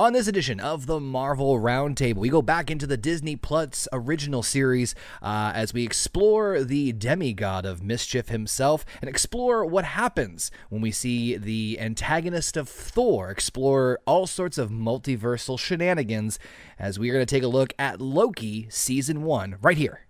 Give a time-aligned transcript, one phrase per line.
[0.00, 4.44] On this edition of the Marvel Roundtable, we go back into the Disney Plus original
[4.44, 10.80] series uh, as we explore the demigod of mischief himself and explore what happens when
[10.80, 16.38] we see the antagonist of Thor explore all sorts of multiversal shenanigans
[16.78, 20.06] as we are going to take a look at Loki Season 1 right here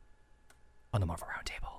[0.93, 1.78] on the Marvel Roundtable.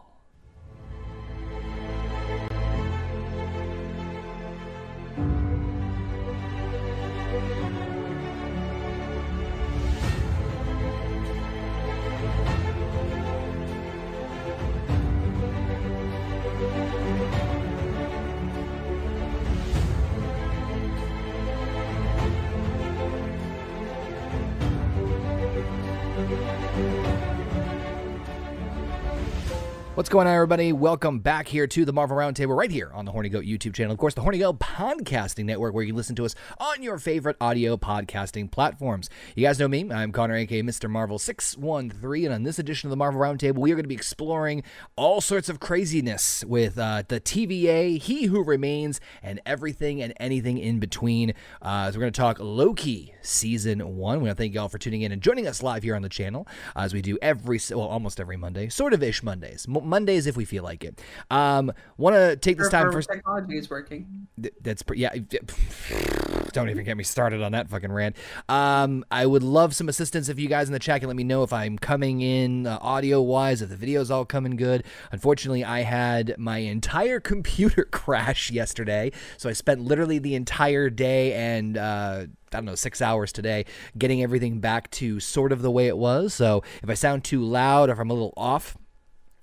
[29.99, 30.71] What's going on, everybody?
[30.71, 33.91] Welcome back here to the Marvel Roundtable right here on the Horny Goat YouTube channel.
[33.91, 36.97] Of course, the Horny Goat Podcasting Network, where you can listen to us on your
[36.97, 39.09] favorite audio podcasting platforms.
[39.35, 39.91] You guys know me.
[39.91, 40.89] I'm Conor, aka Mr.
[40.89, 43.95] Marvel 613, and on this edition of the Marvel Roundtable, we are going to be
[43.95, 44.63] exploring
[44.95, 50.59] all sorts of craziness with uh, the TVA, He Who Remains, and everything and anything
[50.59, 51.33] in between.
[51.61, 54.17] Uh, so we're going to talk Loki Season 1.
[54.21, 56.07] We want to thank y'all for tuning in and joining us live here on the
[56.07, 59.67] channel, uh, as we do every, well, almost every Monday, sort of ish Mondays.
[59.89, 61.01] Mondays if we feel like it.
[61.29, 64.27] Um, want to take this time for Technology is working.
[64.41, 65.13] Th- that's pre- yeah.
[66.53, 68.15] Don't even get me started on that fucking rant.
[68.47, 71.23] Um, I would love some assistance if you guys in the chat can let me
[71.23, 74.83] know if I'm coming in uh, audio wise, if the video's all coming good.
[75.11, 81.33] Unfortunately, I had my entire computer crash yesterday, so I spent literally the entire day
[81.33, 81.77] and.
[81.77, 83.65] Uh, I don't know, six hours today,
[83.95, 86.33] getting everything back to sort of the way it was.
[86.33, 88.75] So if I sound too loud or if I'm a little off,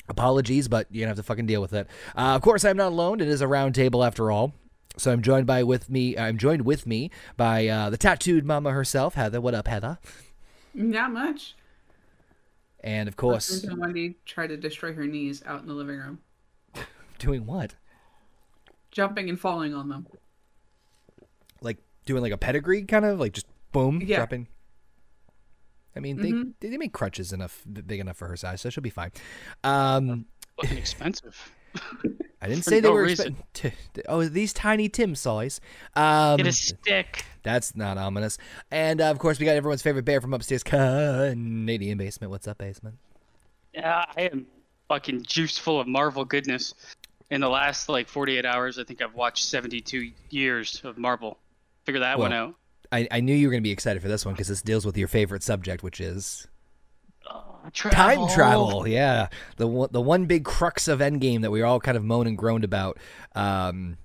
[0.08, 1.86] Apologies, but you're gonna have to fucking deal with it.
[2.16, 3.20] Uh, of course, I'm not alone.
[3.20, 4.54] It is a round table after all.
[4.96, 6.16] So I'm joined by with me.
[6.16, 9.40] I'm joined with me by uh, the tattooed mama herself, Heather.
[9.40, 9.98] What up, Heather?
[10.74, 11.54] Not much.
[12.80, 16.20] And of course, Wendy tried to destroy her knees out in the living room.
[17.18, 17.74] Doing what?
[18.90, 20.06] Jumping and falling on them.
[21.60, 24.16] Like doing like a pedigree, kind of like just boom, yeah.
[24.16, 24.46] dropping.
[25.96, 26.50] I mean, mm-hmm.
[26.60, 29.12] they they make crutches enough big enough for her size, so she'll be fine.
[29.64, 30.26] Um,
[30.58, 31.52] looking expensive.
[32.42, 33.74] I didn't say they no were expensive.
[34.08, 35.60] Oh, these tiny Tim size.
[35.94, 37.24] Um, Get a stick.
[37.42, 38.38] That's not ominous.
[38.70, 42.30] And uh, of course, we got everyone's favorite bear from upstairs, Canadian basement.
[42.30, 42.96] What's up, basement?
[43.72, 44.46] Yeah, I am
[44.88, 46.74] fucking juice full of Marvel goodness.
[47.30, 51.38] In the last like 48 hours, I think I've watched 72 years of Marvel.
[51.84, 52.54] Figure that well, one out.
[52.92, 54.84] I, I knew you were going to be excited for this one because this deals
[54.86, 56.46] with your favorite subject, which is
[57.28, 57.40] uh,
[57.72, 58.26] travel.
[58.26, 58.88] time travel.
[58.88, 62.38] Yeah, the the one big crux of Endgame that we all kind of moan and
[62.38, 62.98] groaned about.
[63.34, 63.98] Um,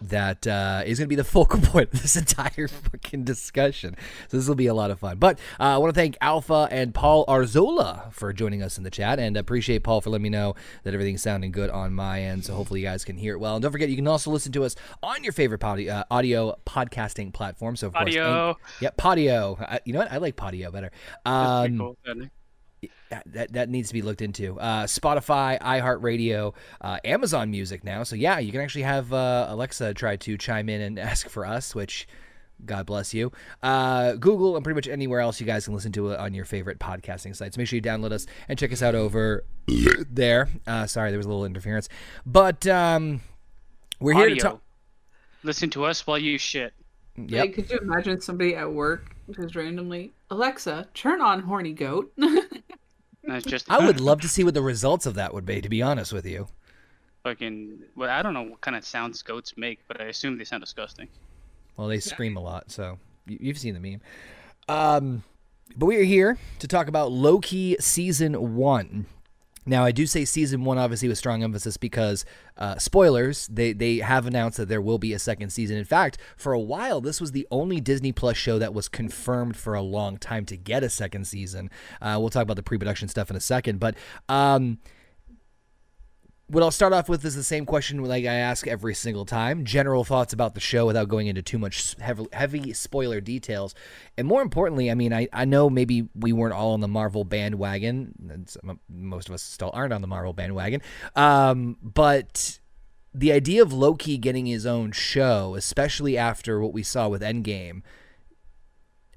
[0.00, 3.96] that uh, is going to be the focal point of this entire fucking discussion.
[4.28, 5.18] So this will be a lot of fun.
[5.18, 8.90] But uh, I want to thank Alpha and Paul Arzola for joining us in the
[8.90, 10.54] chat, and appreciate Paul for letting me know
[10.84, 12.44] that everything's sounding good on my end.
[12.44, 13.56] So hopefully you guys can hear it well.
[13.56, 16.58] And don't forget, you can also listen to us on your favorite pod- uh, audio
[16.66, 17.76] podcasting platform.
[17.76, 18.54] So of audio.
[18.54, 19.80] course, and, yeah, Podio.
[19.84, 20.12] you know what?
[20.12, 20.90] I like Podio better.
[21.24, 21.96] Um, cool,
[23.10, 24.58] that, that, that needs to be looked into.
[24.60, 28.02] Uh, Spotify, iHeartRadio, uh, Amazon Music now.
[28.02, 31.46] So yeah, you can actually have uh, Alexa try to chime in and ask for
[31.46, 32.06] us, which
[32.64, 33.32] God bless you.
[33.62, 36.44] Uh, Google and pretty much anywhere else you guys can listen to it on your
[36.44, 37.56] favorite podcasting sites.
[37.56, 39.44] Make sure you download us and check us out over
[40.10, 40.48] there.
[40.66, 41.88] Uh, sorry, there was a little interference,
[42.26, 43.20] but um,
[44.00, 44.26] we're Audio.
[44.26, 44.62] here to talk.
[45.44, 46.74] Listen to us while you shit.
[47.16, 47.40] Yep.
[47.40, 52.12] Like, could you imagine somebody at work just randomly, Alexa, turn on Horny Goat?
[53.28, 53.70] That's just.
[53.70, 55.60] I would love to see what the results of that would be.
[55.60, 56.48] To be honest with you.
[57.22, 57.80] Fucking.
[57.94, 60.62] Well, I don't know what kind of sounds goats make, but I assume they sound
[60.62, 61.08] disgusting.
[61.76, 64.00] Well, they scream a lot, so you've seen the meme.
[64.68, 65.22] Um,
[65.76, 69.06] but we are here to talk about Loki season one.
[69.68, 72.24] Now, I do say season one, obviously, with strong emphasis because
[72.56, 73.46] uh, spoilers.
[73.48, 75.76] They they have announced that there will be a second season.
[75.76, 79.56] In fact, for a while, this was the only Disney Plus show that was confirmed
[79.56, 81.70] for a long time to get a second season.
[82.00, 83.94] Uh, we'll talk about the pre-production stuff in a second, but.
[84.28, 84.78] Um,
[86.48, 89.66] what I'll start off with is the same question like I ask every single time.
[89.66, 93.74] General thoughts about the show without going into too much heavy, heavy spoiler details.
[94.16, 97.24] And more importantly, I mean, I, I know maybe we weren't all on the Marvel
[97.24, 98.46] bandwagon.
[98.88, 100.80] Most of us still aren't on the Marvel bandwagon.
[101.14, 102.58] Um, but
[103.12, 107.82] the idea of Loki getting his own show, especially after what we saw with Endgame,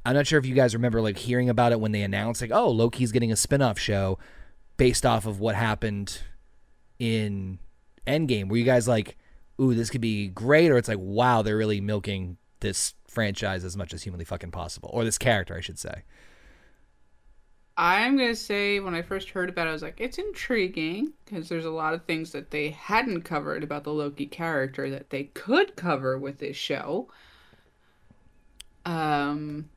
[0.06, 2.52] I'm not sure if you guys remember like hearing about it when they announced like,
[2.52, 4.20] oh, Loki's getting a spin-off show
[4.76, 6.20] based off of what happened
[7.02, 7.58] in
[8.06, 8.48] Endgame?
[8.48, 9.18] Were you guys like,
[9.60, 13.76] ooh, this could be great, or it's like, wow, they're really milking this franchise as
[13.76, 16.04] much as humanly fucking possible, or this character, I should say.
[17.76, 21.50] I'm gonna say when I first heard about it, I was like, it's intriguing because
[21.50, 25.24] there's a lot of things that they hadn't covered about the Loki character that they
[25.24, 27.10] could cover with this show.
[28.86, 29.70] Um,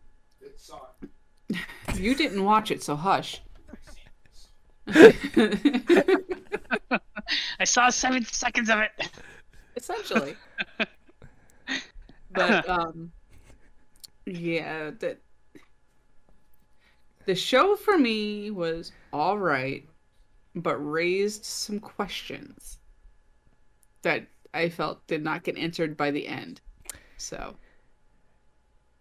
[1.94, 3.40] you didn't watch it, so hush.
[7.58, 8.90] I saw seven seconds of it.
[9.76, 10.36] Essentially.
[12.32, 13.12] but um,
[14.26, 15.18] yeah, that
[17.26, 19.86] the show for me was all right,
[20.54, 22.78] but raised some questions
[24.02, 26.60] that I felt did not get answered by the end.
[27.16, 27.56] So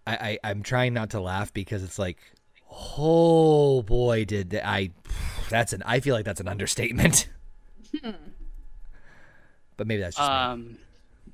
[0.07, 2.19] I, I I'm trying not to laugh because it's like,
[2.97, 4.91] oh boy, did I?
[5.49, 5.83] That's an.
[5.85, 7.27] I feel like that's an understatement.
[9.77, 10.35] but maybe that's just me.
[10.35, 10.77] Um,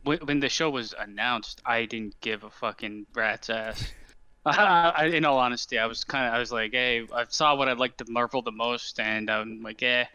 [0.03, 3.91] when, when the show was announced, I didn't give a fucking rat's ass.
[4.45, 7.68] I, in all honesty, I was kind of, I was like, hey, I saw what
[7.68, 10.07] I liked of Marvel the most, and I'm like, yeah,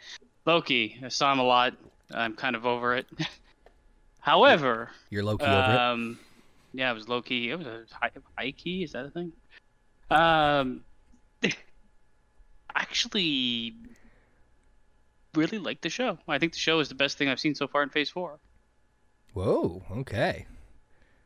[0.47, 0.99] Loki.
[1.05, 1.75] I saw him a lot.
[2.13, 3.07] I'm kind of over it.
[4.21, 5.79] However, You're Loki over it.
[5.79, 6.19] um,
[6.73, 7.51] yeah, it was Loki.
[7.51, 8.83] It was a high, high key.
[8.83, 9.33] Is that a thing?
[10.11, 10.83] Um,
[12.75, 13.75] actually,
[15.35, 16.19] really like the show.
[16.29, 18.39] I think the show is the best thing I've seen so far in Phase Four.
[19.33, 19.83] Whoa.
[19.99, 20.47] Okay.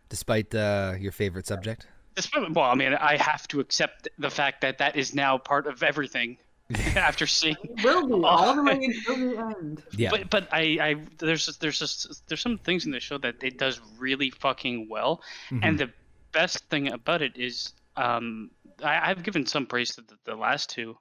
[0.08, 1.86] Despite uh, your favorite subject.
[2.14, 5.66] Despite- Well, I mean, I have to accept the fact that that is now part
[5.66, 6.38] of everything
[6.96, 7.56] after seeing.
[7.62, 8.72] it will be all the way
[9.06, 9.82] until the end.
[9.92, 10.10] Yeah.
[10.10, 13.42] But but I, I there's just, there's just there's some things in the show that
[13.42, 15.64] it does really fucking well, Mm-hmm.
[15.64, 15.90] and the
[16.32, 18.50] best thing about it is um
[18.82, 20.96] I, I've given some praise to the, the last two.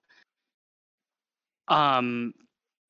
[1.67, 2.33] Um,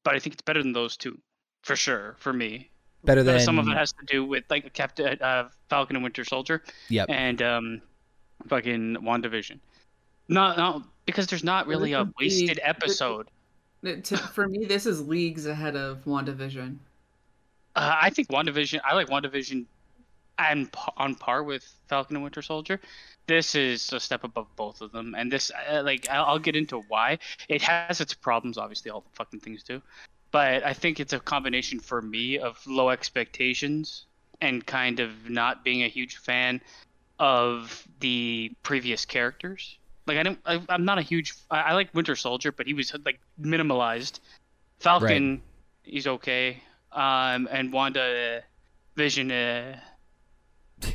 [0.03, 1.17] but I think it's better than those two,
[1.63, 2.69] for sure, for me.
[3.03, 6.03] Better Uh, than some of it has to do with like Captain uh, Falcon and
[6.03, 7.07] Winter Soldier Yep.
[7.09, 7.81] and um,
[8.47, 9.59] fucking WandaVision.
[10.29, 13.29] No, no, because there's not really a wasted episode.
[13.83, 16.77] To- for me, this is leagues ahead of WandaVision.
[17.75, 18.81] Uh, I think WandaVision.
[18.83, 19.65] I like WandaVision,
[20.37, 22.79] and pa- on par with Falcon and Winter Soldier.
[23.27, 26.55] This is a step above both of them, and this, uh, like, I'll, I'll get
[26.55, 27.19] into why.
[27.49, 29.81] It has its problems, obviously, all the fucking things do,
[30.31, 34.05] but I think it's a combination for me of low expectations
[34.39, 36.61] and kind of not being a huge fan
[37.19, 39.77] of the previous characters.
[40.05, 41.33] Like, I don't, I, I'm not a huge.
[41.51, 44.21] I, I like Winter Soldier, but he was like minimalized.
[44.79, 45.41] Falcon,
[45.83, 46.63] he's okay.
[46.93, 48.41] Um, and Wanda uh,
[48.95, 49.31] Vision.
[49.31, 49.79] Uh...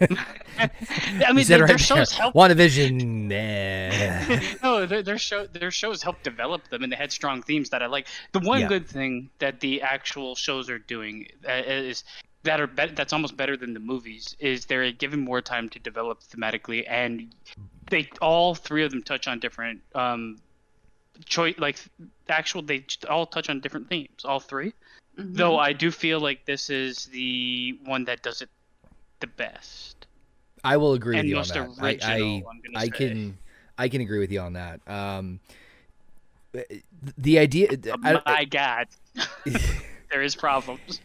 [0.00, 2.20] I mean, said their, right their shows there.
[2.20, 2.34] help.
[2.34, 3.32] WandaVision.
[3.32, 4.40] eh.
[4.62, 7.82] no, their, their show their shows help develop them, and they had strong themes that
[7.82, 8.06] I like.
[8.32, 8.68] The one Yeah.
[8.68, 12.04] good thing that the actual shows are doing uh, is
[12.44, 15.78] that are bet that's almost better than the movies is they're given more time to
[15.80, 17.34] develop thematically, and
[17.90, 20.38] they all three of them touch on different um
[21.24, 21.76] choice like
[22.28, 24.72] actual they all touch on different themes all 3
[25.18, 25.34] Mhm.
[25.34, 28.48] though i do feel like this is the one that does it
[29.20, 30.06] the best
[30.64, 31.56] I will agree with you on that.
[31.56, 32.44] I, original
[32.74, 32.90] I, I say.
[32.90, 33.38] can
[33.76, 34.80] I can agree with you on that.
[34.88, 35.40] Um,
[37.16, 37.68] the idea.
[38.02, 38.88] I, my god
[40.10, 41.00] there is problems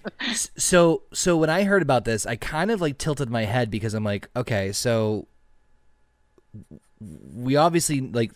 [0.56, 3.94] so so when I heard about this, I kind of like tilted my head because
[3.94, 5.27] I'm like, okay, so
[7.00, 8.31] we obviously like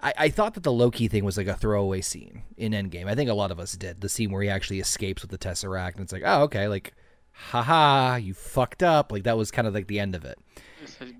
[0.00, 3.06] I, I thought that the Loki thing was like a throwaway scene in Endgame.
[3.06, 4.00] I think a lot of us did.
[4.00, 6.94] The scene where he actually escapes with the Tesseract and it's like, oh, okay, like
[7.32, 9.12] haha, you fucked up.
[9.12, 10.38] Like that was kind of like the end of it.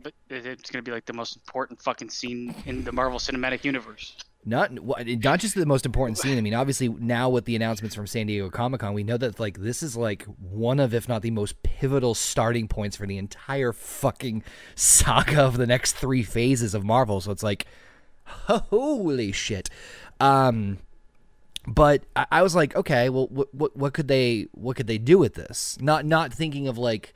[0.03, 4.17] but it's gonna be like the most important fucking scene in the marvel cinematic universe
[4.45, 6.37] Not not just the most important scene.
[6.37, 9.39] I mean, obviously now with the announcements from San Diego Comic Con, we know that
[9.39, 13.19] like this is like one of, if not the most pivotal starting points for the
[13.19, 14.43] entire fucking
[14.75, 17.21] saga of the next three phases of Marvel.
[17.21, 17.67] So it's like,
[18.25, 19.71] holy shit.
[20.19, 20.79] Um,
[21.67, 24.99] but I, I was like, okay, well, what, what what could they what could they
[24.99, 25.79] do with this?
[25.81, 27.15] Not not thinking of like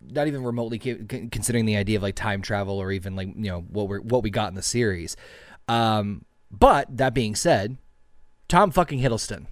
[0.00, 3.60] not even remotely considering the idea of like time travel or even like you know
[3.62, 5.16] what we what we got in the series.
[5.68, 7.76] Um, but that being said,
[8.48, 9.46] Tom fucking Hiddleston,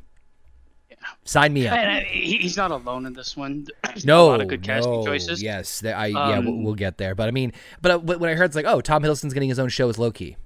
[1.24, 1.76] sign me up.
[1.76, 4.92] and uh, he's not alone in this one There's No, a lot of good casting
[4.92, 7.14] no, choices Yes, I yeah, we'll, Um, we'll get there.
[7.14, 9.58] But I mean, but uh, when I heard it's like, oh, Tom Hiddleston's getting his
[9.58, 10.36] own show as Loki.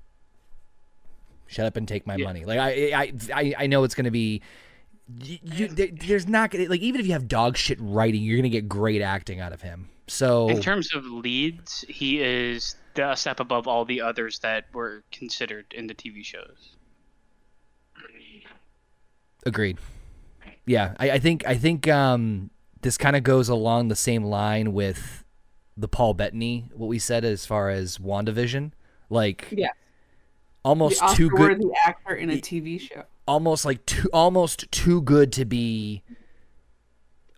[1.53, 2.25] Shut up and take my Yeah.
[2.25, 2.45] money.
[2.45, 4.41] Like I, I, I, I know it's gonna be.
[5.23, 8.49] You, you, there's not gonna like even if you have dog shit writing, you're gonna
[8.49, 9.89] get great acting out of him.
[10.07, 15.03] So in terms of leads he is the step above all the others that were
[15.13, 16.77] considered in the tv shows
[19.45, 19.79] Agreed.
[20.67, 22.51] Yeah, I, I think I think um,
[22.83, 25.25] this kind of goes along the same line with
[25.77, 28.73] the Paul Bettany what we said as far as WandaVision,
[29.11, 29.71] like Yeah.
[30.65, 33.05] Almost the too good, Oscar-worthy actor in a TV show.
[33.27, 36.03] almost like too almost too good to be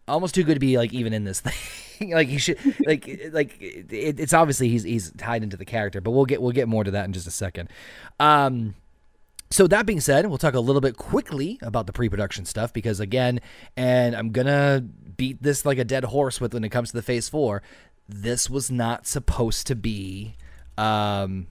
[0.06, 1.40] almost too good to be like even in this
[1.98, 2.10] thing.
[2.12, 6.10] Like he should like like it, it's obviously he's he's tied into the character but
[6.10, 7.70] we'll get we'll get more to that in just a second.
[8.20, 8.74] Um
[9.50, 12.98] so that being said we'll talk a little bit quickly about the pre-production stuff because
[12.98, 13.40] again
[13.76, 14.82] and i'm gonna
[15.16, 17.62] beat this like a dead horse with when it comes to the phase four.
[18.08, 20.34] This was not supposed to be
[20.76, 21.46] um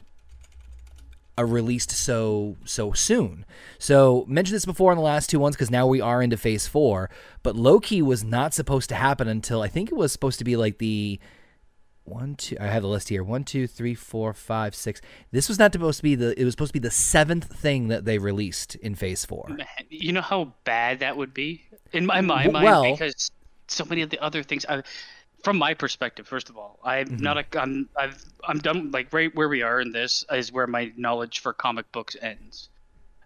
[1.37, 3.45] a released so so soon.
[3.79, 6.67] So mentioned this before in the last two ones because now we are into phase
[6.67, 7.09] four.
[7.41, 10.55] But Loki was not supposed to happen until I think it was supposed to be
[10.55, 11.19] like the
[12.05, 12.57] one two.
[12.59, 13.23] I have the list here.
[13.23, 15.01] One two three four five six.
[15.31, 16.39] This was not supposed to be the.
[16.39, 19.47] It was supposed to be the seventh thing that they released in phase four.
[19.49, 23.31] Man, you know how bad that would be in my, my mind because
[23.67, 24.83] so many of the other things I,
[25.43, 27.23] from my perspective first of all i'm Mm-hmm.
[27.23, 30.67] not a i'm I've, i'm done like right where we are in this is where
[30.67, 32.69] my knowledge for comic books ends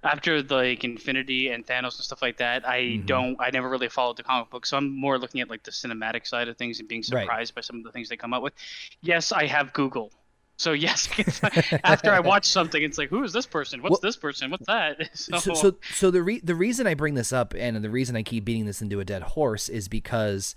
[0.03, 3.05] after like infinity and thanos and stuff like that i Mm-hmm.
[3.05, 5.71] don't i never really followed the comic book so i'm more looking at like the
[5.71, 7.21] cinematic side of things and being Right.
[7.23, 8.53] surprised by some of the things they come up with
[9.01, 10.11] yes i have google
[10.59, 11.07] so yes,
[11.83, 13.83] after I watch something, it's like, who is this person?
[13.83, 14.49] What's Well- this person?
[14.49, 14.97] What's that?
[15.13, 18.15] So, so so, so the re- the reason I bring this up and the reason
[18.15, 20.55] I keep beating this into a dead horse is because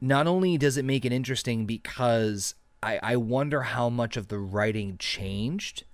[0.00, 4.38] not only does it make it interesting because I, I wonder how much of the
[4.38, 5.84] writing changed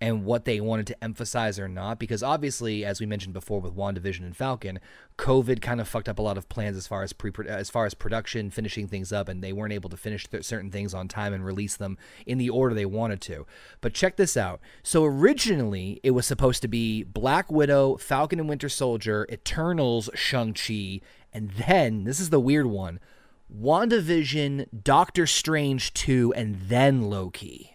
[0.00, 3.74] and what they wanted to emphasize or not because obviously as we mentioned before with
[3.74, 4.78] WandaVision and Falcon
[5.16, 7.86] COVID kind of fucked up a lot of plans as far as pre as far
[7.86, 11.32] as production finishing things up and they weren't able to finish certain things on time
[11.32, 13.46] and release them in the order they wanted to.
[13.80, 14.60] But check this out.
[14.82, 21.00] So originally it was supposed to be Black Widow Falcon and Winter Soldier Eternals Shang-Chi
[21.32, 23.00] and then this is the weird one
[23.52, 27.70] WandaVision, Doctor Strange 2, and then Loki.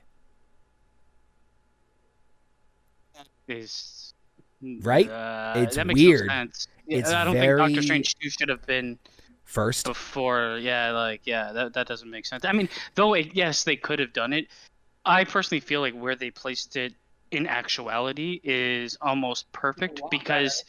[3.47, 4.13] is
[4.61, 5.09] Right?
[5.09, 6.27] Uh, It's that makes weird.
[6.27, 6.67] No sense.
[6.85, 8.99] Yeah, It's I don't very- think Doctor Strange two should have been
[9.45, 10.57] First, before.
[10.61, 12.45] Yeah, like yeah, that that doesn't make sense.
[12.45, 14.47] I mean, though it, yes, they could have done it.
[15.05, 16.93] I personally feel like where they placed it
[17.31, 20.63] in actuality is almost perfect because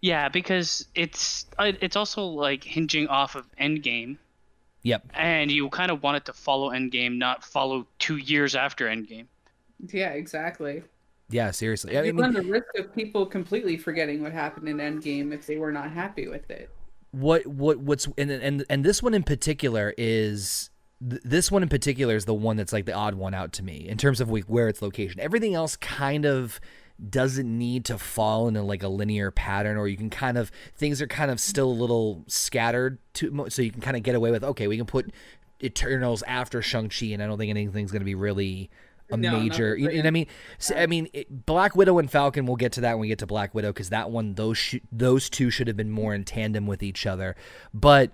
[0.00, 4.16] yeah, because it's uh, it's also like hinging off of Endgame.
[4.84, 5.10] Yep.
[5.14, 9.26] And you kind of want it to follow Endgame, not follow two years after Endgame.
[9.92, 10.82] Yeah, exactly.
[11.30, 11.98] Yeah, seriously.
[11.98, 15.46] I you mean, run the risk of people completely forgetting what happened in Endgame if
[15.46, 16.70] they were not happy with it.
[17.10, 22.16] what what what's and and and this one in particular is this one in particular
[22.16, 24.44] is the one that's like the odd one out to me in terms of like
[24.44, 25.20] where its location.
[25.20, 26.60] Everything else kind of
[27.10, 31.02] doesn't need to fall into like a linear pattern or you can kind of things
[31.02, 34.30] are kind of still a little scattered to so you can kind of get away
[34.30, 35.10] with okay we can put
[35.62, 38.70] eternals after shang-chi and i don't think anything's going to be really
[39.10, 40.26] a No, major you know what i mean
[40.58, 43.18] so, i mean it, black widow and falcon we'll get to that when we get
[43.18, 46.24] to black widow because that one those sh- those two should have been more in
[46.24, 47.36] tandem with each other.
[47.72, 48.12] But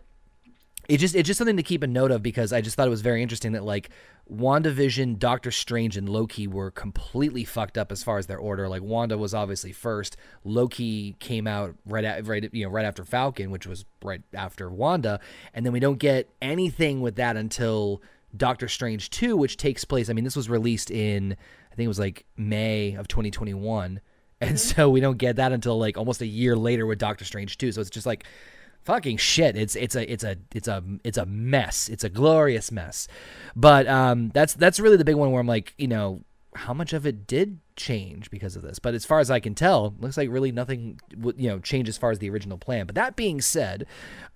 [0.89, 2.91] it just it's just something to keep a note of because I just thought it
[2.91, 3.91] was very interesting that like
[4.31, 8.69] WandaVision, Doctor Strange, and Loki were completely fucked up as far as their order.
[8.69, 10.17] Like Wanda was obviously first.
[10.45, 14.71] Loki came out right at right you know right after Falcon, which was right after
[14.71, 15.21] Wanda,
[15.53, 18.03] and then we don't get anything with that until
[18.37, 20.09] Doctor Strange 2, which takes place.
[20.09, 21.37] I mean, this was released in
[21.73, 24.01] I think it was like May of 2021.
[24.43, 24.57] And mm-hmm.
[24.57, 27.73] so we don't get that until like almost a year later with Doctor Strange 2.
[27.73, 28.25] So it's just like
[28.85, 29.57] fucking shit.
[29.57, 31.89] It's it's a it's a it's a it's a mess.
[31.89, 33.09] It's a glorious mess.
[33.55, 36.23] But um that's that's really the big one where i'm like you know
[36.57, 38.79] how much of it did change because of this?
[38.79, 41.01] But as far as i can tell looks like really nothing
[41.37, 42.87] you know changed as far as the original plan.
[42.87, 43.87] But that being said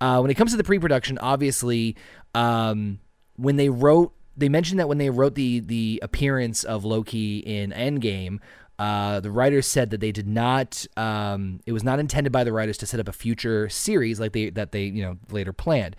[0.01, 1.95] uh when it comes to the pre-production obviously
[2.33, 2.99] um
[3.35, 7.71] when they wrote they mentioned that when they wrote the the appearance of loki in
[7.71, 8.39] endgame
[8.77, 10.85] uh, the writers said that they did not.
[10.97, 14.33] Um, it was not intended by the writers to set up a future series like
[14.33, 15.95] they that they you know later planned.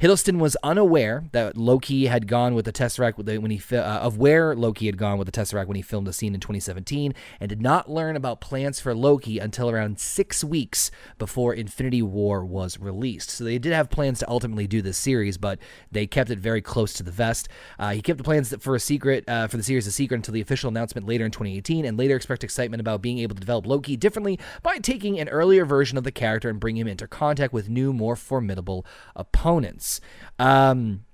[0.00, 4.54] Hiddleston was unaware that Loki had gone with the Tesseract when he uh, of where
[4.54, 7.60] Loki had gone with the Tesseract when he filmed the scene in 2017, and did
[7.60, 13.30] not learn about plans for Loki until around six weeks before Infinity War was released.
[13.30, 15.58] So they did have plans to ultimately do this series, but
[15.90, 17.48] they kept it very close to the vest.
[17.78, 20.32] Uh, he kept the plans for a secret uh, for the series a secret until
[20.32, 23.66] the official announcement later in 2018, and later expressed excitement about being able to develop
[23.66, 27.52] Loki differently by taking an earlier version of the character and bring him into contact
[27.52, 28.84] with new, more formidable
[29.16, 30.00] opponents.
[30.38, 31.04] Um,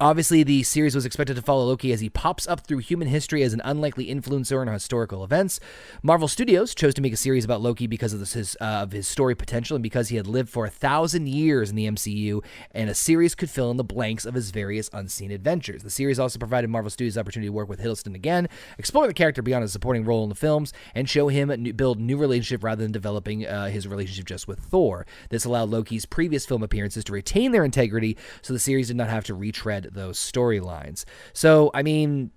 [0.00, 3.42] Obviously, the series was expected to follow Loki as he pops up through human history
[3.42, 5.58] as an unlikely influencer in historical events.
[6.04, 8.92] Marvel Studios chose to make a series about Loki because of this, his uh, of
[8.92, 12.44] his story potential and because he had lived for a thousand years in the MCU,
[12.70, 15.82] and a series could fill in the blanks of his various unseen adventures.
[15.82, 19.42] The series also provided Marvel Studios opportunity to work with Hiddleston again, explore the character
[19.42, 22.84] beyond his supporting role in the films, and show him new, build new relationship rather
[22.84, 25.06] than developing uh, his relationship just with Thor.
[25.30, 29.08] This allowed Loki's previous film appearances to retain their integrity, so the series did not
[29.08, 31.04] have to retread those storylines.
[31.32, 32.30] So, I mean,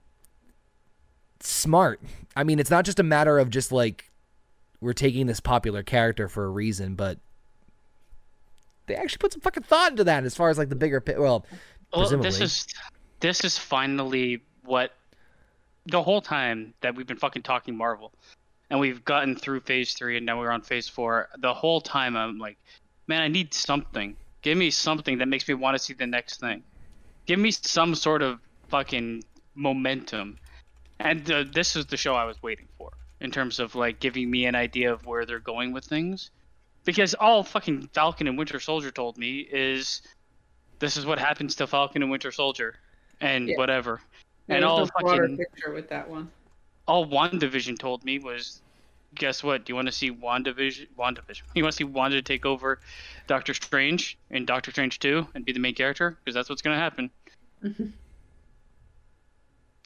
[1.40, 2.02] smart.
[2.36, 4.12] I mean, it's not just a matter of just like
[4.80, 7.20] we're taking this popular character for a reason, but
[8.88, 11.18] they actually put some fucking thought into that as far as like the bigger well,
[11.22, 11.46] well
[11.94, 12.30] presumably.
[12.30, 12.68] this is
[13.20, 14.94] this is finally what
[15.86, 18.12] the whole time that we've been fucking talking Marvel
[18.70, 22.16] and we've gotten through phase 3 and now we're on phase 4 the whole time
[22.16, 22.58] I'm like
[23.08, 26.40] man I need something give me something that makes me want to see the next
[26.40, 26.64] thing
[27.26, 29.24] give me some sort of fucking
[29.56, 30.38] momentum.
[31.00, 34.30] And uh, this is the show I was waiting for in terms of like giving
[34.30, 36.32] me an idea of where they're going with things.
[36.84, 40.02] Because all fucking Falcon and Winter Soldier told me is
[40.80, 42.76] this is what happens to Falcon and Winter Soldier
[43.20, 43.58] and yeah.
[43.58, 44.02] whatever.
[44.50, 46.30] and all fucking picture with that one.
[46.88, 48.62] All WandaVision told me was
[49.16, 49.66] guess what?
[49.66, 50.88] Do you want to see WandaVision?
[50.98, 51.42] WandaVision.
[51.56, 52.80] You want to see Wanda take over
[53.28, 56.18] Doctor Strange in Doctor Strange 2 and be the main character?
[56.24, 57.10] Because that's what's going to happen.
[57.64, 57.90] Mm-hmm.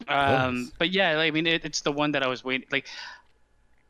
[0.08, 2.68] Um, but yeah, I mean, it, it's the one that I was waiting.
[2.72, 2.88] Like,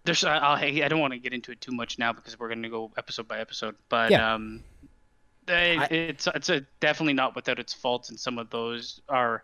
[0.03, 2.63] there's, I'll, I don't want to get into it too much now because we're going
[2.63, 3.75] to go episode by episode.
[3.89, 4.33] But yeah.
[4.33, 4.63] um,
[5.47, 9.43] it, I, it's it's a, definitely not without its faults, and some of those are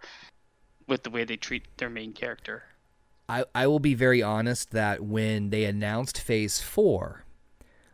[0.87, 2.63] with the way they treat their main character.
[3.31, 7.23] I, I will be very honest that when they announced Phase 4,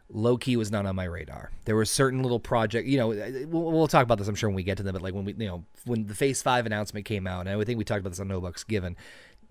[0.09, 1.51] Loki was not on my radar.
[1.65, 4.55] There were certain little project, you know, we'll, we'll, talk about this, I'm sure, when
[4.55, 7.05] we get to them, but like when we, you know, when the Phase 5 announcement
[7.05, 8.97] came out, and I think we talked about this on No Given,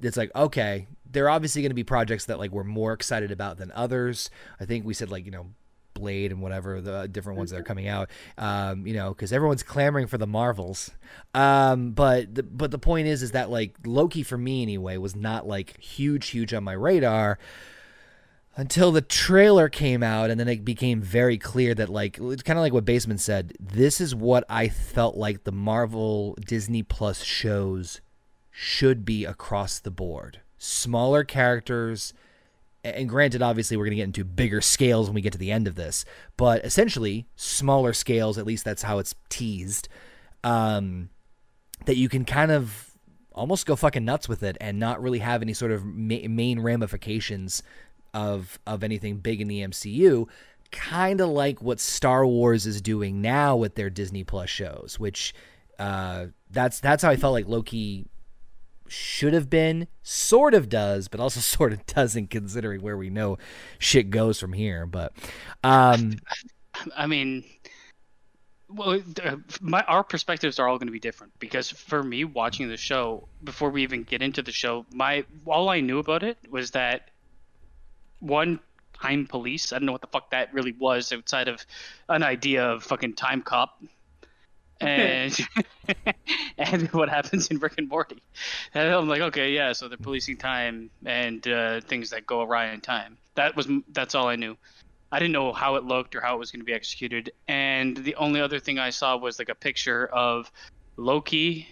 [0.02, 3.31] it's like, okay, there are obviously going to be projects that like we're more excited
[3.31, 4.28] about than others.
[4.59, 5.47] I think we said like, you know,
[5.99, 8.11] Blade and whatever the different ones that are coming out.
[8.38, 10.91] Um, you know, because everyone's clamoring for the Marvels.
[11.35, 15.17] Um, but the, but the point is, is that like Loki for me anyway was
[15.17, 17.38] not like huge, huge on my radar
[18.57, 22.59] until the trailer came out and then it became very clear that like it's kind
[22.59, 27.23] of like what basement said this is what i felt like the marvel disney plus
[27.23, 28.01] shows
[28.51, 32.14] should be across the board smaller characters
[32.94, 35.53] and granted, obviously, we're going to get into bigger scales when we get to the
[35.53, 36.05] end of this,
[36.37, 39.88] but essentially, smaller scales, at least that's how it's teased,
[40.44, 41.11] um,
[41.87, 42.92] that you can kind of
[43.33, 46.61] almost go fucking nuts with it and not really have any sort of ma- main
[46.61, 47.62] ramifications
[48.14, 50.27] of of anything big in the MCU
[50.72, 55.35] kind of like what Star Wars is doing now with their Disney Plus shows which
[55.79, 58.07] uh, that's that's how I felt like Loki
[58.88, 63.38] should have been, sort of does, but also sort of doesn't, considering where we know
[63.79, 64.87] shit goes from here.
[64.87, 65.12] But,
[65.64, 66.16] um,
[66.96, 67.44] I mean,
[68.68, 69.01] well,
[69.61, 73.29] my our perspectives are all going to be different because for me, watching the show
[73.44, 77.11] before we even get into the show, my all I knew about it was that
[78.20, 78.59] one
[79.01, 79.72] time police.
[79.72, 81.64] I don't know what the fuck that really was outside of
[82.09, 83.81] an idea of fucking time cop
[84.81, 85.39] and
[86.59, 88.23] and what happens in Rick and Morty.
[88.75, 92.73] And I'm like, okay, yeah, so they're policing time and uh, things that go awry
[92.73, 93.17] in time.
[93.35, 94.57] That was that's all I knew.
[95.12, 97.31] I didn't know how it looked or how it was going to be executed.
[97.47, 100.51] And the only other thing I saw was like a picture of
[100.97, 101.69] Loki,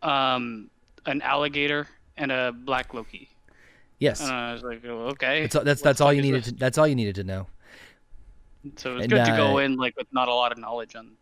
[0.00, 0.70] um,
[1.04, 3.28] an alligator, and a black Loki.
[3.98, 4.20] Yes.
[4.20, 5.44] And I was like, oh, okay.
[5.44, 6.44] It's, that's that's all you needed.
[6.44, 7.46] To, that's all you needed to know.
[8.76, 11.12] So it's good uh, to go in like with not a lot of knowledge on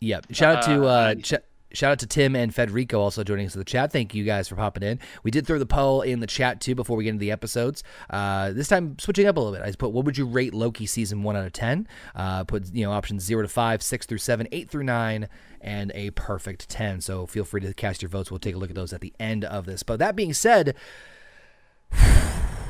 [0.00, 0.26] Yep.
[0.32, 3.54] Shout out to uh, uh ch- shout out to Tim and Federico also joining us
[3.54, 3.92] in the chat.
[3.92, 5.00] Thank you guys for popping in.
[5.22, 7.82] We did throw the poll in the chat too before we get into the episodes.
[8.08, 9.62] Uh, this time switching up a little bit.
[9.62, 11.88] I put what would you rate Loki season one out of ten?
[12.14, 15.28] Uh, put you know options zero to five, six through seven, eight through nine,
[15.60, 17.00] and a perfect ten.
[17.00, 18.30] So feel free to cast your votes.
[18.30, 19.82] We'll take a look at those at the end of this.
[19.82, 20.74] But that being said.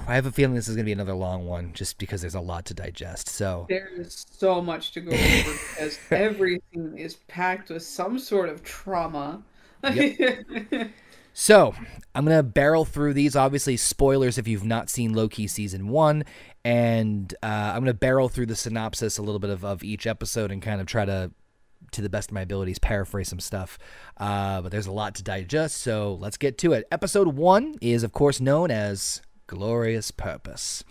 [0.08, 2.34] I have a feeling this is going to be another long one just because there's
[2.34, 3.28] a lot to digest.
[3.28, 8.48] So there is so much to go over because everything is packed with some sort
[8.48, 9.42] of trauma.
[9.84, 10.46] Yep.
[11.34, 11.74] so
[12.14, 13.36] I'm going to barrel through these.
[13.36, 16.24] Obviously, spoilers if you've not seen Loki season one.
[16.64, 20.06] And uh, I'm going to barrel through the synopsis a little bit of, of each
[20.06, 21.30] episode and kind of try to
[21.92, 23.78] to the best of my abilities, paraphrase some stuff.
[24.16, 26.86] Uh, but there's a lot to digest, so let's get to it.
[26.90, 30.84] Episode one is, of course, known as glorious purpose.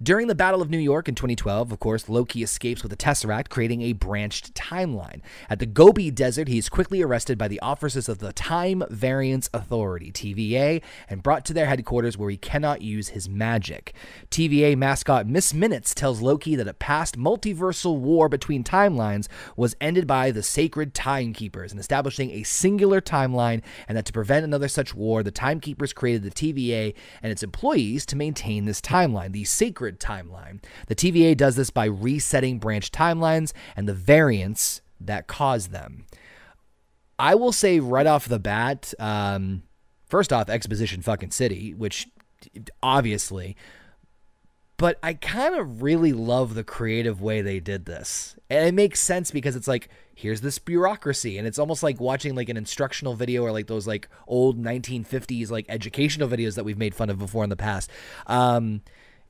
[0.00, 3.48] During the Battle of New York in 2012, of course, Loki escapes with a Tesseract,
[3.48, 5.22] creating a branched timeline.
[5.50, 9.50] At the Gobi Desert, he is quickly arrested by the officers of the Time Variance
[9.52, 13.92] Authority, TVA, and brought to their headquarters where he cannot use his magic.
[14.30, 20.06] TVA mascot Miss Minutes tells Loki that a past multiversal war between timelines was ended
[20.06, 24.94] by the sacred timekeepers and establishing a singular timeline, and that to prevent another such
[24.94, 29.87] war, the timekeepers created the TVA and its employees to maintain this timeline, the sacred
[29.92, 30.62] timeline.
[30.86, 36.06] The TVA does this by resetting branch timelines and the variants that cause them.
[37.18, 39.62] I will say right off the bat, um,
[40.06, 42.08] first off, Exposition fucking City, which
[42.82, 43.56] obviously,
[44.76, 48.36] but I kind of really love the creative way they did this.
[48.48, 51.36] And it makes sense because it's like, here's this bureaucracy.
[51.36, 55.50] And it's almost like watching like an instructional video or like those like old 1950s
[55.50, 57.90] like educational videos that we've made fun of before in the past.
[58.28, 58.82] Um,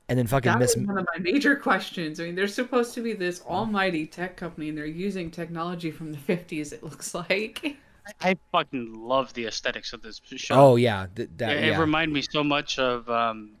[0.09, 0.75] and then fucking that miss.
[0.75, 2.19] was one of my major questions.
[2.19, 6.11] I mean, they're supposed to be this almighty tech company, and they're using technology from
[6.11, 6.73] the '50s.
[6.73, 7.77] It looks like.
[8.21, 10.55] I fucking love the aesthetics of this show.
[10.55, 11.79] Oh yeah, th- that, it, it yeah.
[11.79, 13.51] reminded me so much of um,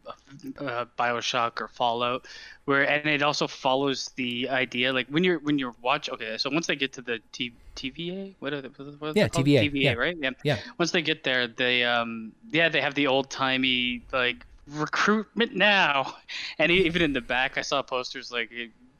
[0.57, 2.25] uh, Bioshock or Fallout,
[2.65, 6.09] where and it also follows the idea like when you're when you're watch.
[6.09, 8.69] Okay, so once they get to the T- TVA, what are they?
[8.69, 9.45] What are Yeah, called?
[9.45, 9.93] TVA, TVA, yeah.
[9.93, 10.17] right?
[10.19, 10.31] Yeah.
[10.43, 10.57] Yeah.
[10.79, 16.15] Once they get there, they um yeah they have the old timey like recruitment now,
[16.59, 18.51] and e- even in the back I saw posters like.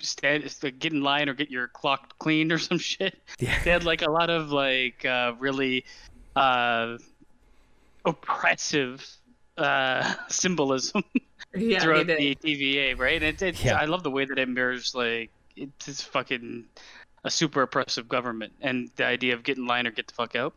[0.01, 0.43] Stand,
[0.79, 3.21] get in line or get your clock cleaned or some shit.
[3.38, 3.62] Yeah.
[3.65, 5.84] They had like a lot of like uh, really
[6.38, 6.97] uh,
[8.05, 9.05] oppressive
[9.58, 11.03] uh, symbolism
[11.53, 12.34] Yeah, throughout the.
[12.36, 13.21] TVA, right?
[13.21, 13.75] It, it, Yeah.
[13.75, 16.63] I love the way that it mirrors like it's just fucking
[17.25, 20.34] a super oppressive government, and the idea of get in line or get the fuck
[20.36, 20.53] out,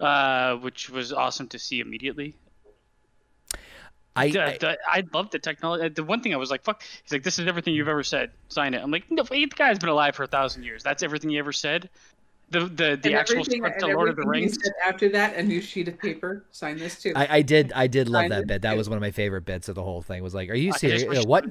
[0.00, 2.34] uh, which was awesome to see immediately.
[4.14, 5.88] I, I, I- I, I love the technology.
[5.88, 8.30] The one thing I was like, "Fuck!" He's like, "This is everything you've ever said.
[8.48, 10.82] Sign it." I'm like, "No, the guy's been alive for a thousand years.
[10.82, 11.88] That's everything he ever said."
[12.50, 14.58] The the the And actual script to Lord of the Rings.
[14.62, 16.44] said After that, a new sheet of paper.
[16.52, 17.14] Sign this too.
[17.16, 18.62] I, I did I did love Sign that it bit.
[18.62, 20.22] That was one of my favorite bits of the whole thing.
[20.22, 21.04] Was like, are you serious?
[21.04, 21.46] wish- what?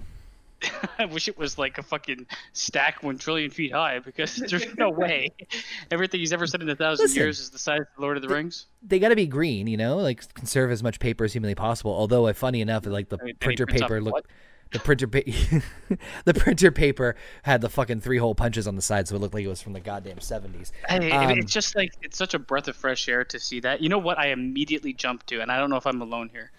[0.99, 4.89] I wish it was like a fucking stack one trillion feet high because there's no
[4.89, 5.29] way
[5.89, 7.21] everything he's ever said in a thousand Listen.
[7.21, 8.67] years is the size of Lord of the Rings.
[8.83, 11.91] They got to be green, you know, like conserve as much paper as humanly possible.
[11.91, 14.27] Although, uh, funny enough, like the I mean, printer paper looked.
[14.71, 15.19] The printer, pa-
[16.25, 19.33] the printer paper had the fucking three hole punches on the side, so it looked
[19.33, 20.71] like it was from the goddamn seventies.
[20.87, 23.59] I mean, Um, it's just like it's such a breath of fresh air to see
[23.61, 23.81] that.
[23.81, 24.17] You know what?
[24.17, 26.51] I immediately jumped to, and I don't know if I'm alone here.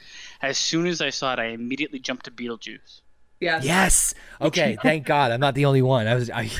[0.42, 3.00] As soon as I saw it, I immediately jumped to Beetlejuice.
[3.42, 3.64] Yes.
[3.64, 4.14] Yes.
[4.40, 4.76] Okay.
[4.82, 6.06] Thank God, I'm not the only one.
[6.06, 6.30] I was.
[6.30, 6.50] I,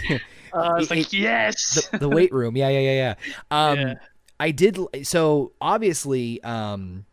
[0.53, 1.89] Uh, I was It- like, yes.
[1.93, 2.57] the, the weight room.
[2.57, 3.37] Yeah, yeah, yeah, yeah.
[3.71, 3.95] Um, Yeah.
[4.39, 4.77] I did.
[5.07, 7.07] So obviously, um,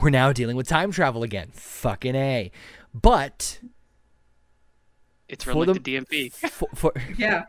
[0.00, 1.50] we're now dealing with time travel again.
[1.52, 2.50] Fucking a.
[2.94, 3.58] But
[5.28, 6.32] it's for for like the- the DMP.
[6.32, 7.44] for, for Yeah.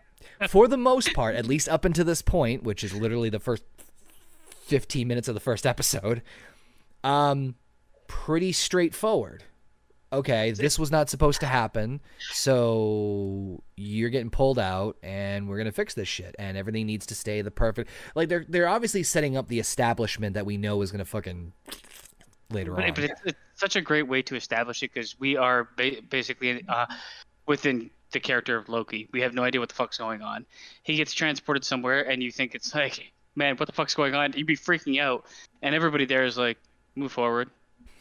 [0.50, 3.64] for the most part, at least up until this point, which is literally the first
[4.66, 6.22] 15 minutes of the first episode,
[7.04, 7.56] um,
[8.08, 9.44] pretty straightforward.
[10.14, 12.02] Okay, this was not supposed to happen,
[12.34, 17.16] so you're getting pulled out, and we're gonna fix this shit, and everything needs to
[17.16, 17.90] stay the perfect.
[18.14, 21.54] Like they're they're obviously setting up the establishment that we know is gonna fucking
[22.50, 22.94] later But, on.
[22.94, 26.64] but it's, it's such a great way to establish it because we are ba- basically
[26.68, 26.88] uh,
[27.46, 29.08] within the character of Loki.
[29.14, 30.46] We have no idea what the fuck's going on.
[30.84, 34.34] He gets transported somewhere, and you think it's like, man, what the fuck's going on?
[34.34, 35.26] You'd be freaking out,
[35.62, 36.58] and everybody there is like,
[36.96, 37.50] move forward.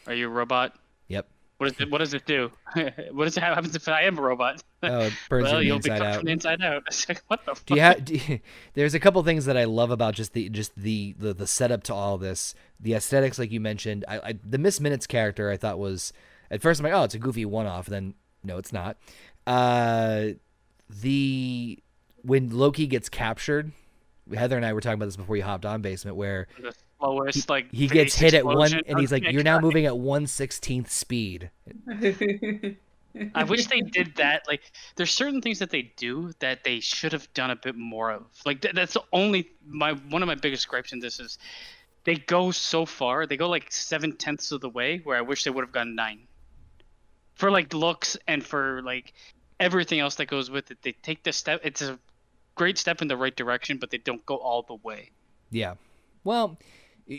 [0.07, 0.75] Are you a robot?
[1.07, 1.27] Yep.
[1.61, 1.91] What does it?
[1.91, 2.51] What does it do?
[2.73, 4.63] what does it what happens if I am a robot?
[4.81, 6.15] Oh, it burns well, you you'll be inside out.
[6.15, 6.83] from the inside out.
[6.87, 7.65] It's like, what the fuck?
[7.67, 8.03] Do you have?
[8.03, 8.39] Do you,
[8.73, 11.83] there's a couple things that I love about just the just the the, the setup
[11.83, 14.05] to all this, the aesthetics, like you mentioned.
[14.07, 16.13] I, I the Miss Minutes character I thought was
[16.49, 17.85] at first I'm like, oh, it's a goofy one-off.
[17.85, 18.97] Then no, it's not.
[19.45, 20.29] Uh,
[20.89, 21.77] the
[22.23, 23.71] when Loki gets captured,
[24.33, 26.47] Heather and I were talking about this before you hopped on basement, where
[27.01, 29.97] the slowest, like he gets hit at one, and he's like, "You're now moving at
[29.97, 31.49] one sixteenth speed."
[33.35, 34.47] I wish they did that.
[34.47, 38.11] Like, there's certain things that they do that they should have done a bit more
[38.11, 38.23] of.
[38.45, 41.37] Like, th- that's the only my one of my biggest gripes in this is
[42.03, 43.25] they go so far.
[43.25, 45.95] They go like seven tenths of the way, where I wish they would have gone
[45.95, 46.27] nine.
[47.35, 49.13] For like looks and for like
[49.59, 51.61] everything else that goes with it, they take the step.
[51.63, 51.99] It's a
[52.55, 55.11] great step in the right direction, but they don't go all the way.
[55.49, 55.75] Yeah.
[56.23, 56.57] Well,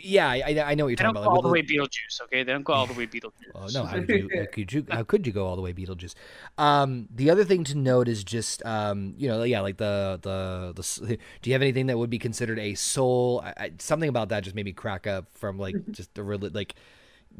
[0.01, 1.23] yeah, I, I know what you're talking about.
[1.23, 2.21] go all Like, the way Beetlejuice.
[2.23, 3.51] Okay, they don't go all the way Beetlejuice.
[3.53, 3.85] Oh no!
[3.85, 4.29] How could you?
[4.35, 4.85] How could you?
[4.89, 6.15] How could you go all the way Beetlejuice?
[6.57, 10.73] Um, the other thing to note is just um, you know, yeah, like the the
[10.75, 11.17] the.
[11.41, 13.41] Do you have anything that would be considered a soul?
[13.45, 16.49] I, I, something about that just made me crack up from like just the really
[16.49, 16.73] like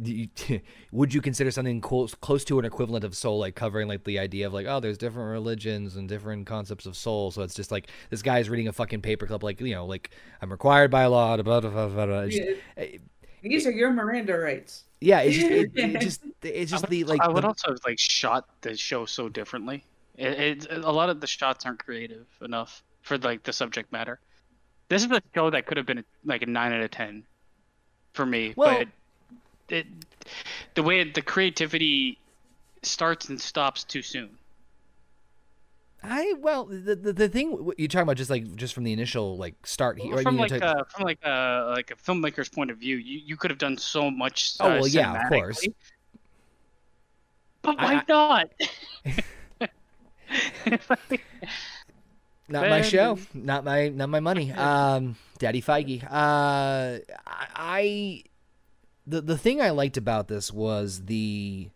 [0.02, 0.30] you-
[0.92, 4.20] would you consider something close close to an equivalent of soul, like covering like the
[4.20, 7.32] idea of like, oh, there's different religions and different concepts of soul.
[7.32, 10.10] So it's just like this guy's reading a fucking paperclip, like you know, like
[10.42, 11.38] I'm required by law.
[11.38, 12.26] Blah, blah, blah, blah, blah.
[12.28, 12.98] Just- Yeah, eh,
[13.42, 14.84] These are your Miranda rights.
[15.02, 17.80] yeah, it's just it, it just it's just the like I would the- also have,
[17.86, 19.84] like shot the show so differently.
[20.16, 24.20] It, it a lot of the shots aren't creative enough for like the subject matter.
[24.90, 27.24] This is a show that could have been like a nine out of ten
[28.14, 28.88] for me, Well- but
[29.74, 29.88] it
[30.76, 32.18] the way the creativity
[32.82, 34.30] starts and stops too soon.
[36.06, 39.38] I well the, the the thing you're talking about just like just from the initial
[39.38, 40.18] like start here.
[40.18, 43.22] from like know, to- a, from like a like a filmmaker's point of view, you,
[43.26, 44.56] you could have done so much.
[44.60, 45.66] Oh, uh, well, yeah, of course.
[47.62, 48.52] But why I- not?
[52.50, 54.52] not my show, not my not my money.
[54.58, 56.04] Um, Daddy Feige.
[56.04, 56.08] Uh,
[57.26, 58.24] I, I
[59.06, 61.70] the the thing I liked about this was the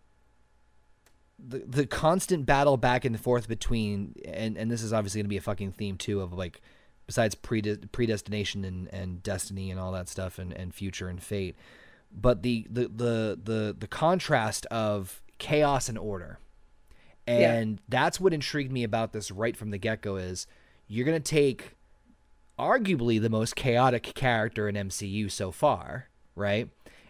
[1.40, 5.30] the the constant battle back and forth between and and this is obviously going to
[5.30, 6.62] be a fucking theme too of like
[7.06, 11.56] besides prede- predestination and and destiny and all that stuff and and future and fate
[12.12, 16.40] but the the the the, the contrast of chaos and order
[17.28, 17.54] Yeah.
[17.54, 20.48] and that's what intrigued me about this right from the get-go is
[20.88, 21.76] you're going to take
[22.58, 26.70] arguably the most chaotic character in MCU so far, right?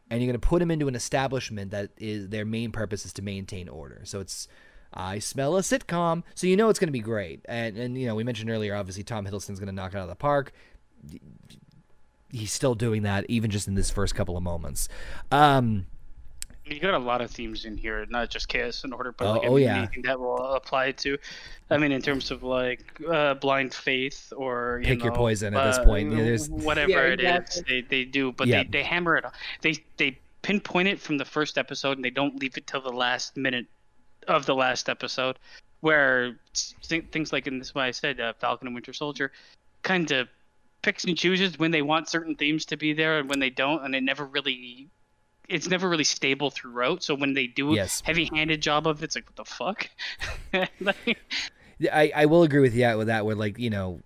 [0.10, 3.14] And you're going to put them into an establishment that is their main purpose is
[3.14, 4.02] to maintain order.
[4.06, 4.48] So it's
[4.94, 7.42] I smell a sitcom, so you know it's going to be great.
[7.46, 10.04] And and you know, we mentioned earlier obviously Tom Hiddleston's going to knock it out
[10.04, 10.54] of the park.
[12.32, 14.88] He's still doing that even just in this first couple of moments.
[15.32, 15.88] Um
[16.70, 19.32] You got a lot of themes in here, not just chaos and order, but Oh-
[19.34, 19.78] like oh, yeah.
[19.78, 21.18] anything that will apply to.
[21.70, 25.56] I mean, in terms of like uh, blind faith or you Pick your know, poison
[25.56, 26.12] at this uh, point.
[26.12, 28.64] Yeah, whatever Yeah, it is, they, they do, but Yeah.
[28.64, 29.26] they, they hammer it.
[29.62, 32.92] They they pinpoint it from the first episode, and they don't leave it till the
[32.92, 33.66] last minute
[34.28, 35.38] of the last episode,
[35.82, 39.32] where s- thi- things like in this way I said, uh, Falcon and Winter Soldier,
[39.84, 40.28] kind of
[40.82, 43.84] picks and chooses when they want certain themes to be there and when they don't,
[43.84, 44.88] and it never really.
[45.48, 47.04] It's never really stable throughout.
[47.04, 48.02] So when they do Yes.
[48.06, 49.90] heavy-handed job of it, it's like what the fuck.
[50.82, 51.18] like,
[51.92, 53.26] I, I will agree with you with that.
[53.26, 54.02] Where like you know,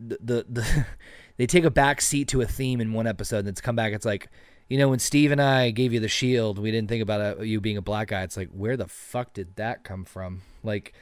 [0.00, 0.86] the the, the
[1.36, 3.92] they take a back seat to a theme in one episode, and it's come back.
[3.92, 4.28] It's like
[4.68, 7.42] you know when Steve and I gave you the shield, we didn't think about uh
[7.42, 8.22] you being a black guy.
[8.22, 10.42] It's like where the fuck did that come from?
[10.62, 10.92] Like,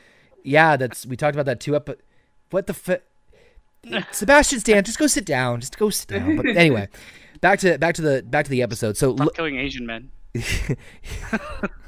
[0.42, 1.77] yeah, that's we talked about that too.
[1.77, 2.00] Up, But
[2.50, 3.00] what the fuck?
[4.12, 5.61] Sebastian Stan, just go sit down.
[5.61, 6.37] Just go sit down.
[6.37, 6.88] But anyway,
[7.44, 8.96] back to back to the back to the episode.
[8.96, 10.11] So stop killing Asian men.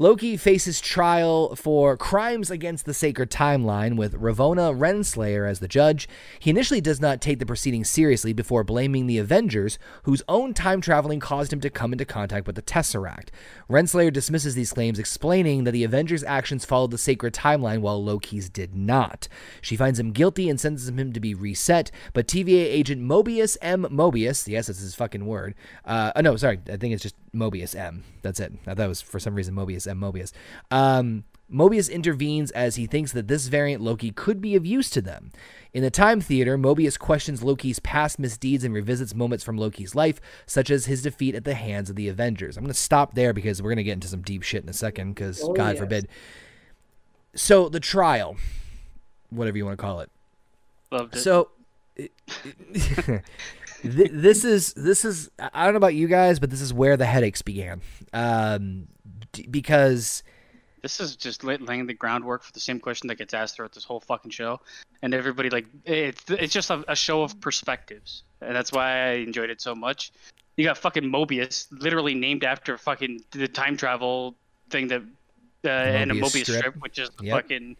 [0.00, 6.08] Loki faces trial for crimes against the sacred timeline with Ravonna Renslayer as the judge.
[6.38, 10.80] He initially does not take the proceedings seriously before blaming the Avengers, whose own time
[10.80, 13.28] traveling caused him to come into contact with the Tesseract.
[13.68, 18.48] Renslayer dismisses these claims, explaining that the Avengers' actions followed the sacred timeline while Loki's
[18.48, 19.28] did not.
[19.60, 23.82] She finds him guilty and sentences him to be reset, but TVA agent Mobius M.
[23.90, 25.54] Mobius, yes, that's his fucking word.
[25.84, 28.02] Uh, oh, no, sorry, I think it's just Mobius M.
[28.22, 28.52] That's it.
[28.66, 30.00] I thought it was for some reason Mobius M.
[30.00, 30.32] Mobius.
[30.70, 35.02] Um, Mobius intervenes as he thinks that this variant Loki could be of use to
[35.02, 35.32] them.
[35.72, 40.20] In the Time Theater, Mobius questions Loki's past misdeeds and revisits moments from Loki's life,
[40.46, 42.56] such as his defeat at the hands of the Avengers.
[42.56, 44.68] I'm going to stop there because we're going to get into some deep shit in
[44.68, 45.78] a second, because Oh, God yes.
[45.78, 46.08] forbid.
[47.34, 48.36] So, the trial,
[49.30, 50.10] whatever you want to call it.
[50.92, 51.20] Loved it.
[51.20, 51.50] So
[51.96, 53.20] th-
[53.82, 57.06] this is this is I don't know about you guys, but this is where the
[57.06, 57.80] headaches began.
[58.12, 58.99] Um, d-
[59.50, 60.22] because
[60.82, 63.84] this is just laying the groundwork for the same question that gets asked throughout this
[63.84, 64.60] whole fucking show,
[65.02, 69.10] and everybody like it's it's just a, a show of perspectives, and that's why I
[69.14, 70.12] enjoyed it so much.
[70.56, 74.34] You got fucking Mobius, literally named after fucking the time travel
[74.68, 75.02] thing that,
[75.64, 76.58] uh, and a Mobius Mobius strip.
[76.58, 76.76] strip.
[76.82, 77.42] which is the Yep.
[77.42, 77.76] fucking.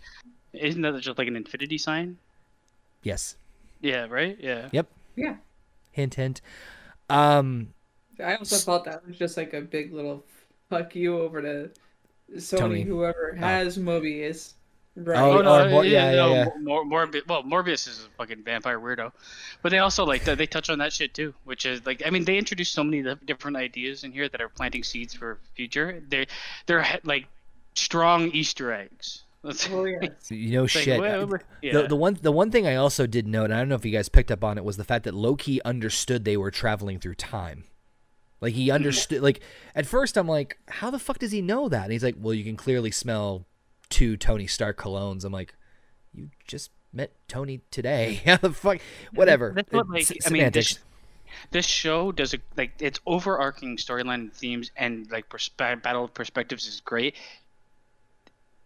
[0.52, 2.18] Isn't that just like an infinity sign?
[3.02, 3.36] yes,
[3.80, 4.36] Yeah, right.
[4.40, 4.68] Yeah.
[4.72, 4.86] yep,
[5.16, 5.36] Yeah.
[5.92, 6.40] hint hint.
[7.08, 7.72] Um,
[8.22, 10.24] I also thought that was just like a big little
[10.70, 11.70] fuck you over to
[12.36, 12.82] Sony, Tony.
[12.82, 13.40] whoever ah.
[13.40, 14.54] has Mobius.
[14.96, 15.18] Right.
[15.18, 16.48] Oh, Oh, no, or Mor- yeah, yeah, no, yeah.
[16.60, 19.12] Mor- Morbi- well, Morbius is a fucking vampire weirdo,
[19.62, 22.24] but they also like they touch on that shit too, which is like I mean
[22.24, 26.02] they introduce so many different ideas in here that are planting seeds for future.
[26.08, 26.26] They're
[26.66, 27.26] they're like
[27.74, 29.22] strong Easter eggs.
[29.42, 30.10] Oh, yes.
[30.30, 31.00] you know like, shit.
[31.00, 31.72] well, yeah.
[31.72, 33.84] The, the one the one thing I also did note, and I don't know if
[33.84, 36.98] you guys picked up on it, was the fact that Loki understood they were traveling
[36.98, 37.64] through time.
[38.40, 39.22] Like he understood.
[39.22, 39.40] Like
[39.74, 41.84] at first, I'm like, how the fuck does he know that?
[41.84, 43.44] And he's like, well, you can clearly smell
[43.90, 45.24] two Tony Stark colognes.
[45.24, 45.54] I'm like,
[46.14, 48.20] you just met Tony today.
[48.26, 48.78] How the fuck?
[49.14, 49.52] Whatever.
[49.54, 50.78] That's what, like, I mean, this-
[51.52, 55.26] this show does a like its overarching storyline themes and like
[55.56, 57.14] battle of perspectives is great.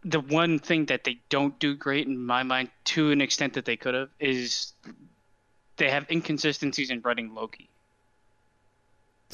[0.03, 3.65] The one thing that they don't do great in my mind, to an extent that
[3.67, 4.73] they could have, is
[5.77, 7.69] they have inconsistencies in writing Loki.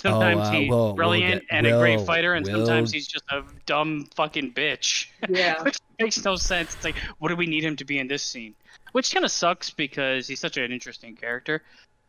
[0.01, 3.07] Sometimes uh, he's we'll- we'll brilliant get- and a great fighter, and we'll- sometimes he's
[3.07, 5.07] just a dumb fucking bitch.
[5.29, 5.63] Yeah.
[5.63, 6.75] Which makes no sense.
[6.75, 8.55] It's like, what do we need him to be in this scene?
[8.93, 11.63] Which kind of sucks because he's such an interesting character.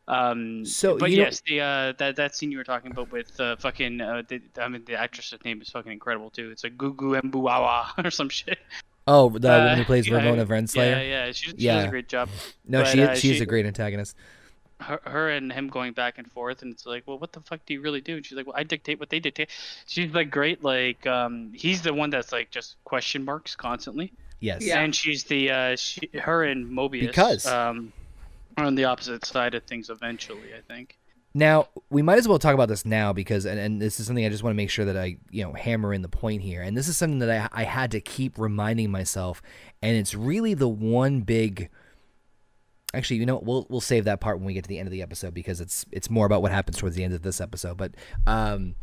[0.07, 3.11] Um, So, but you know- yes, the uh, that that scene you were talking about
[3.11, 6.49] with uh, fucking uh, the, I mean the actress's name is fucking incredible too.
[6.51, 8.57] It's like Gugu Mbuawa or some shit.
[9.07, 11.09] Oh, the Uh, woman who plays yeah, Ramona Yeah, Renslayer.
[11.09, 11.83] yeah, she, she does Yeah.
[11.83, 12.29] a great job.
[12.67, 14.15] No, but, she uh, she's she- a great antagonist.
[14.81, 17.65] Her, her and him going back and forth, and it's like, well, what the fuck
[17.65, 18.17] do you really do?
[18.17, 19.49] And she's like, well, I dictate what they dictate.
[19.85, 20.63] She's like great.
[20.63, 24.11] Like, um, he's the one that's like just question marks constantly.
[24.39, 24.65] Yes.
[24.65, 24.79] Yeah.
[24.81, 27.93] and she's the uh, she, her and Mobius Because- um,
[28.57, 30.53] are on the opposite side of things eventually.
[30.57, 30.97] I think.
[31.33, 34.25] Now we might as well talk about this now because, and, and this is something
[34.25, 36.61] I just want to make sure that I, you know, hammer in the point here.
[36.61, 39.41] And this is something that I, I had to keep reminding myself,
[39.81, 41.69] and it's really the one big.
[42.93, 44.91] Actually, you know, we'll we'll save that part when we get to the end of
[44.91, 47.77] the episode because it's it's more about what happens towards the end of this episode.
[47.77, 47.93] But,
[48.27, 48.75] um,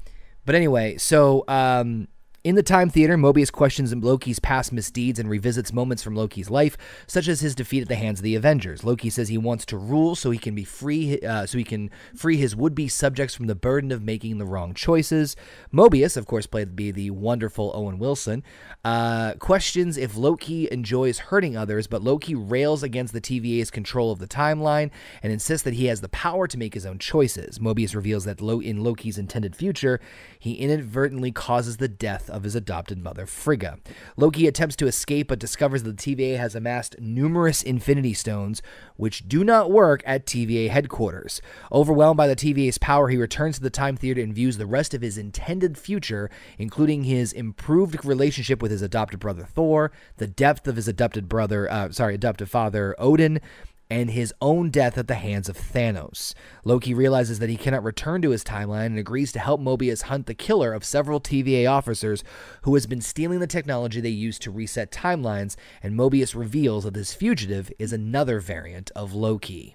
[0.46, 2.08] but anyway, so um,
[2.44, 6.76] in the Time Theater, Mobius questions Loki's past misdeeds and revisits moments from Loki's life,
[7.08, 8.84] such as his defeat at the hands of the Avengers.
[8.84, 11.90] Loki says he wants to rule so he can be free, uh, so he can
[12.14, 15.34] free his would-be subjects from the burden of making the wrong choices.
[15.72, 18.44] Mobius, of course, played be the wonderful Owen Wilson,
[18.84, 24.20] uh, questions if Loki enjoys hurting others, but Loki rails against the TVA's control of
[24.20, 24.90] the timeline
[25.24, 27.58] and insists that he has the power to make his own choices.
[27.58, 30.00] Mobius reveals that in Loki's intended future,
[30.38, 33.78] he inadvertently causes the death of his adopted mother, Frigga.
[34.16, 38.62] Loki attempts to escape but discovers that the TVA has amassed numerous Infinity Stones,
[38.96, 41.40] which do not work at TVA headquarters.
[41.72, 44.94] Overwhelmed by the TVA's power, he returns to the Time Theater and views the rest
[44.94, 50.66] of his intended future, including his improved relationship with his adopted brother Thor, the depth
[50.68, 53.40] of his adopted brother, uh, sorry, adopted father Odin,
[53.90, 56.34] and his own death at the hands of Thanos.
[56.64, 60.26] Loki realizes that he cannot return to his timeline and agrees to help Mobius hunt
[60.26, 62.22] the killer of several TVA officers
[62.62, 66.94] who has been stealing the technology they use to reset timelines, and Mobius reveals that
[66.94, 69.74] this fugitive is another variant of Loki.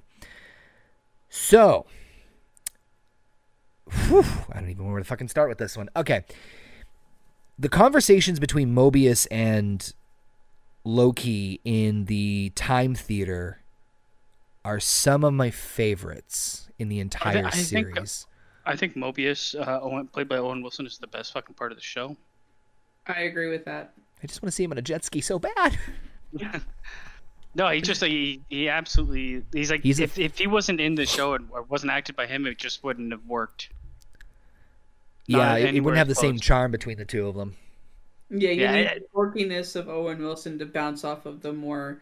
[1.28, 1.88] So,
[3.92, 5.90] whew, I don't even know where to fucking start with this one.
[5.96, 6.24] Okay.
[7.58, 9.92] The conversations between Mobius and
[10.84, 13.63] Loki in the Time Theater
[14.66, 18.28] are some of my favorites in the entire I think- series.
[18.66, 21.78] I think Mobius, uh, Owen, played by Owen Wilson, is the best fucking part of
[21.78, 22.16] the show.
[23.06, 23.94] I agree with that.
[24.24, 25.78] I just want to see him on a jet ski so bad.
[27.56, 30.96] No, he just he he absolutely he's like He's a- if if he wasn't in
[30.96, 33.70] the show and wasn't acted by him, it just wouldn't have worked.
[35.28, 37.56] Not yeah, it, it wouldn't have the same charm between the two of them.
[38.32, 41.54] Yeah, you Yeah, need I- the quirkiness of Owen Wilson to bounce off of the
[41.54, 42.02] more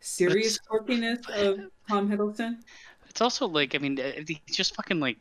[0.00, 2.58] serious quirkiness of Tom Hiddleston.
[3.08, 5.16] It's also like I mean uh, he's just fucking like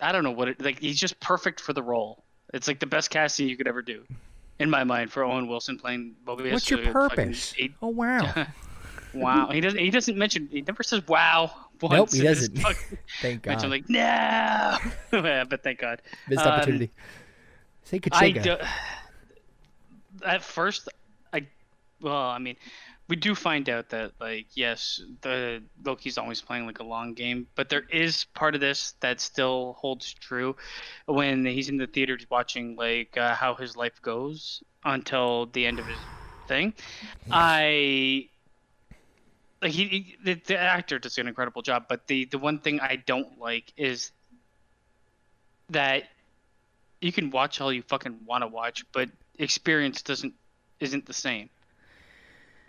[0.00, 2.24] I don't know what it like he's just perfect for the role.
[2.54, 4.02] It's like the best casting you could ever do,
[4.58, 6.52] in my mind, for Owen Wilson playing Mobius.
[6.52, 7.54] What's your purpose?
[7.58, 8.46] eight- Oh wow!
[9.14, 11.50] wow, he doesn't he doesn't mention he never says wow.
[11.80, 12.58] Once Nope, he doesn't.
[12.58, 13.70] fucking- Thank mention, God.
[13.70, 13.98] like no,
[15.12, 16.02] Yeah, but thank God.
[16.28, 16.90] Missed um, opportunity.
[17.84, 18.42] Say I Kachiga.
[18.42, 18.56] do,
[20.26, 20.88] at first,
[21.32, 21.46] I
[22.00, 22.56] well, I mean,
[23.10, 27.48] we do find out that like yes, the Loki's always playing like a long game,
[27.56, 30.54] but there is part of this that still holds true
[31.06, 35.80] when he's in the theater watching like uh, how his life goes until the end
[35.80, 36.06] of his
[36.46, 36.72] thing.
[37.32, 38.28] I
[39.60, 42.78] like he, he the, the actor does an incredible job, but the the one thing
[42.78, 44.12] I don't like is
[45.70, 46.04] that
[47.00, 50.34] you can watch all you fucking want to watch, but experience doesn't
[50.78, 51.50] isn't the same.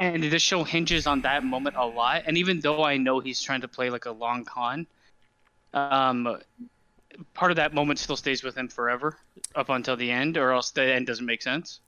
[0.01, 2.23] And this show hinges on that moment a lot.
[2.25, 4.87] And even though I know he's trying to play like a long con,
[5.73, 6.39] um,
[7.33, 9.15] part of that moment still stays with him forever
[9.55, 11.79] up until the end, or else the end doesn't make sense.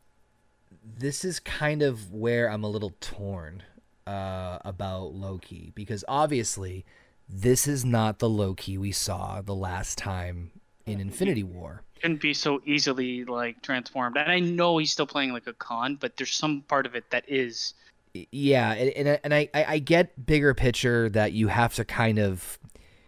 [0.99, 3.63] this is kind of where I'm a little torn
[4.05, 6.85] uh, about Loki because obviously
[7.29, 10.51] this is not the Loki we saw the last time
[10.85, 11.81] in Infinity War.
[12.01, 14.17] Can be so easily like transformed.
[14.17, 17.09] And I know he's still playing like a con, but there's some part of it
[17.11, 17.73] that is.
[18.13, 22.19] Yeah, and and, and I, I I get bigger picture that you have to kind
[22.19, 22.59] of,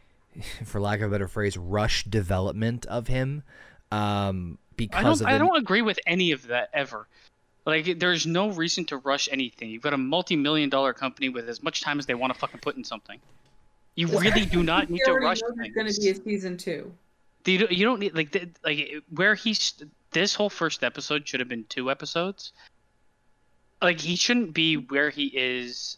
[0.66, 3.44] for lack of a better phrase, rush development of him,
[3.92, 5.30] um, because I because don't.
[5.30, 7.08] of I don't agree with any of that ever.
[7.66, 9.72] Like, there's no reason to rush anything.
[9.72, 12.60] You've got a multi-million dollar company with as much time as they want to fucking
[12.60, 13.20] put in something.
[13.96, 16.94] You really do not need to rush know there's going to be a season two.
[17.46, 19.74] You don't, you don't need like the, like where he's
[20.12, 22.54] this whole first episode should have been two episodes.
[23.86, 25.98] Like he shouldn't be where he is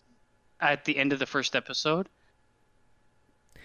[0.59, 2.09] at the end of the first episode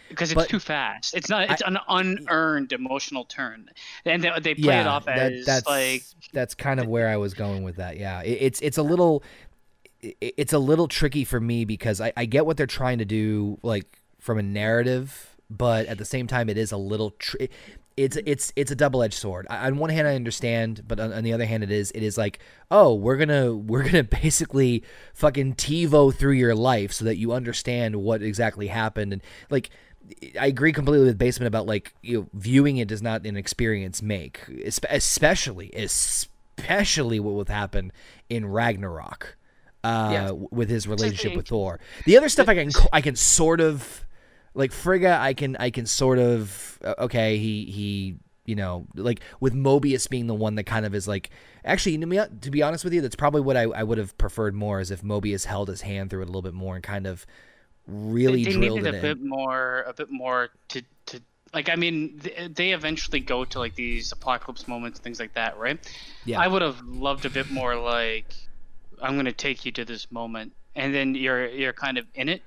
[0.09, 1.15] because it's But- too fast.
[1.15, 1.51] It's not.
[1.51, 3.69] It's an unearned emotional turn,
[4.05, 7.09] and they, they play yeah, it off that- as that's like that's kind of where
[7.09, 7.97] I was going with that.
[7.99, 9.23] Yeah, it, it's it's a little
[10.01, 13.59] it's a little tricky for me because I, I get what they're trying to do
[13.63, 17.13] like from a narrative, but at the same time, it is a little.
[17.97, 19.47] It's it's it's a double edged sword.
[19.51, 22.03] I, on one hand, I understand, but on, on the other hand, it is it
[22.03, 22.39] is like,
[22.71, 24.83] oh, we're gonna we're gonna basically
[25.15, 29.71] fucking TiVo through your life so that you understand what exactly happened, and like
[30.41, 34.03] I agree completely with Basement about like you know, viewing it does not an experience
[34.03, 34.41] make,
[34.91, 37.93] especially especially what would happen
[38.29, 39.37] in Ragnarok,
[39.85, 40.29] uh, Yes.
[40.29, 41.81] w- with his relationship with Thor.
[42.07, 44.05] The other stuff I can I can sort of
[44.55, 45.19] like Frigga.
[45.21, 47.39] I can I can sort of uh, okay.
[47.39, 51.31] He he you know like with Mobius being the one that kind of is like
[51.65, 54.81] actually to be, honest with you, that's probably what I, I would have preferred more
[54.81, 57.25] is if Mobius held his hand through it a little bit more and kind of
[57.87, 59.03] really they drilled needed it a in.
[59.03, 61.21] bit more a bit more to to
[61.53, 65.59] like i mean they, they eventually go to like these apocalypse moments things like that
[65.59, 65.81] right
[66.25, 66.41] Yeah.
[66.41, 68.27] i would have loved a bit more like
[69.03, 72.29] i'm going to take you to this moment and then you're you're kind of in
[72.29, 72.43] it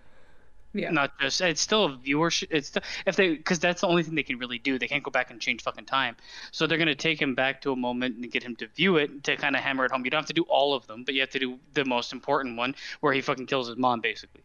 [0.76, 0.91] Yeah.
[0.91, 4.15] not just it's still a viewership it's still, if they because that's the only thing
[4.15, 6.15] they can really do they can't go back and change fucking time
[6.51, 8.97] so they're going to take him back to a moment and get him to view
[8.97, 11.03] it to kind of hammer it home you don't have to do all of them
[11.03, 14.01] but you have to do the most important one where he fucking kills his mom
[14.01, 14.41] basically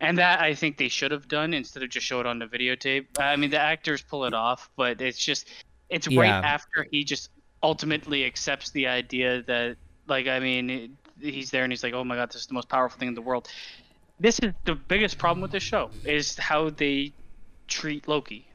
[0.00, 2.46] and that I think they should have done instead of just show it on the
[2.46, 3.06] videotape.
[3.18, 5.48] I mean, the actors pull it off, but it's just
[5.88, 7.30] it's right after he just
[7.62, 12.14] ultimately accepts the idea that, like, I mean, he's there and he's like, "Oh my
[12.14, 13.48] god, this is the most powerful thing in the world."
[14.20, 17.12] This is the biggest problem with this show is how they
[17.68, 18.48] treat Loki.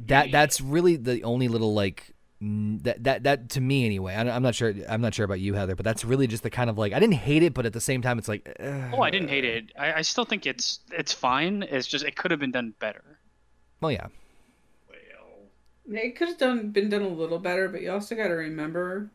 [0.00, 4.14] that that's really the only little like that that that to me anyway.
[4.14, 4.72] I, I'm not sure.
[4.88, 7.00] I'm not sure about you, Heather, but that's really just the kind of like I
[7.00, 9.44] didn't hate it, but at the same time, it's like uh, Oh, I didn't hate
[9.44, 9.72] it.
[9.78, 11.64] I, I still think it's it's fine.
[11.64, 13.18] It's just it could have been done better.
[13.80, 14.06] well, yeah,
[14.88, 18.34] Well, It could have done been done a little better, but you also got to
[18.34, 19.10] remember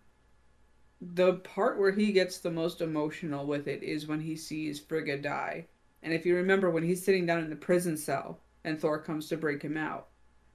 [1.14, 5.18] the part where he gets the most emotional with it is when he sees Frigga
[5.18, 5.66] die.
[6.02, 9.28] And if you remember when he's sitting down in the prison cell and Thor comes
[9.30, 10.08] to break him out,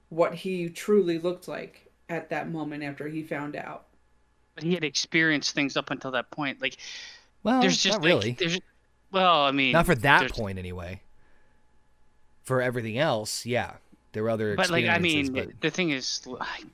[0.09, 3.85] what he truly looked like at that moment after he found out.
[4.55, 6.61] But he had experienced things up until that point.
[6.61, 6.77] Like
[7.43, 8.59] well, there's just not really, like, there's
[9.11, 11.01] well, I mean, not for that point anyway.
[12.43, 13.73] For everything else, yeah,
[14.11, 14.55] there were other.
[14.55, 16.65] but like I mean, but- the thing is, like,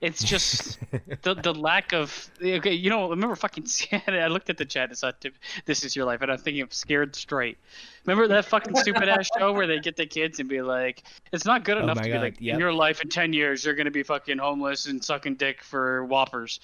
[0.00, 0.78] it's just
[1.22, 2.72] the the lack of okay.
[2.72, 3.66] You know, remember fucking?
[4.06, 4.90] I looked at the chat.
[4.90, 5.24] It's not.
[5.64, 7.58] This is your life, and I'm thinking of Scared Straight.
[8.06, 11.44] Remember that fucking stupid ass show where they get the kids and be like, "It's
[11.44, 12.54] not good Oh enough my to God, be like yep.
[12.54, 16.04] in your life in ten years you're gonna be fucking homeless and sucking dick for
[16.04, 16.60] whoppers."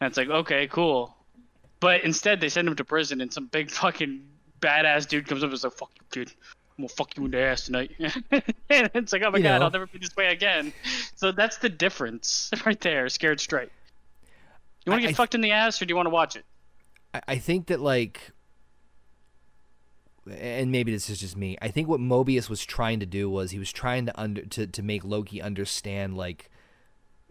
[0.00, 1.16] And it's like, okay, cool.
[1.80, 4.22] But instead, they send him to prison, and some big fucking
[4.60, 6.32] badass dude comes up and is like, "Fuck you, dude.
[6.78, 9.58] I'm gonna fuck you in the ass tonight." and it's like, "Oh my You god,
[9.58, 9.64] know.
[9.66, 10.72] I'll never be this way again."
[11.16, 13.08] So that's the difference right there.
[13.08, 13.70] Scared straight.
[14.86, 16.36] You want to get I- fucked in the ass, or do you want to watch
[16.36, 16.44] it?
[17.12, 18.30] I, I think that like
[20.30, 21.56] and maybe this is just me.
[21.62, 24.66] I think what Mobius was trying to do was he was trying to under to,
[24.66, 26.50] to make Loki understand like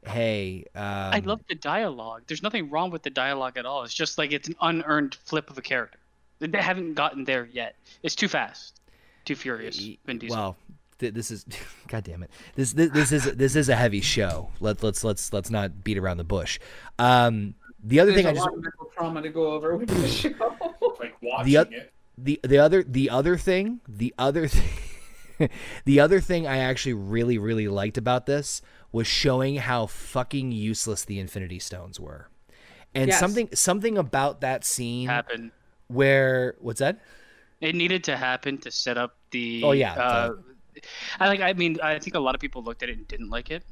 [0.06, 2.24] hey, um, I love the dialogue.
[2.28, 3.84] There's nothing wrong with the dialogue at all.
[3.84, 6.00] It's just like it's an unearned flip of a character.
[6.40, 7.76] They haven't gotten there yet.
[8.04, 8.80] It's too fast,
[9.28, 9.78] too furious.
[10.06, 10.36] Vin Diesel.
[10.36, 10.56] well,
[11.00, 11.46] th- this is
[11.88, 12.32] god damn it.
[12.56, 14.50] This, this this is this is a heavy show.
[14.60, 16.60] Let let's let's let's not beat around the bush.
[16.98, 17.54] Um
[17.84, 20.08] the other There's thing a I just of mental trauma to go over with the
[20.08, 20.30] show.
[21.00, 21.94] Like watching The oth- it.
[22.18, 25.50] the the other the other thing the other thing
[25.86, 28.62] the other thing I actually really really liked about this
[28.92, 32.30] was showing how fucking useless the Infinity Stones were,
[32.96, 33.20] and Yes.
[33.20, 35.52] something something about that scene happen.
[35.88, 37.00] where what's that?
[37.62, 39.64] It needed to happen to set up the.
[39.64, 40.34] Oh, yeah, Uh,
[41.20, 41.42] I like.
[41.42, 43.64] I mean, I think a lot of people looked at it and didn't like it.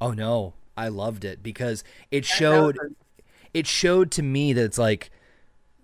[0.00, 2.78] Oh no, I loved it because it showed
[3.54, 5.10] it showed to me that it's like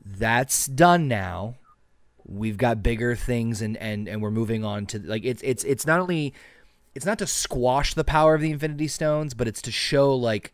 [0.05, 1.55] that's done now.
[2.27, 5.87] We've got bigger things and and and we're moving on to like it's it's it's
[5.87, 6.35] not only
[6.95, 10.53] it's not to squash the power of the Infinity Stones, but it's to show like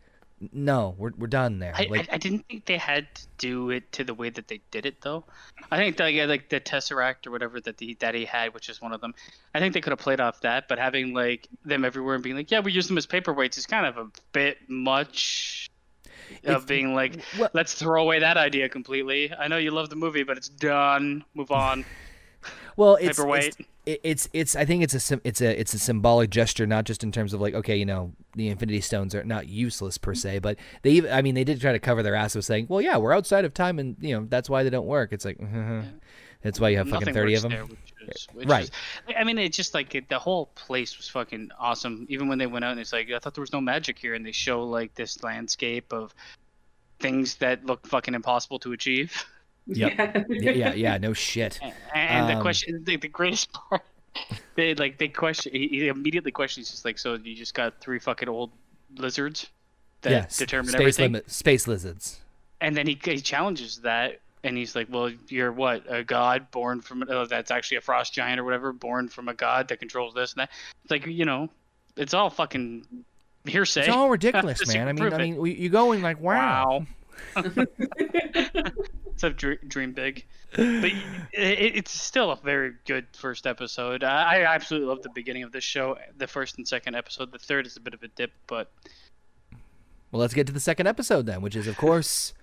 [0.53, 1.73] no, we're we're done there.
[1.75, 4.47] I, like I, I didn't think they had to do it to the way that
[4.47, 5.23] they did it though.
[5.71, 8.69] I think that yeah, like the Tesseract or whatever that the that he had, which
[8.69, 9.13] is one of them.
[9.53, 12.35] I think they could have played off that, but having like them everywhere and being
[12.35, 15.69] like, yeah, we use them as paperweights is kind of a bit much.
[16.43, 19.31] Of being like, well- let's throw away that idea completely.
[19.31, 21.23] I know you love the movie, but it's done.
[21.35, 21.85] Move on.
[22.77, 26.65] Well, it's it's, it's it's I think it's a it's a it's a symbolic gesture,
[26.67, 29.97] not just in terms of like okay, you know, the Infinity Stones are not useless
[29.97, 32.45] per se, but they even I mean they did try to cover their ass with
[32.45, 35.13] saying, well, yeah, we're outside of time, and you know that's why they don't work.
[35.13, 35.37] It's like
[36.41, 37.51] that's why you have fucking Nothing thirty of them.
[37.51, 38.63] there, which is, which Right.
[38.65, 38.71] is-
[39.17, 42.05] I mean, it's just like it, the whole place was fucking awesome.
[42.09, 44.13] Even when they went out and it's like, I thought there was no magic here,
[44.13, 46.13] and they show like this landscape of
[46.99, 49.25] things that look fucking impossible to achieve.
[49.75, 49.93] Yep.
[50.29, 51.59] yeah, yeah, yeah, no shit.
[51.61, 53.81] And, and the Um, question, the, the greatest part,
[54.55, 55.53] they like they question.
[55.53, 58.51] He, he immediately questions, just like, so you just got three fucking old
[58.97, 59.47] lizards
[60.01, 61.03] that Yes, determine space everything.
[61.13, 62.19] limit, space lizards.
[62.61, 65.83] And then he, he challenges that, and he's like, "Well, you're what?
[65.91, 69.33] A god born from uh, that's actually a frost giant or whatever, born from a
[69.33, 70.51] god that controls this and that."
[70.83, 71.49] It's like you know,
[71.97, 72.85] it's all fucking
[73.45, 73.81] hearsay.
[73.81, 74.87] It's all ridiculous, man.
[74.87, 76.85] I mean, I mean, you go in like, wow.
[77.35, 77.43] Wow.
[79.17, 80.91] So dream, dream big, but
[81.33, 84.03] it's still a very good first episode.
[84.03, 87.31] I, I absolutely love the beginning of this show, the first and second episode.
[87.31, 88.71] The third is a bit of a dip, but
[90.11, 92.33] Well, let's get to the second episode then, which is of course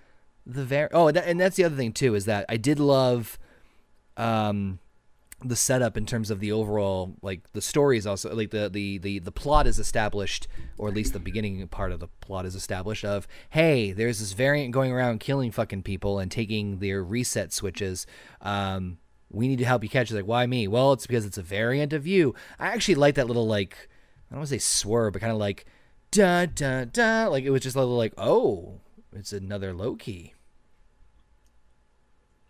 [0.45, 3.37] the very oh, and that's the other thing too is that I did love
[4.17, 4.79] um
[5.45, 8.97] the setup in terms of the overall like the story is also like the the
[8.97, 12.55] the the plot is established or at least the beginning part of the plot is
[12.55, 17.51] established of hey there's this variant going around killing fucking people and taking their reset
[17.53, 18.05] switches.
[18.41, 18.97] Um
[19.29, 20.15] we need to help you catch it.
[20.15, 20.67] Like why me?
[20.67, 22.35] Well it's because it's a variant of you.
[22.59, 23.75] I actually like that little like
[24.29, 25.65] i don't want to say swerve but kind of like
[26.11, 28.79] da da da like it was just a little like oh
[29.11, 30.33] it's another loki.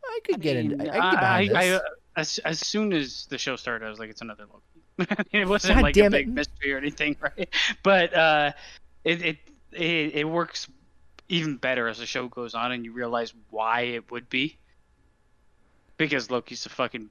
[0.06, 1.82] I could get in i, I could get behind I- I-
[2.16, 5.26] as as soon as the show started, I was like, it's another Loki.
[5.32, 6.26] it wasn't God like damn a it.
[6.26, 7.50] big mystery or anything, right?
[7.84, 8.52] But uh,
[9.04, 9.38] it, it
[9.72, 10.68] it it works
[11.30, 14.58] even better as the show goes on, and you realize why it would be.
[15.98, 17.10] Because Loki's a fucking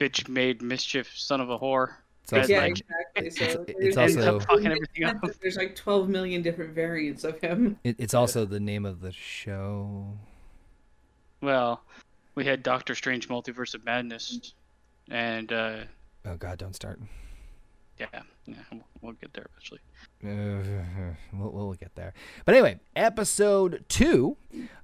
[0.00, 1.94] bitch-made mischief son of a whore.
[2.24, 2.70] It's also- yeah, like-
[3.16, 3.30] exactly.
[3.30, 5.20] So It's- it's there's- also- everything.
[5.42, 7.78] There's like 12 million different variants of him.
[7.84, 10.06] It, it's also the name of the show.
[11.40, 11.82] Well,
[12.34, 14.52] we had Doctor Strange: Multiverse of Madness,
[15.10, 15.76] and uh,
[16.24, 17.00] Oh God, don't start.
[17.98, 18.06] yeah,
[18.46, 19.80] yeah, we'll, we'll get there eventually.
[20.24, 22.14] Uh, we'll, we'll get there.
[22.44, 24.36] But anyway, episode two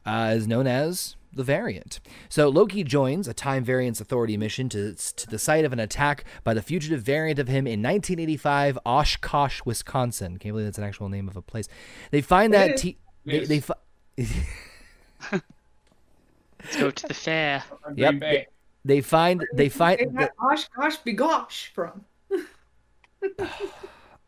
[0.05, 2.01] uh, is known as the variant.
[2.29, 6.25] So Loki joins a Time Variance Authority mission to, to the site of an attack
[6.43, 10.39] by the fugitive variant of him in 1985, Oshkosh, Wisconsin.
[10.39, 11.69] Can't believe that's an actual name of a place.
[12.11, 12.81] They find that is.
[12.81, 13.75] t- they, they fi-
[16.65, 17.63] Let's go to the fair.
[17.97, 18.11] Yep.
[18.11, 18.47] Green Bay.
[18.85, 20.19] they find they Hey, find.
[20.19, 22.05] that Osh gosh be gosh from.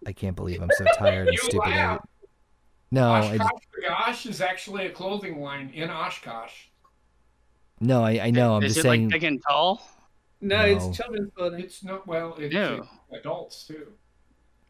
[0.06, 1.68] I can't believe I'm so tired and stupid.
[1.68, 2.00] laugh.
[2.92, 3.50] No, I just,
[3.88, 6.52] Oshkosh is actually a clothing line in Oshkosh.
[7.80, 8.56] no, I, I know.
[8.56, 9.04] I'm Is just it saying.
[9.04, 9.86] like big and tall?
[10.40, 10.64] No, No.
[10.88, 11.60] it's children's clothing.
[11.60, 12.34] It's not well.
[12.38, 12.84] It's Ew.
[13.12, 13.86] adults too.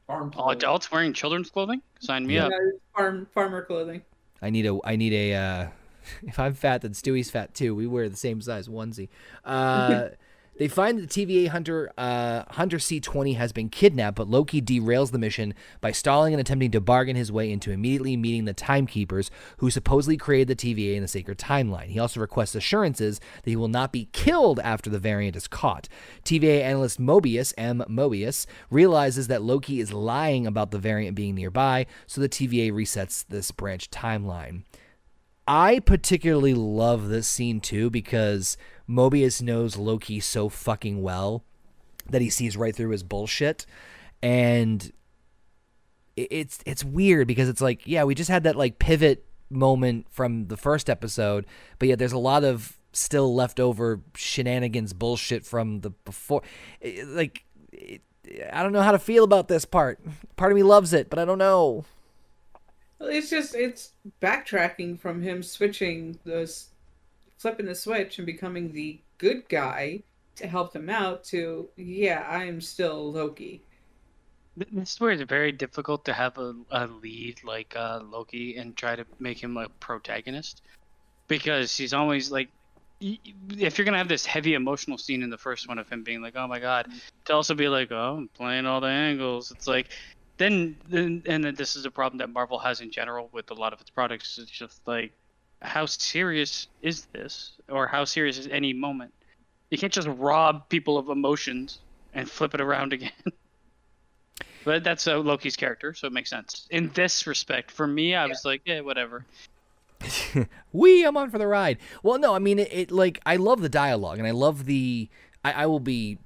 [0.06, 1.80] Farm All adults wearing children's clothing?
[2.00, 2.46] Sign me Yeah.
[2.46, 2.50] up.
[2.50, 2.58] No,
[2.94, 4.02] farm farmer clothing.
[4.42, 5.68] I need a I need a uh
[6.22, 7.74] if I'm fat then Stewie's fat too.
[7.74, 9.08] We wear the same size onesie.
[9.44, 10.08] Uh
[10.60, 15.10] they find that the TVA hunter uh Hunter C20 has been kidnapped, but Loki derails
[15.10, 19.30] the mission by stalling and attempting to bargain his way into immediately meeting the timekeepers
[19.56, 21.86] who supposedly created the TVA in the sacred timeline.
[21.86, 25.88] He also requests assurances that he will not be killed after the variant is caught.
[26.26, 27.82] TVA analyst Mobius, M.
[27.88, 33.24] Mobius, realizes that Loki is lying about the variant being nearby, so the TVA resets
[33.26, 34.64] this branch timeline.
[35.52, 38.56] I particularly love this scene too because
[38.88, 41.42] Mobius knows Loki so fucking well
[42.08, 43.66] that he sees right through his bullshit.
[44.22, 44.92] And
[46.16, 50.46] it's it's weird because it's like yeah we just had that like pivot moment from
[50.48, 51.46] the first episode
[51.78, 56.42] but yet there's a lot of still leftover shenanigans bullshit from the before.
[57.06, 58.02] Like it,
[58.52, 59.98] I don't know how to feel about this part.
[60.36, 61.86] Part of me loves it but I don't know
[63.06, 66.68] it's just it's backtracking from him switching those,
[67.38, 70.02] flipping the switch and becoming the good guy
[70.36, 71.24] to help them out.
[71.24, 73.62] To yeah, I am still Loki.
[74.56, 78.56] Th- This is where it's very difficult to have a, a lead like uh, Loki
[78.56, 80.62] and try to make him a protagonist
[81.28, 82.48] because he's always like,
[83.00, 86.20] if you're gonna have this heavy emotional scene in the first one of him being
[86.20, 86.88] like, "Oh my god,"
[87.24, 89.88] to also be like, "Oh, I'm playing all the angles," it's like,
[90.40, 93.54] then then and then this is a problem that Marvel has in general with a
[93.54, 94.38] lot of its products.
[94.38, 95.12] It's just like,
[95.62, 99.12] how serious is this, or how serious is any moment?
[99.70, 101.78] You can't just rob people of emotions
[102.14, 103.12] and flip it around again.
[104.64, 106.66] But that's uh, Loki's character, so it makes sense.
[106.70, 109.24] In this respect, for me, I was like, yeah, whatever.
[110.72, 113.60] we i'm on for the ride well no i mean it, it like i love
[113.60, 115.10] the dialogue and i love the
[115.44, 116.18] I, I will be.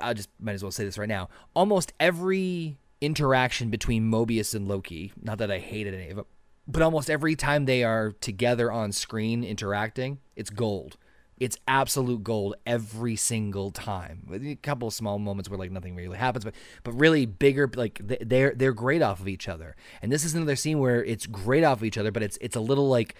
[0.00, 1.28] I just might as well say this right now.
[1.54, 5.12] Almost every interaction between Mobius and Loki.
[5.20, 6.26] Not that I hated any of it,
[6.66, 10.96] but almost every time they are together on screen interacting, it's gold.
[11.38, 14.28] It's absolute gold every single time.
[14.30, 18.52] A couple small moments where like nothing really happens, but but really bigger like they're
[18.54, 19.74] they're great off of each other.
[20.02, 22.56] And this is another scene where it's great off of each other, but it's it's
[22.56, 23.14] a little like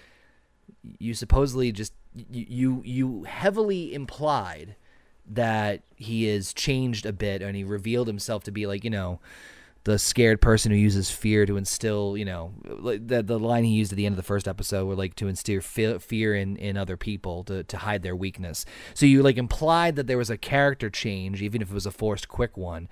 [0.98, 4.76] you supposedly just you, you heavily implied
[5.26, 9.20] that he is changed a bit and he revealed himself to be like you know
[9.84, 13.70] the scared person who uses fear to instill, you know, like the the line he
[13.72, 16.56] used at the end of the first episode, were like to instill fe- fear in
[16.56, 18.66] in other people to to hide their weakness.
[18.94, 21.90] So you like implied that there was a character change, even if it was a
[21.90, 22.88] forced quick one.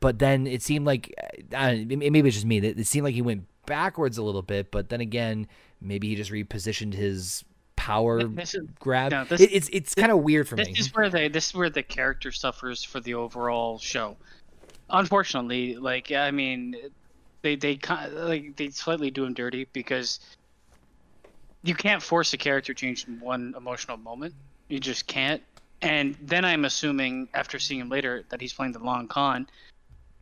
[0.00, 1.14] But then it seemed like,
[1.54, 2.58] uh, maybe it's just me.
[2.58, 4.70] It seemed like he went backwards a little bit.
[4.70, 5.46] But then again,
[5.80, 7.44] maybe he just repositioned his
[7.76, 9.12] power is- grab.
[9.12, 10.74] no, this- it, it's it's kind of weird for this me.
[10.78, 14.16] is where they this is where the character suffers for the overall show.
[14.92, 16.76] Unfortunately, like I mean,
[17.40, 17.78] they they
[18.12, 20.20] like they slightly do him dirty because
[21.62, 24.34] you can't force a character change in one emotional moment.
[24.68, 25.42] You just can't.
[25.80, 29.48] And then I'm assuming after seeing him later that he's playing the long con.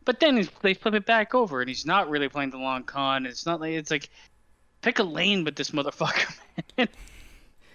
[0.05, 3.25] But then they flip it back over and he's not really playing the long con.
[3.25, 4.09] It's not like it's like
[4.81, 6.35] pick a lane with this motherfucker,
[6.77, 6.87] man.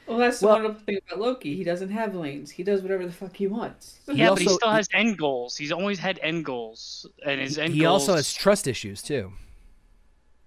[0.07, 1.57] Well, that's the Well- wonderful thing about Loki.
[1.57, 2.51] He doesn't have lanes.
[2.51, 3.99] He does whatever the fuck he wants.
[4.07, 5.57] Yeah, but he still has end goals.
[5.57, 8.03] He's always had end goals, and his end goals he goals.
[8.03, 9.33] also has trust issues too.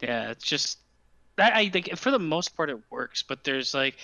[0.01, 0.79] Yeah, it's just
[1.35, 3.95] that I think for the most part it works, but there's like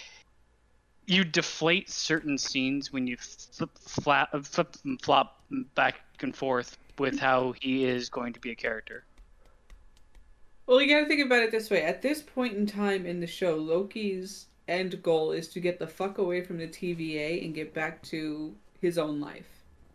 [1.07, 5.41] you deflate certain scenes when you flip flat uh, flip flop
[5.75, 9.05] back and forth with how he is going to be a character.
[10.65, 11.83] Well, you gotta think about it this way.
[11.83, 15.87] At this point in time in the show, Loki's end goal is to get the
[15.87, 19.47] fuck away from the TVA and get back to his own life.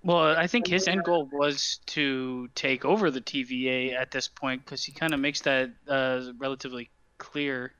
[0.02, 4.64] Well, I think his end goal was to take over the TVA at this point
[4.64, 7.74] because he kind of makes that uh, relatively clear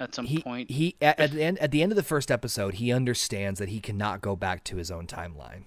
[0.00, 0.70] at some he, point.
[0.70, 3.68] He at, at the end at the end of the first episode, he understands that
[3.68, 5.62] he cannot go back to his own timeline.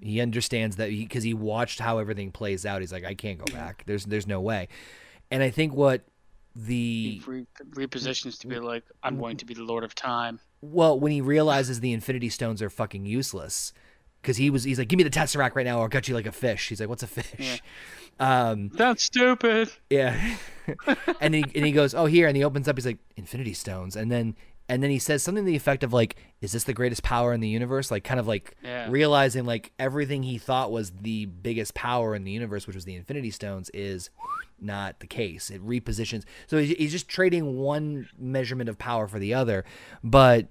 [0.00, 2.82] He understands that because he, watched how everything plays out.
[2.82, 3.84] He's like, I can't go back.
[3.86, 4.68] There's there's no way.
[5.30, 6.02] And I think what
[6.56, 10.38] the he re- repositions to be like, I'm going to be the Lord of Time.
[10.62, 13.72] well when he realizes the Infinity Stones are fucking useless
[14.22, 16.14] because he was he's like, give me the Tesseract right now, or I'll cut you
[16.14, 16.68] like a fish.
[16.68, 17.62] He's like, what's a fish?
[18.20, 19.72] Um, That's stupid.
[19.90, 20.36] Yeah.
[21.20, 22.76] and he and he goes, "Oh, here." And he opens up.
[22.76, 24.36] He's like, "Infinity Stones." And then
[24.68, 27.32] and then he says something to the effect of like, "Is this the greatest power
[27.32, 28.86] in the universe?" Like kind of like Yeah.
[28.88, 32.94] realizing like everything he thought was the biggest power in the universe, which was the
[32.94, 34.10] Infinity Stones, is
[34.64, 35.50] not the case.
[35.50, 36.24] It repositions.
[36.46, 39.64] So he's just trading one measurement of power for the other.
[40.02, 40.48] But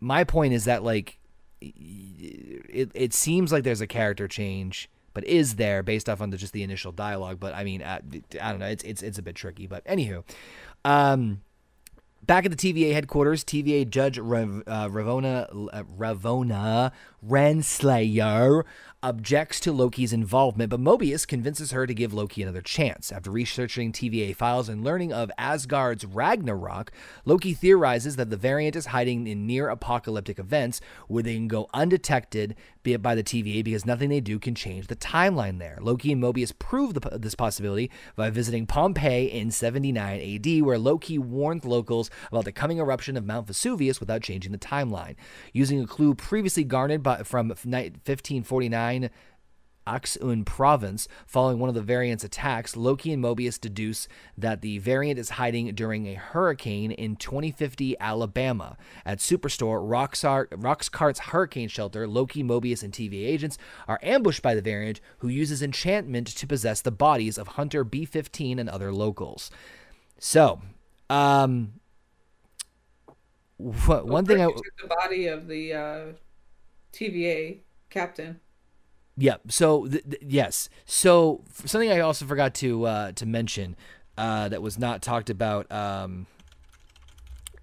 [0.00, 1.18] my point is that like
[1.60, 6.36] it it seems like there's a character change, but is there based off on the,
[6.36, 7.40] just the initial dialogue?
[7.40, 8.00] But I mean, I,
[8.40, 8.66] I don't know.
[8.66, 9.66] It's it's it's a bit tricky.
[9.66, 10.22] But anywho,
[10.84, 11.40] um,
[12.24, 16.92] back at the TVA headquarters, TVA Judge Rav, uh, Ravona uh, Ravona
[17.26, 18.64] Renslayer
[19.02, 23.12] objects to Loki's involvement, but Mobius convinces her to give Loki another chance.
[23.12, 26.90] After researching TVA files and learning of Asgard's Ragnarok,
[27.24, 31.68] Loki theorizes that the variant is hiding in near apocalyptic events where they can go
[31.72, 32.56] undetected
[32.88, 35.78] be it by the TVA because nothing they do can change the timeline there.
[35.80, 41.18] Loki and Mobius prove the, this possibility by visiting Pompeii in 79 AD, where Loki
[41.18, 45.16] warned locals about the coming eruption of Mount Vesuvius without changing the timeline.
[45.52, 48.87] Using a clue previously garnered by, from 1549
[49.88, 51.08] Aix-en-Provence.
[51.26, 55.74] Following one of the variant's attacks, Loki and Mobius deduce that the variant is hiding
[55.74, 58.76] during a hurricane in 2050 Alabama.
[59.04, 64.62] At Superstore, Roxar- Roxxcart's hurricane shelter, Loki, Mobius, and TVA agents are ambushed by the
[64.62, 69.50] variant, who uses enchantment to possess the bodies of Hunter B-15 and other locals.
[70.18, 70.60] So,
[71.08, 71.74] um,
[73.56, 76.04] wh- one thing I the body of the uh,
[76.92, 77.58] TVA
[77.90, 78.40] captain.
[79.18, 79.36] Yeah.
[79.48, 80.70] So th- th- yes.
[80.86, 83.76] So f- something I also forgot to uh, to mention
[84.16, 86.26] uh, that was not talked about um,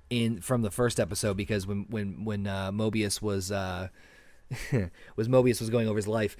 [0.10, 3.88] in from the first episode because when when when uh, Mobius was uh,
[5.16, 6.36] was Mobius was going over his life.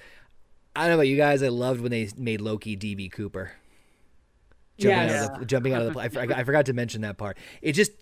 [0.76, 1.42] I don't know about you guys.
[1.42, 3.52] I loved when they made Loki DB Cooper.
[4.78, 7.38] Jumping, out of the, jumping out of the I, I forgot to mention that part.
[7.62, 7.92] It just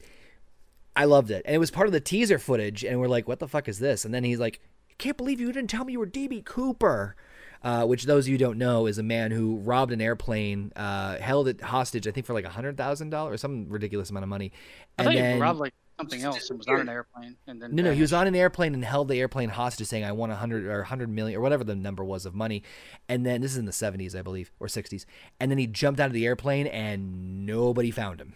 [0.97, 1.43] I loved it.
[1.45, 3.79] And it was part of the teaser footage and we're like, what the fuck is
[3.79, 4.05] this?
[4.05, 4.61] And then he's like,
[4.99, 7.16] can't believe you didn't tell me you were DB Cooper.
[7.62, 11.16] Uh, which those of you don't know is a man who robbed an airplane, uh,
[11.16, 14.24] held it hostage, I think for like a hundred thousand dollars, or some ridiculous amount
[14.24, 14.53] of money,
[14.99, 17.62] I and thought then you robbed like something else and was on an airplane and
[17.62, 20.12] then No, no, he was on an airplane and held the airplane hostage, saying, "I
[20.12, 22.62] want a hundred or a hundred million or whatever the number was of money."
[23.09, 25.07] And then this is in the seventies, I believe, or sixties.
[25.40, 28.34] And then he jumped out of the airplane, and nobody found him.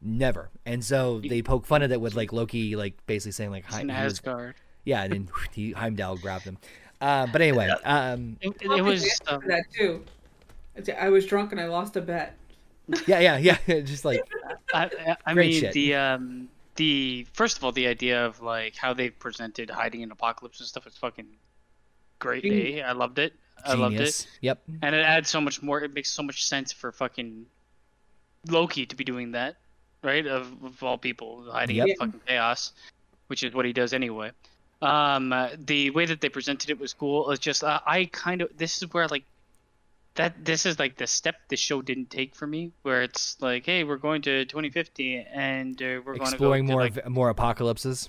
[0.00, 0.50] Never.
[0.64, 3.74] And so they poke fun at it with like Loki, like basically saying like, He's
[3.74, 4.54] "Hi- in he was- Asgard.
[4.86, 6.56] Yeah," and then he Heimdall grabbed him.
[6.98, 10.02] Uh, but anyway, um, It, it, was um, that too.
[10.98, 12.34] I was drunk and I lost a bet.
[13.06, 14.22] yeah, yeah, yeah, just like
[14.72, 15.72] I, I, I mean shit.
[15.72, 20.10] the um the first of all the idea of like how they presented hiding in
[20.10, 21.26] apocalypse and stuff is fucking
[22.18, 22.44] great.
[22.44, 22.80] Genius.
[22.80, 22.88] eh?
[22.88, 23.34] I loved it.
[23.64, 24.26] I loved it.
[24.40, 24.62] Yep.
[24.82, 25.82] and it adds so much more.
[25.82, 27.46] It makes so much sense for fucking
[28.48, 29.56] Loki to be doing that,
[30.02, 30.26] right?
[30.26, 32.72] Of, of all people, hiding in fucking chaos,
[33.26, 34.30] which is what he does anyway.
[34.82, 37.30] Um, uh, the way that they presented it was cool.
[37.30, 39.24] It's just uh, I kind of this is where like
[40.16, 43.64] that this is like the step the show didn't take for me, where it's like,
[43.66, 47.30] hey, we're going to 2050 and uh, we're going Exploring to go more like, more
[47.30, 48.08] apocalypses.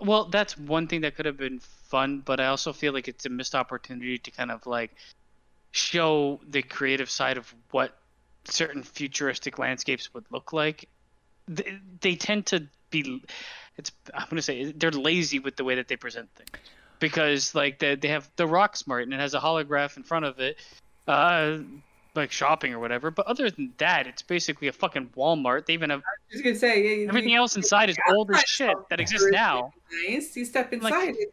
[0.00, 3.26] well, that's one thing that could have been fun, but I also feel like it's
[3.26, 4.92] a missed opportunity to kind of like
[5.72, 7.96] show the creative side of what
[8.44, 10.88] certain futuristic landscapes would look like.
[11.48, 13.22] They, they tend to be,
[13.76, 16.50] it's I'm gonna say they're lazy with the way that they present things
[16.98, 20.24] because like they they have the rock smart and it has a holograph in front
[20.24, 20.56] of it,
[21.08, 21.58] uh,
[22.14, 23.10] like shopping or whatever.
[23.10, 25.66] But other than that, it's basically a fucking Walmart.
[25.66, 28.40] They even have I was gonna say yeah, everything you- else inside is old as
[28.42, 29.72] shit that exists now.
[30.06, 30.36] Nice.
[30.36, 31.14] You step Like- inside.
[31.18, 31.32] it's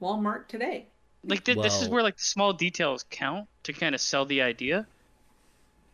[0.00, 0.86] Walmart today.
[1.24, 4.40] like th- this is where like the small details count to kind of sell the
[4.40, 4.86] idea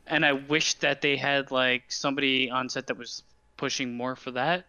[0.06, 3.22] and i wish that they had like somebody on set that was
[3.56, 4.66] pushing more for that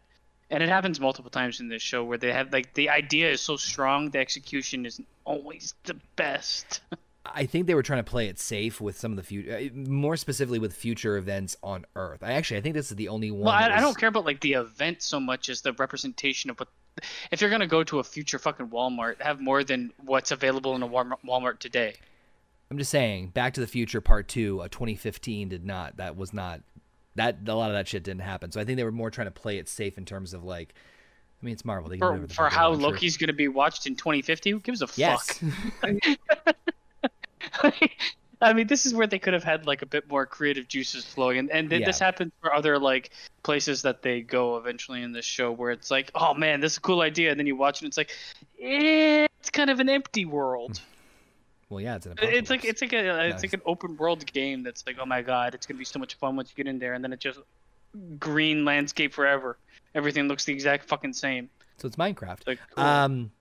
[0.49, 3.41] and it happens multiple times in this show where they have like the idea is
[3.41, 6.81] so strong the execution isn't always the best
[7.25, 10.15] I think they were trying to play it safe with some of the future, more
[10.15, 12.21] specifically with future events on Earth.
[12.21, 13.45] I actually, I think this is the only one.
[13.45, 16.51] well I, that I don't care about like the event so much as the representation
[16.51, 16.67] of what
[17.31, 20.83] if you're gonna go to a future fucking walmart have more than what's available in
[20.83, 21.95] a Walmart, walmart today
[22.71, 25.97] I'm just saying, Back to the Future Part Two, uh, 2015 did not.
[25.97, 26.61] That was not.
[27.15, 28.51] That a lot of that shit didn't happen.
[28.51, 30.73] So I think they were more trying to play it safe in terms of like.
[31.41, 31.89] I mean, it's Marvel.
[31.89, 32.81] They for, the for how sure.
[32.81, 35.43] loki's gonna be watched in 2050 who gives a Yes.
[35.81, 35.91] fuck
[38.41, 41.05] I mean, this is where they could have had like a bit more creative juices
[41.05, 43.11] flowing, and and th- this happens for other like
[43.43, 46.77] places that they go eventually in this show, where it's like, oh man, this is
[46.77, 48.11] a cool idea, and then you watch it, and it's like,
[48.61, 50.81] eh, it's kind of an empty world.
[51.69, 52.15] Well, yeah, it's an.
[52.21, 55.21] It's like it's like a it's like an open world game that's like, oh my
[55.21, 57.19] god, it's gonna be so much fun once you get in there, and then it
[57.19, 57.39] just
[58.19, 59.57] green landscape forever.
[59.95, 61.49] Everything looks the exact fucking same.
[61.77, 62.45] so it's Minecraft.
[62.45, 62.83] Like, cool.
[62.83, 63.31] Um,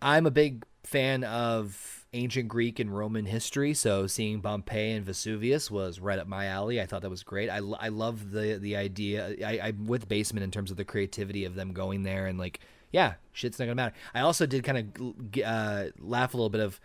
[0.00, 5.70] I'm a big fan of ancient Greek and Roman history, so seeing Pompeii and Vesuvius
[5.70, 6.80] was right up my alley.
[6.80, 7.50] I thought that was great.
[7.50, 9.36] I, I love the the idea.
[9.44, 12.60] I, I'm with Basement in terms of the creativity of them going there and like,
[12.90, 13.94] yeah, shit's not gonna matter.
[14.14, 16.80] I also did kind of uh, laugh a little bit of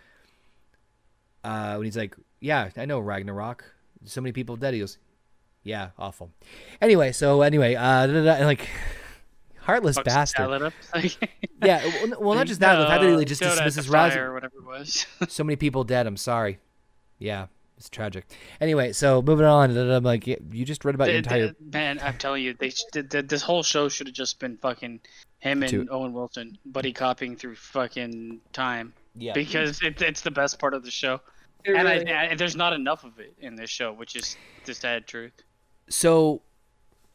[1.44, 3.64] uh, when he's like, yeah, I know Ragnarok.
[4.06, 4.74] So many people dead.
[4.74, 4.98] He goes,
[5.64, 6.32] yeah, awful.
[6.82, 8.68] Anyway, so anyway, uh, da- da- da, like.
[9.62, 10.36] Heartless fucks bastard.
[10.44, 10.74] salad up.
[10.94, 11.30] Like,
[11.64, 12.76] Yeah, well, well, not just that.
[12.76, 14.14] The fact that he just No, dismisses Raz.
[14.16, 15.06] or whatever it was.
[15.30, 16.06] So many people dead.
[16.06, 16.60] I'm sorry.
[17.18, 17.46] Yeah,
[17.78, 18.26] it's tragic.
[18.60, 19.76] Anyway, so moving on.
[19.78, 21.48] I'm like, yeah, you just read about your The- entire.
[21.48, 25.00] the- man, I'm telling you, they the, this whole show should have just been fucking
[25.40, 29.32] him and Two- Owen Wilson buddy copying through fucking time Yeah.
[29.32, 31.22] because it, it's the best part of the show,
[31.66, 34.36] and I, really- I, there's not enough of it in this show, which is
[34.66, 35.34] the sad truth.
[35.90, 36.42] So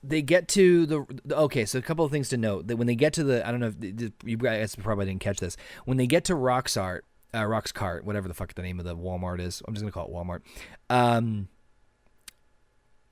[0.02, 1.64] they get to the the- okay.
[1.64, 3.60] So a couple of things to note that when they get to the I don't
[3.60, 7.00] know if you guys probably didn't catch this when they get to Roxart,
[7.34, 9.62] uh, Roxxcart, whatever the fuck the name of the Walmart is.
[9.66, 10.40] I'm just gonna call it Walmart.
[10.88, 11.48] Um,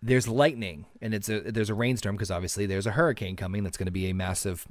[0.02, 3.76] there's lightning and it's a there's a rainstorm because obviously there's a hurricane coming that's
[3.76, 4.66] going to be a massive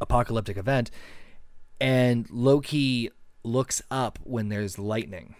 [0.00, 0.90] apocalyptic event
[1.80, 3.10] and Loki
[3.44, 5.36] looks up when there's lightning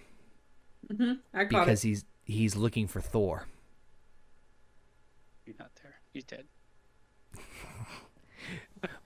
[0.90, 1.88] Mhm, I caught because it.
[1.88, 3.46] he's he's looking for Thor.
[5.44, 5.94] He's not there.
[6.12, 6.44] He's dead.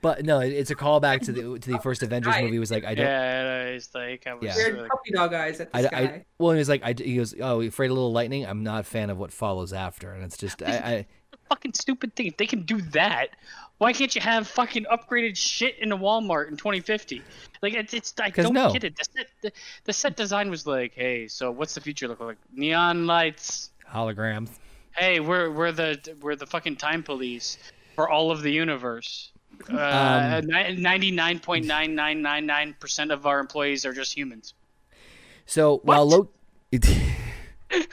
[0.01, 2.57] But no, it- it's a callback to the to the first Avengers movie.
[2.57, 3.07] It was like I don't.
[3.07, 4.45] Yeah, it's like I was.
[4.45, 4.55] Yeah.
[4.57, 5.99] Weird puppy dog eyes at the I, sky.
[5.99, 8.47] I, well, he was like, I, he goes, oh, you afraid of a little lightning?
[8.47, 11.07] I'm not a fan of what follows after, and it's just, I, I
[11.49, 12.27] fucking stupid thing.
[12.27, 13.31] If they can do that,
[13.79, 17.23] why can't you have fucking upgraded shit in a Walmart in 2050?
[17.63, 18.73] Like it's, it's I don't no.
[18.73, 18.97] get it.
[18.97, 19.53] The set, the,
[19.85, 22.37] the set design was like, hey, so what's the future look like?
[22.53, 23.71] Neon lights.
[23.93, 24.51] holograms.
[24.97, 27.59] Hey, we're we're the we're the fucking time police
[27.97, 29.33] for all of the universe.
[29.69, 30.41] Um, Uh,
[30.77, 34.55] ninety nine point nine nine nine nine percent of our employees are just humans.
[35.47, 36.29] So while What?
[36.73, 36.97] Loki,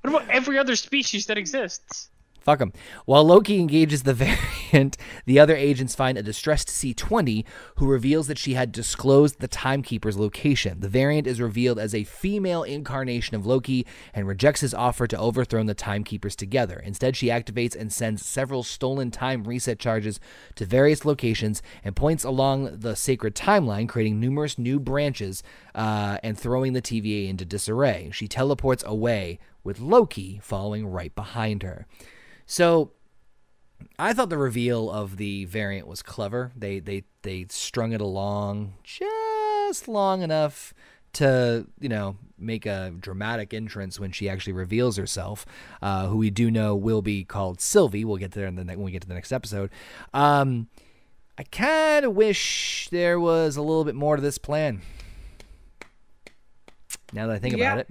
[0.00, 2.10] What about every other species that exists?
[2.44, 2.74] Fuck him.
[3.06, 4.12] While Loki engages the
[4.70, 7.42] variant, the other agents find a distressed C20
[7.76, 10.80] who reveals that she had disclosed the Timekeeper's location.
[10.80, 15.18] The variant is revealed as a female incarnation of Loki and rejects his offer to
[15.18, 16.82] overthrow the Timekeepers together.
[16.84, 20.20] Instead, she activates and sends several stolen time reset charges
[20.56, 25.42] to various locations and points along the sacred timeline, creating numerous new branches
[25.74, 28.10] uh, and throwing the TVA into disarray.
[28.12, 31.86] She teleports away, with Loki following right behind her.
[32.46, 32.92] So
[33.98, 36.52] I thought the reveal of the variant was clever.
[36.56, 40.74] They they they strung it along just long enough
[41.14, 45.46] to you know make a dramatic entrance when she actually reveals herself,
[45.80, 48.04] uh, who we do know will be called Sylvie.
[48.04, 49.70] We'll get there in the ne- when we get to the next episode.
[50.12, 50.68] Um,
[51.38, 54.82] I kind of wish there was a little bit more to this plan.
[57.12, 57.72] Now that I think Yeah.
[57.74, 57.78] about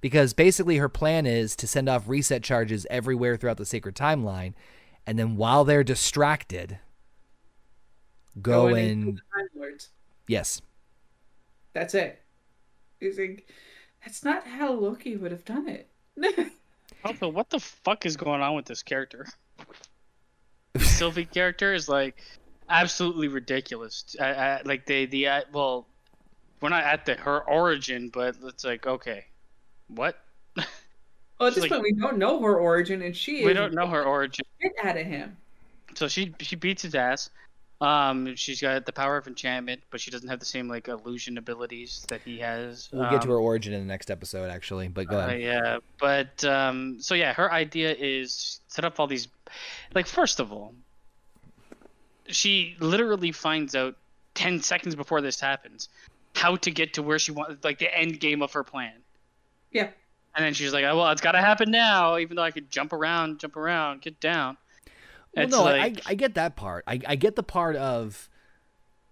[0.00, 4.54] because basically her plan is to send off reset charges everywhere throughout the sacred timeline
[5.06, 6.78] and then while they're distracted
[8.40, 9.90] go Going into and Time Lords.
[10.26, 10.62] yes
[11.72, 12.22] That's it.
[13.00, 13.48] He's like,
[14.04, 15.88] that's not how Loki would have done it.
[17.04, 19.26] Also, what the fuck is going on with this character?
[20.74, 22.22] The Sylvie character is like
[22.68, 24.14] absolutely ridiculous.
[24.20, 25.86] I, I, like they the uh, well,
[26.60, 29.24] we're not at the her origin, but it's like okay,
[29.88, 30.18] what?
[30.56, 30.66] well,
[31.48, 33.86] at this like- point, we don't know her origin, and she We is don't know
[33.86, 34.44] her origin.
[34.60, 35.36] shit out of him.
[35.94, 37.30] So she she beats his ass.
[37.80, 41.38] Um, she's got the power of enchantment, but she doesn't have the same like illusion
[41.38, 42.88] abilities that he has.
[42.92, 45.40] we'll get to Um, her origin in the next episode actually but go Uh, ahead
[45.40, 49.28] yeah, but um, so yeah, her idea is set up all these.
[49.94, 50.74] Like, first of all,
[52.26, 53.96] she literally finds out
[54.34, 55.88] ten seconds before this happens
[56.34, 58.92] how to get to where she wants, like the end game of her plan.
[59.72, 59.90] Yeah.
[60.34, 62.70] And then she's like, "Oh, well, it's got to happen now, even though I could
[62.70, 64.56] jump around, jump around, get down."
[65.34, 68.28] well It's no like, I, I get that part I, I get the part of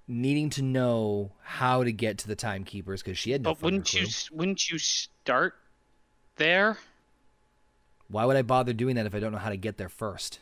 [0.09, 3.89] needing to know how to get to the timekeepers because she had no but wouldn't
[3.89, 5.55] fucking you wouldn't you start
[6.37, 6.79] there?
[8.09, 10.39] why would i bother doing that if i don't know how to get there first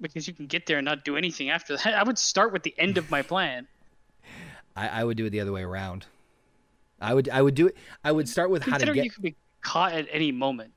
[0.00, 1.94] Because you can get there and not do anything after that.
[1.94, 3.66] I would start with the end of my plan.
[4.76, 6.06] I, I would do it the other way around
[7.00, 9.22] i would i would do it i would start with how to get you could
[9.22, 10.72] be caught at any moment.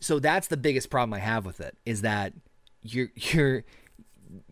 [0.00, 2.32] so that's the biggest problem I have with it is that
[2.82, 3.64] your your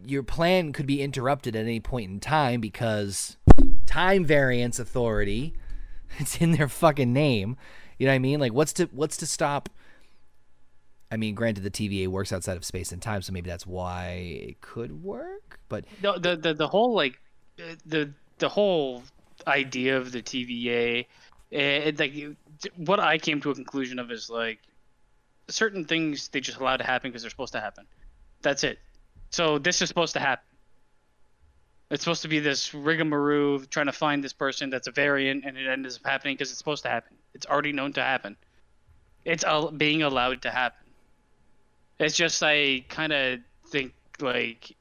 [0.04, 3.36] your plan could be interrupted at any point in time because
[3.84, 5.54] time variance authority
[6.18, 7.56] it's in their fucking name.
[7.98, 8.40] You know what i mean?
[8.40, 9.68] Like what's to what's to stop?
[11.10, 14.08] I mean granted the tva works outside of space and time so maybe that's why
[14.42, 17.20] it could work but the the the, the whole like
[17.56, 19.04] the the whole
[19.46, 21.06] idea of the TVA,
[21.50, 22.14] it, like
[22.76, 24.58] what I came to a conclusion of is like
[25.48, 27.86] certain things they just allow to happen because they're supposed to happen.
[28.42, 28.78] That's it.
[29.30, 30.44] So this is supposed to happen.
[31.90, 35.56] It's supposed to be this rigmarole trying to find this person that's a variant, and
[35.56, 37.16] it ends up happening because it's supposed to happen.
[37.32, 38.36] It's already known to happen.
[39.24, 40.84] It's al- being allowed to happen.
[41.98, 44.76] It's just I kind of think like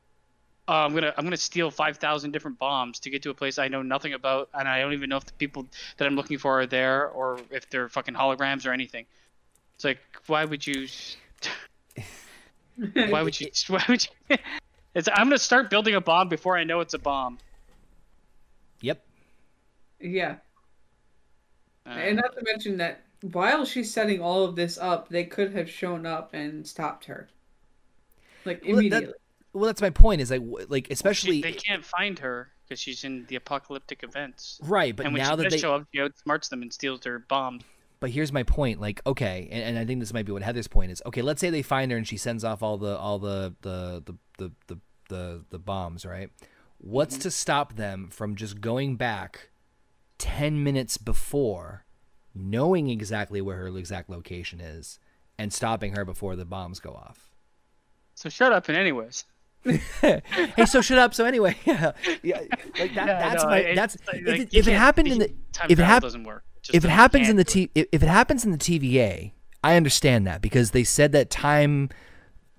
[0.67, 3.57] oh, I'm gonna I'm gonna steal five thousand different bombs to get to a place
[3.59, 5.65] I know nothing about, and I don't even know if the people
[5.97, 9.05] that I'm looking for are there or if they're fucking holograms or anything.
[9.75, 10.87] It's like, why would you?
[13.09, 13.49] Why would you?
[13.67, 14.37] Why would you?
[14.95, 17.37] It's I'm gonna start building a bomb before I know it's a bomb.
[18.81, 19.03] yep
[19.99, 20.37] yeah,
[21.85, 25.53] Uh, and not to mention that while she's setting all of this up, they could
[25.53, 27.27] have shown up and stopped her,
[28.45, 29.13] like Well, that- immediately.
[29.55, 33.03] Well that's my point is like like she- especially they can't find her because she's
[33.03, 34.59] in the apocalyptic events.
[34.63, 36.71] right but and when now she that does they show up, she outsmarts them and
[36.71, 37.63] steals their bombs.
[37.99, 38.81] But here's my point.
[38.81, 41.01] Like, okay, and, and I think this might be what Heather's point is.
[41.05, 44.03] Okay, let's say they find her and she sends off all the all the the
[44.05, 44.79] the the the,
[45.09, 46.29] the, the bombs, right?
[46.77, 47.21] What's mm-hmm.
[47.21, 49.49] to stop them from just going back
[50.17, 51.85] ten minutes before,
[52.33, 54.99] knowing exactly where her exact location is,
[55.37, 57.33] and stopping her before the bombs go off?
[58.13, 59.25] So shut up and anyways.
[60.01, 61.13] Hey, so shut up.
[61.13, 61.91] So anyway, yeah,
[62.23, 62.39] yeah
[62.79, 65.19] like that, Yeah, that's no, my it's that's like- if, it, if it happened in
[65.19, 65.33] the
[65.69, 66.43] if it hap- doesn't work.
[66.73, 69.31] If it happens in the T if if it happens in the TVA,
[69.63, 71.89] I understand that because they said that time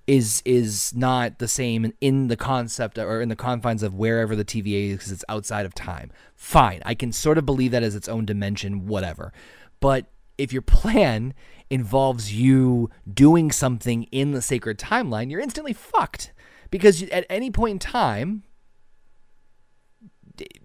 [0.06, 4.44] is is not the same in the concept or in the confines of wherever the
[4.44, 6.12] TVA is because it's outside of time.
[6.36, 9.32] Fine, I can sort of believe that as its own dimension, whatever.
[9.80, 10.06] But
[10.38, 11.34] if your plan
[11.70, 16.32] involves you doing something in the sacred timeline, you're instantly fucked
[16.70, 18.42] because at any point in time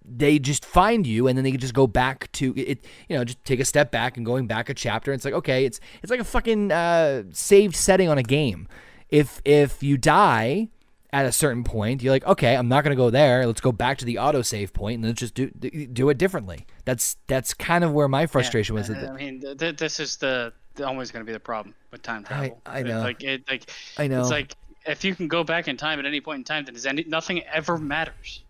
[0.06, 3.24] they just find you and then they can just go back to it you know
[3.24, 6.12] just take a step back and going back a chapter it's like okay it's it's
[6.12, 8.68] like a fucking uh, saved setting on a game
[9.10, 10.68] if if you die
[11.14, 13.72] at a certain point you're like okay i'm not going to go there let's go
[13.72, 17.84] back to the autosave point and let's just do do it differently that's that's kind
[17.84, 21.12] of where my frustration was I, I mean, th- th- this is the, the always
[21.12, 22.62] going to be the problem with time travel.
[22.66, 23.02] I know.
[23.02, 24.22] Like it, like I know.
[24.22, 24.56] It's like
[24.86, 27.04] if you can go back in time at any point in time, then is any,
[27.04, 28.44] nothing ever matters.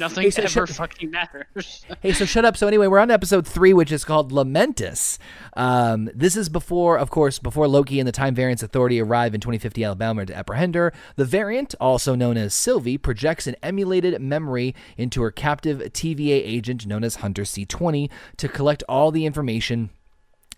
[0.00, 1.84] Nothing Hey, so ever shut- fucking matters.
[2.02, 2.56] Hey, so shut up.
[2.56, 5.18] So anyway, we're on episode three, which is called Lamentis.
[5.56, 9.40] Um, this is before, of course, before Loki and the Time Variance Authority arrive in
[9.40, 10.92] 2050 Alabama to apprehend her.
[11.16, 16.86] The variant, also known as Sylvie, projects an emulated memory into her captive TVA agent
[16.86, 19.90] known as Hunter C20 to collect all the information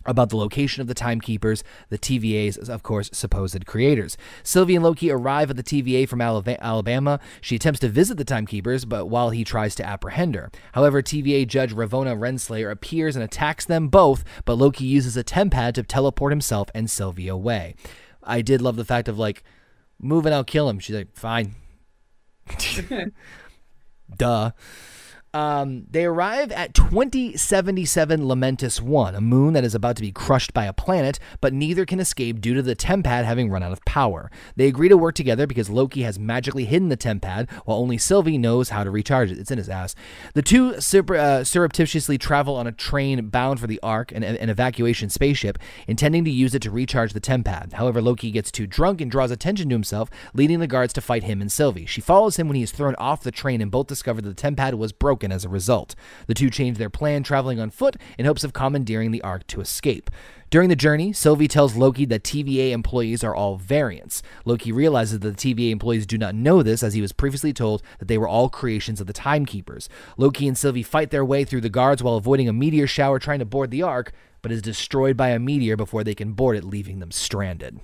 [0.06, 4.16] about the location of the timekeepers, the TVA's, of course, supposed creators.
[4.42, 7.20] Sylvie and Loki arrive at the TVA from Alabama.
[7.40, 10.50] She attempts to visit the timekeepers, but while he tries to apprehend her.
[10.72, 15.74] However, TVA judge Ravona Renslayer appears and attacks them both, but Loki uses a tempad
[15.74, 17.74] to teleport himself and Sylvie away.
[18.22, 19.42] I did love the fact of like,
[20.00, 20.78] move and I'll kill him.
[20.78, 21.54] She's like, fine.
[24.16, 24.52] Duh.
[25.36, 30.54] Um, they arrive at 2077 Lamentis 1, a moon that is about to be crushed
[30.54, 33.84] by a planet, but neither can escape due to the Tempad having run out of
[33.84, 34.30] power.
[34.56, 38.38] They agree to work together because Loki has magically hidden the Tempad, while only Sylvie
[38.38, 39.38] knows how to recharge it.
[39.38, 39.94] It's in his ass.
[40.32, 45.10] The two uh, surreptitiously travel on a train bound for the Ark, an, an evacuation
[45.10, 47.74] spaceship, intending to use it to recharge the Tempad.
[47.74, 51.24] However, Loki gets too drunk and draws attention to himself, leading the guards to fight
[51.24, 51.84] him and Sylvie.
[51.84, 54.42] She follows him when he is thrown off the train, and both discover that the
[54.42, 55.94] Tempad was broken as a result.
[56.26, 59.60] The two change their plan, traveling on foot in hopes of commandeering the Ark to
[59.60, 60.10] escape.
[60.48, 64.22] During the journey, Sylvie tells Loki that TVA employees are all variants.
[64.44, 67.82] Loki realizes that the TVA employees do not know this, as he was previously told
[67.98, 69.88] that they were all creations of the Timekeepers.
[70.16, 73.40] Loki and Sylvie fight their way through the guards while avoiding a meteor shower trying
[73.40, 76.62] to board the Ark, but is destroyed by a meteor before they can board it,
[76.62, 77.80] leaving them stranded.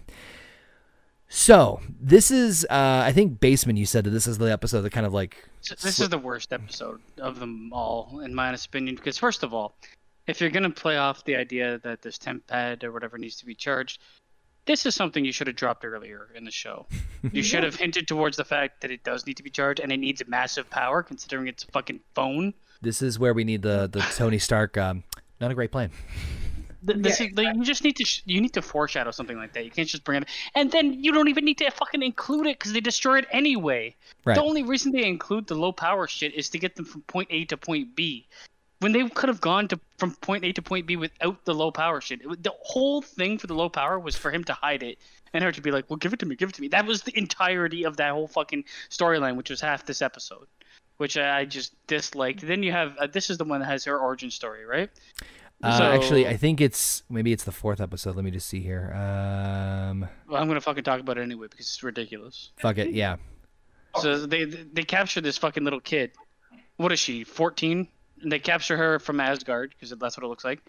[1.34, 3.78] So, this is, uh, I think, basement.
[3.78, 5.48] you said that this is the episode that kind of like.
[5.62, 8.96] So this is the worst episode of them all, in my honest opinion.
[8.96, 9.74] Because first of all,
[10.26, 13.46] if you're gonna play off the idea that this temp pad or whatever needs to
[13.46, 14.02] be charged,
[14.66, 16.86] this is something you should have dropped earlier in the show.
[17.32, 19.92] You should have hinted towards the fact that it does need to be charged and
[19.92, 22.52] it needs massive power, considering it's a fucking phone.
[22.82, 25.04] This is where we need the, the Tony Stark, um,
[25.40, 25.92] not a great plan.
[26.86, 29.36] Th- This Yeah, is, like, you just need to sh- you need to foreshadow something
[29.36, 29.64] like that.
[29.64, 32.58] You can't just bring it, and then you don't even need to fucking include it
[32.58, 33.94] because they destroy it anyway.
[34.24, 34.34] Right.
[34.34, 37.28] The only reason they include the low power shit is to get them from point
[37.30, 38.26] A to point B.
[38.80, 41.70] When they could have gone to from point A to point B without the low
[41.70, 42.20] power shit.
[42.22, 44.98] It, the whole thing for the low power was for him to hide it
[45.32, 46.84] and her to be like, "Well, give it to me, give it to me." That
[46.84, 50.48] was the entirety of that whole fucking storyline, which was half this episode,
[50.96, 52.44] which I just disliked.
[52.44, 54.90] Then you have uh, this is the one that has her origin story, right?
[55.62, 58.16] Uh, So- actually, I think it's maybe it's the fourth episode.
[58.16, 58.92] Let me just see here.
[58.94, 62.50] Um, Well, I'm gonna fucking talk about it anyway because it's ridiculous.
[62.58, 63.16] fuck it, yeah.
[64.00, 66.12] So they they capture this fucking little kid.
[66.76, 67.24] What is she?
[67.24, 67.86] 14?
[68.22, 70.60] And they capture her from Asgard because that's what it looks like.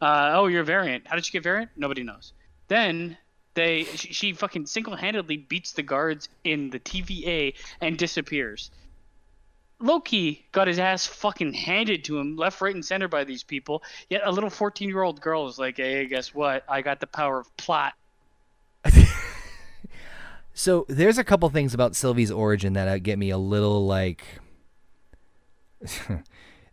[0.00, 1.06] Uh, oh, you're a variant.
[1.06, 1.70] How did she get variant?
[1.76, 2.32] Nobody knows.
[2.68, 3.16] Then
[3.54, 8.70] they she, she fucking single-handedly beats the guards in the TVA and disappears.
[9.80, 13.82] Loki got his ass fucking handed to him left, right, and center by these people.
[14.10, 16.64] Yet a little 14-year-old girl is like, "Hey, guess what?
[16.68, 17.94] I got the power of plot."
[20.58, 24.24] So there's a couple things about Sylvie's origin that uh, get me a little like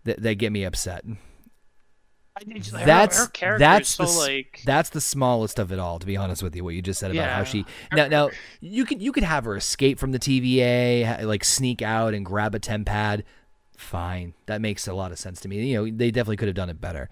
[0.06, 1.06] that, that get me upset.
[2.82, 6.00] Her- That's her that's the so like that's the smallest of it all.
[6.00, 8.30] To be honest with you, what you just said about how she now now
[8.60, 12.54] you could you could have her escape from the TVA, like sneak out and grab
[12.54, 13.24] a temp pad.
[13.78, 15.66] Fine, that makes a lot of sense to me.
[15.72, 17.10] You know, they definitely could have done it better.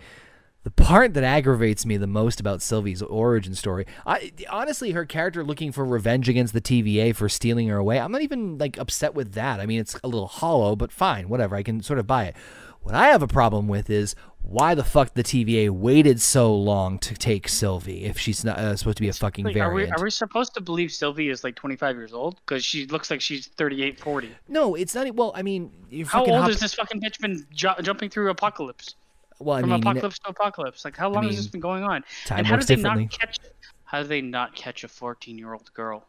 [0.63, 5.43] The part that aggravates me the most about Sylvie's origin story, I honestly, her character
[5.43, 7.99] looking for revenge against the TVA for stealing her away.
[7.99, 9.59] I'm not even like upset with that.
[9.59, 11.57] I mean, it's a little hollow, but fine, whatever.
[11.57, 12.35] I can sort of buy it.
[12.83, 16.99] What I have a problem with is why the fuck the TVA waited so long
[16.99, 19.83] to take Sylvie if she's not uh, supposed to be a fucking Like, are we
[19.83, 19.99] variant.
[19.99, 22.35] are we supposed to believe Sylvie is like 25 years old?
[22.45, 24.29] Because she looks like she's 38, 40.
[24.49, 25.13] no, it's not.
[25.15, 25.71] Well, I mean,
[26.05, 28.95] How old has this fucking bitch been ju- jumping through apocalypse?
[29.39, 30.83] Well, I From mean, apocalypse to apocalypse.
[30.83, 32.03] Like how long has this been going on?
[32.25, 33.39] time and how do they not catch?
[33.85, 36.05] How do they not catch a 14 year old girl?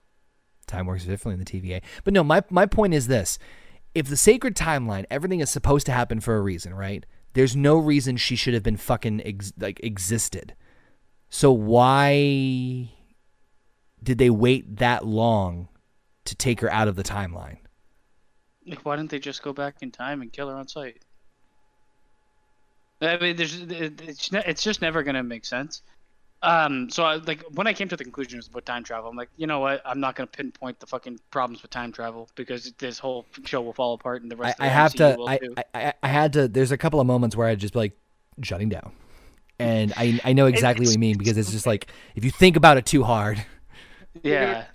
[0.66, 1.83] time works differently in the TVA.
[2.05, 3.39] But no, my my point is this:
[3.95, 7.07] if the sacred timeline, everything is supposed to happen for a reason, right?
[7.34, 10.55] There's no reason she should have been fucking ex- like existed.
[11.28, 12.90] So why
[14.03, 15.68] did they wait that long
[16.26, 17.59] to take her out of the timeline?
[18.66, 21.05] Like, why didn't they just go back in time and kill her on sight?
[23.01, 25.82] I mean, there's it's it's just never gonna make sense.
[26.45, 29.30] Um, so I, like when I came to the conclusion about time travel, I'm like,
[29.36, 29.80] you know what?
[29.84, 33.72] I'm not gonna pinpoint the fucking problems with time travel because this whole show will
[33.72, 34.61] fall apart and the I, rest.
[34.61, 35.16] I of the have MCU to.
[35.18, 35.55] will I, too.
[35.57, 36.47] I, I I had to.
[36.47, 37.92] There's a couple of moments where I just be like
[38.42, 38.92] shutting down,
[39.59, 42.57] and I I know exactly what you mean because it's just like if you think
[42.57, 43.45] about it too hard.
[44.22, 44.66] yeah.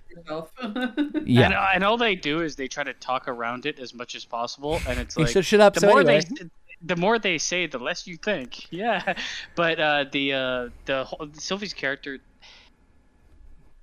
[1.24, 1.46] Yeah.
[1.46, 4.24] And, and all they do is they try to talk around it as much as
[4.24, 5.74] possible, and it's like should shut up.
[5.74, 6.46] the So more anyway, they
[6.82, 8.66] the more they say, the less you think.
[8.72, 9.14] Yeah,
[9.54, 12.18] but uh, the uh, the whole, Sylvie's character.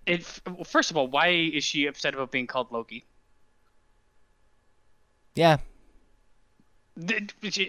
[0.05, 3.05] It well, first of all, why is she upset about being called Loki?
[5.35, 5.57] yeah,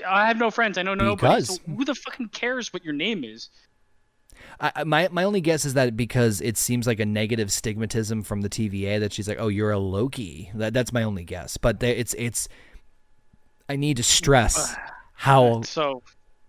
[0.06, 0.78] I have no friends.
[0.78, 1.44] I know nobody.
[1.44, 3.50] So who the fucking cares what your name is?
[4.60, 8.40] I, my my only guess is that because it seems like a negative stigmatism from
[8.40, 10.50] the TVA that she's like, oh, you're a Loki.
[10.54, 11.56] That that's my only guess.
[11.56, 12.48] But there, it's it's.
[13.68, 14.74] I need to stress
[15.18, 16.02] how So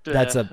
[0.03, 0.47] that's a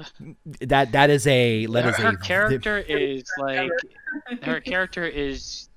[0.63, 3.71] that that is a that her, is her a character is like
[4.43, 5.69] her character is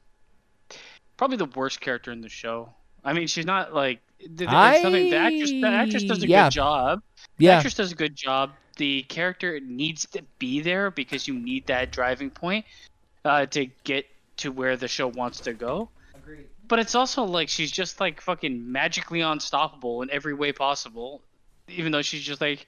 [1.17, 2.73] probably the worst character in the show.
[3.03, 6.45] I mean, she's not like th- th- The actress, the actress does a Yeah.
[6.45, 7.01] good job.
[7.37, 8.51] The yeah actress does a good job.
[8.77, 12.65] The character needs to be there because you need that driving point
[13.25, 14.05] uh, to get
[14.37, 15.89] to where the show wants to go.
[16.69, 21.21] But it's also like she's just like fucking magically unstoppable in every way possible,
[21.71, 22.67] even though she's just like.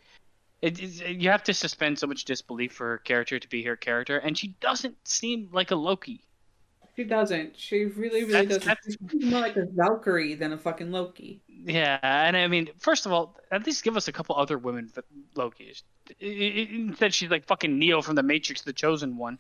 [0.62, 3.76] It, it's- you have to suspend so much disbelief for her character to be her
[3.76, 6.22] character, and she doesn't seem like a Loki.
[6.96, 7.58] she doesn't.
[7.58, 9.00] She really, really That's- doesn't.
[9.12, 11.42] She's more like a Valkyrie than a fucking Loki.
[11.48, 14.92] Yeah, and I mean, first of all, at least give us a couple other women
[15.36, 15.82] Lokis.
[16.20, 19.40] Instead, she's like fucking Neo from the Matrix, the chosen one.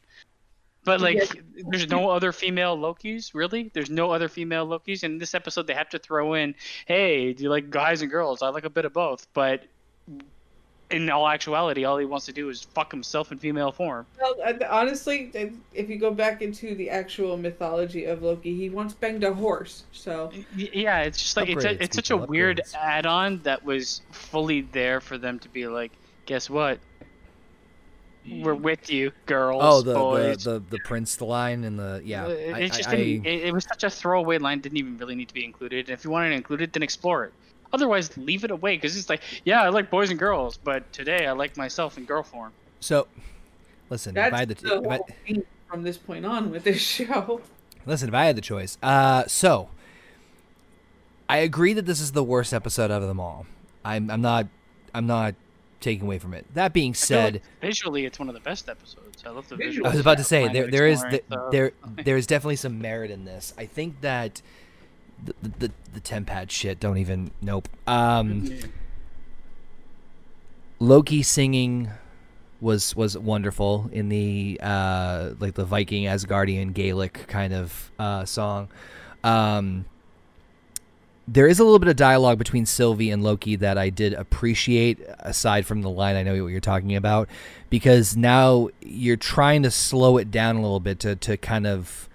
[0.83, 3.69] But like, there's no other female Lokis, really.
[3.73, 5.03] There's no other female Lokis.
[5.03, 6.55] In this episode, they have to throw in,
[6.85, 8.41] "Hey, do you like guys and girls?
[8.41, 9.63] I like a bit of both." But
[10.91, 14.05] in all actuality, all he wants to do is fuck himself in female form.
[14.19, 14.35] Well,
[14.69, 15.31] honestly,
[15.73, 19.83] if you go back into the actual mythology of Loki, he once banged a horse.
[19.91, 24.01] So Yeah, it's just like it's a, it's such a people, weird add-on that was
[24.11, 25.91] fully there for them to be like,
[26.25, 26.79] guess what?
[28.29, 30.43] We're with you, girls, oh the, boys.
[30.43, 33.43] the the the Prince line and the yeah Uh, it just I- didn't, I- it,
[33.47, 34.59] it was such a throwaway line.
[34.59, 35.89] Didn't even really need to be included.
[35.89, 37.33] And if you wanted to include it, then explore it.
[37.73, 41.25] Otherwise, leave it away because it's like, yeah, I like boys and girls, but today
[41.25, 42.51] I like myself in girl form.
[42.79, 43.07] so
[43.89, 46.51] listen if that's I had the, the if I, whole thing from this point on
[46.51, 47.41] with this show.
[47.85, 49.69] Listen, if I had the choice, uh, so
[51.29, 53.45] I agree that this is the worst episode out of them all.
[53.83, 54.47] I'm, I'm not,
[54.93, 55.33] I'm not
[55.81, 56.45] taking away from it.
[56.53, 59.23] That being said, like visually, it's one of the best episodes.
[59.25, 59.87] I love the Visually.
[59.87, 59.89] visuals.
[59.89, 61.21] I was about to say there, there is the,
[61.51, 61.71] there
[62.05, 63.53] there is definitely some merit in this.
[63.57, 64.41] I think that
[65.23, 67.67] the the, the, the tempad shit don't even nope.
[67.87, 68.49] Um,
[70.79, 71.89] Loki singing
[72.59, 78.69] was was wonderful in the uh like the Viking Asgardian Gaelic kind of uh song.
[79.23, 79.85] Um
[81.33, 84.99] there is a little bit of dialogue between Sylvie and Loki that I did appreciate
[85.19, 87.29] aside from the line I know what you're talking about
[87.69, 92.09] because now you're trying to slow it down a little bit to to kind of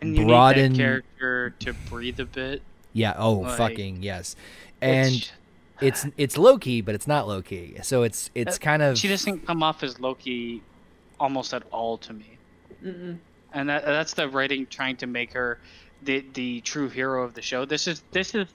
[0.00, 0.84] and you broaden- need that
[1.18, 2.62] character to breathe a bit.
[2.92, 4.36] yeah, oh Like, fucking yes.
[4.80, 5.32] And It's-
[5.80, 7.76] it's it's Loki but it's not Loki.
[7.82, 10.62] So it's it's Uh, kind of she doesn't come off as Loki
[11.20, 12.38] almost at all to me.
[12.84, 13.18] Mm-mm.
[13.52, 15.58] and that, that's the writing trying to make her
[16.04, 17.64] the the true hero of the show.
[17.64, 18.46] This is this is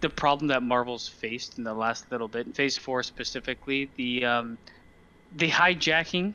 [0.00, 4.24] the problem that Marvel's faced in the last little bit, in Phase Four specifically, the
[4.24, 4.58] um,
[5.36, 6.34] the hijacking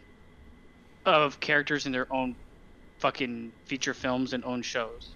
[1.05, 2.35] of characters in their own
[2.99, 5.09] fucking feature films and own shows.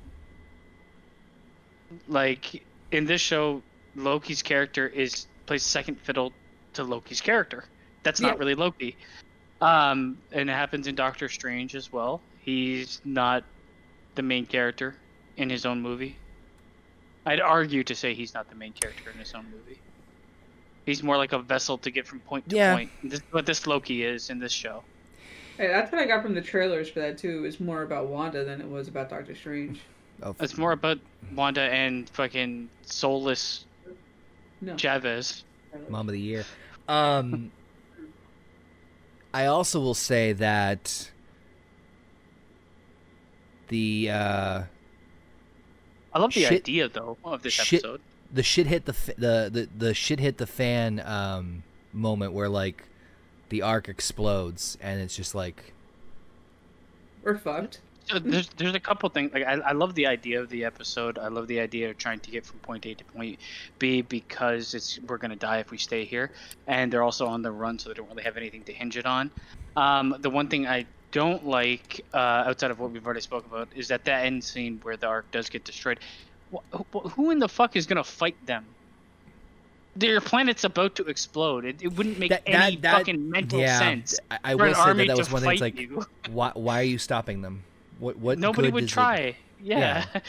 [2.07, 3.61] Like in this show,
[3.95, 6.33] Loki's character is plays second fiddle
[6.73, 7.65] to Loki's character.
[8.03, 8.39] That's not Yeah.
[8.39, 8.95] really Loki.
[9.61, 12.21] Um, and it happens in Doctor Strange as well.
[12.41, 13.43] He's not
[14.15, 14.95] the main character
[15.37, 16.17] in his own movie.
[17.25, 19.81] I'd argue to say he's not the main character in his own movie.
[20.85, 22.73] He's more like a vessel to get from point to Yeah.
[22.75, 22.91] point.
[23.03, 24.83] This is what this Loki is in this show.
[25.57, 27.39] Hey, that's what I got from the trailers for that too.
[27.39, 29.79] It was more about Wanda than it was about Doctor Strange.
[30.21, 30.99] oh, It's more about
[31.33, 33.65] Wanda and fucking soulless
[34.61, 34.75] No.
[34.77, 35.43] Chavez.
[35.89, 36.45] mom of the year.
[36.87, 37.51] Um,
[39.33, 41.11] I also will say that
[43.69, 44.63] the uh,
[46.15, 48.01] I love the Shit- idea though of this shit- episode.
[48.33, 51.61] the shit hit the f- the the, the shit hit the fan um,
[51.93, 52.83] moment where like
[53.49, 55.73] the arc explodes and it's just like
[57.23, 57.81] We're fucked.
[58.05, 61.17] So there's there's a couple things like I, I love the idea of the episode.
[61.17, 63.39] I love the idea of trying to get from point A to point
[63.79, 66.29] B because it's we're gonna die if we stay here,
[66.67, 69.07] and they're also on the run, so they don't really have anything to hinge it
[69.07, 69.31] on.
[69.75, 70.85] Um, the one thing I
[71.15, 72.17] don't like uh,
[72.49, 75.31] outside of what we've already spoke about is that that end scene where the arc
[75.31, 75.99] does get destroyed.
[76.53, 76.57] Wh-
[76.93, 78.65] wh- Who in the fuck is gonna fight them?
[79.95, 81.63] Their planet's about to explode.
[81.63, 84.19] It, it wouldn't make That- any that- that- fucking mental yeah, sense.
[84.29, 85.51] I, I for will an say that army that was one thing.
[85.53, 86.05] It's like, you.
[86.31, 87.63] why, why are you stopping them?
[87.99, 88.37] What, what?
[88.37, 89.37] Nobody would does it- try.
[89.63, 90.05] Yeah.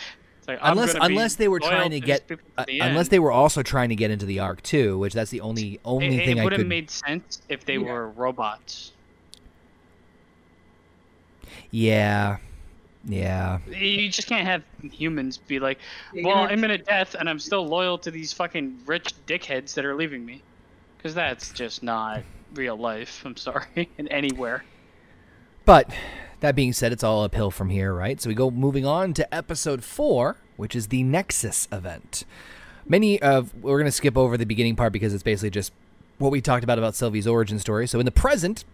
[0.49, 2.23] Like, unless unless they were trying to get
[2.57, 5.33] uh, the unless they were also trying to get into the arc too, which that's
[5.33, 6.69] the only only it, thing it I would have could.
[6.69, 7.91] made sense if they Yeah.
[7.91, 8.93] were robots.
[11.71, 12.39] Yeah,
[13.05, 13.59] yeah.
[13.69, 15.79] You just can't have humans be like,
[16.13, 19.85] You're well, gonna- imminent death, and I'm still loyal to these fucking rich dickheads that
[19.85, 20.43] are leaving me,
[20.97, 22.23] because that's just not
[22.55, 23.23] real life.
[23.25, 24.65] I'm sorry, in anywhere.
[25.65, 25.91] But
[26.41, 28.21] that being said, it's all uphill from here, right?
[28.21, 32.25] So we go moving on to episode four, which is the Nexus event.
[32.89, 35.73] Many of we're gonna skip over the beginning part because it's basically just
[36.19, 37.87] what we talked about about Sylvie's origin story.
[37.89, 38.65] So in the present,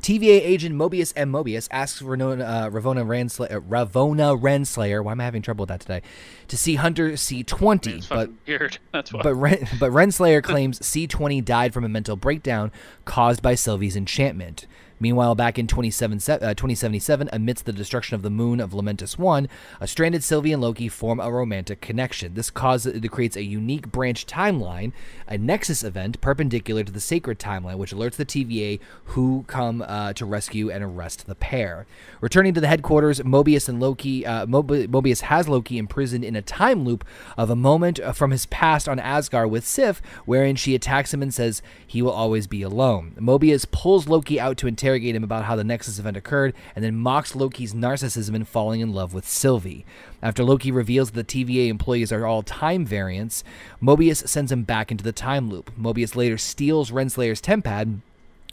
[0.00, 1.30] TVA agent Mobius M.
[1.30, 5.68] Mobius asks Ravona, uh, Ravona, Renslayer, uh, Ravona Renslayer, why am I having trouble with
[5.68, 6.02] that today,
[6.48, 8.78] to see Hunter C20, It's but weird.
[8.92, 9.22] That's why.
[9.22, 12.72] but Ren, but Renslayer claims C20 died from a mental breakdown
[13.04, 14.66] caused by Sylvie's enchantment.
[15.00, 19.48] Meanwhile, back in 27, uh, 2077, amidst the destruction of the moon of Lamentis 1,
[19.80, 22.34] a stranded Sylvie and Loki form a romantic connection.
[22.34, 24.92] This causes it creates a unique branch timeline,
[25.26, 30.12] a nexus event perpendicular to the sacred timeline, which alerts the TVA who come uh,
[30.12, 31.86] to rescue and arrest the pair.
[32.20, 36.42] Returning to the headquarters, Mobius and Loki, uh, Mob- Mobius has Loki imprisoned in a
[36.42, 37.06] time loop
[37.38, 41.22] of a moment uh, from his past on Asgard with Sif, wherein she attacks him
[41.22, 43.14] and says he will always be alone.
[43.18, 46.96] Mobius pulls Loki out to interrogate him about how the Nexus event occurred, and then
[46.96, 49.84] mocks Loki's narcissism in falling in love with Sylvie.
[50.22, 53.44] After Loki reveals that the TVA employees are all time variants,
[53.82, 55.70] Mobius sends him back into the time loop.
[55.78, 58.00] Mobius later steals Renslayer's tempad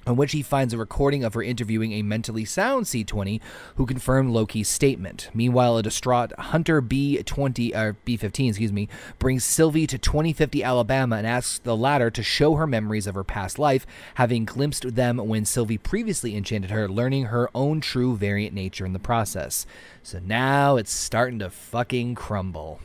[0.08, 3.40] on which he finds a recording of her interviewing a mentally sound C20
[3.76, 5.30] who confirmed Loki's statement.
[5.34, 8.88] Meanwhile, a distraught Hunter B20 or B15, excuse me,
[9.20, 13.24] brings Sylvie to 2050 Alabama and asks the latter to show her memories of her
[13.24, 13.86] past life,
[14.16, 18.94] having glimpsed them when Sylvie previously enchanted her, learning her own true variant nature in
[18.94, 19.66] the process.
[20.04, 22.80] So now it's starting to fucking crumble.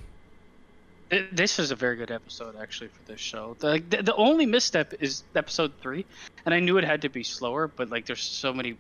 [1.13, 3.55] Th- This is a very good episode, actually, for this show.
[3.61, 6.07] The, like, the, the only misstep is episode three,
[6.47, 8.79] and I knew it had to be slower, but like, there's so many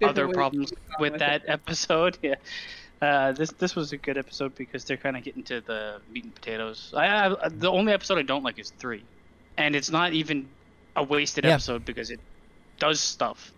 [0.00, 0.80] Different other problems with
[1.12, 2.18] with that episode.
[2.22, 2.34] Yeah,
[3.00, 6.24] uh, this this was a good episode because they're kind of getting to the meat
[6.24, 6.92] and potatoes.
[6.94, 9.04] I, I the only episode I don't like is three,
[9.56, 10.48] and it's not even
[10.96, 11.54] a wasted Yeah.
[11.54, 12.20] episode because it
[12.78, 13.52] does stuff.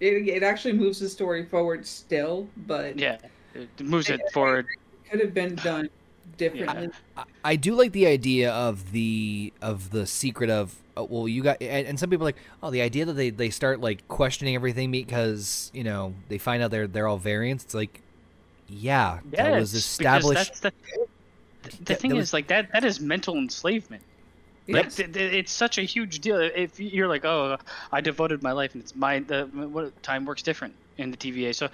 [0.00, 3.18] It, it actually moves the story forward still, but Yeah,
[3.54, 4.66] it moves it forward.
[5.10, 5.88] could have been done
[6.36, 6.90] differently.
[7.16, 11.42] I- I do like the idea of the of the secret of uh, well you
[11.42, 14.06] got and, and some people are like oh the idea that they, they start like
[14.08, 18.02] questioning everything because you know they find out they're they're all variants it's like
[18.68, 20.72] yeah that was established Because that's the,
[21.78, 24.02] the that thing was- is like that that is mental enslavement.
[24.70, 24.96] Like Yes.
[24.96, 26.38] th- th- it's such a huge deal.
[26.38, 27.56] If you're like, oh,
[27.90, 31.54] I devoted my life, and it's my the what time works different in the TVA.
[31.54, 31.68] So,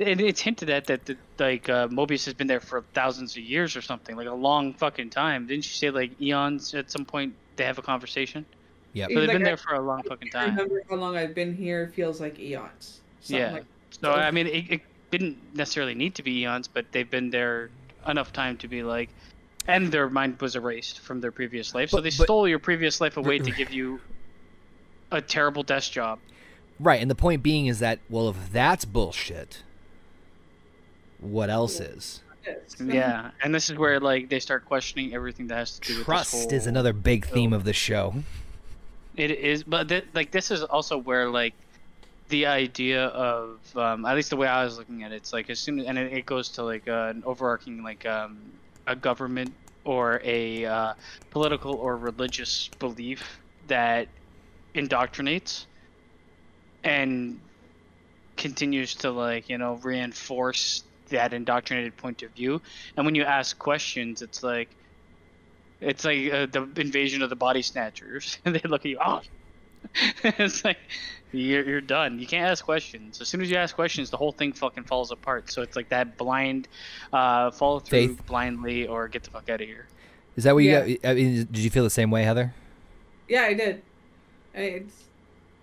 [0.00, 3.42] and it's hinted at that the, like uh, Mobius has been there for thousands of
[3.42, 5.46] years or something, like a long fucking time.
[5.46, 8.46] Didn't you say like eons at some point they have a conversation?
[8.94, 9.10] Yep.
[9.10, 10.50] So they've Like, been I- there for a long fucking time.
[10.56, 13.00] remember how long I've been here feels like eons.
[13.20, 13.52] Something Yeah.
[13.52, 14.80] like- So I mean, it, it
[15.10, 17.70] didn't necessarily need to be eons, but they've been there
[18.06, 19.10] enough time to be like,
[19.66, 22.58] and their mind was erased from their previous life, so But- they but- stole your
[22.60, 24.00] previous life away to give you
[25.10, 26.18] a terrible desk job.
[26.80, 29.62] Right and the point being is that well if that's bullshit
[31.20, 32.22] what else is.
[32.82, 36.06] Yeah, and this is where like they start questioning everything that has to do with
[36.06, 38.14] trust is another big theme of the show.
[39.16, 41.52] It is, but th- like this is also where like
[42.28, 45.50] the idea of um, at least the way I was looking at it, it's like
[45.50, 48.38] as soon as and it, it goes to like uh, an overarching like um,
[48.86, 49.52] a government
[49.84, 50.94] or a uh,
[51.30, 54.08] political or religious belief that
[54.74, 55.66] indoctrinates
[56.88, 57.40] and
[58.36, 62.60] continues to like you know reinforce that indoctrinated point of view.
[62.96, 64.68] And when you ask questions it's like
[65.80, 68.38] it's like uh, the invasion of the body snatchers.
[68.44, 69.20] And they look at you oh.
[70.24, 70.78] It's like
[71.32, 72.18] you're, you're done.
[72.18, 73.20] You can't ask questions.
[73.20, 75.50] As soon as you ask questions the whole thing fucking falls apart.
[75.50, 76.68] So it's like that blind
[77.12, 78.26] uh follow through Faith.
[78.26, 79.86] blindly or get the fuck out of here.
[80.36, 80.86] Is that what you Yeah.
[80.88, 81.10] got?
[81.10, 82.54] I mean, did you feel the same way heather?
[83.28, 83.82] Yeah, I did.
[84.54, 85.04] I- It's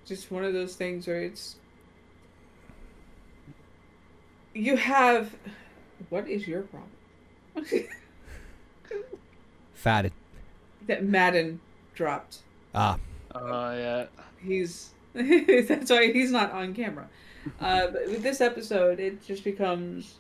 [0.06, 1.56] just one of those things where it's
[4.53, 5.36] you have.
[6.10, 6.90] What is your problem?
[9.73, 10.11] Fatted.
[10.88, 11.60] that Madden
[11.95, 12.40] dropped.
[12.73, 12.98] Ah,
[13.34, 14.06] Oh yeah.
[14.41, 17.07] He's that's why he's not on camera.
[17.60, 20.15] Uh, but with this episode, it just becomes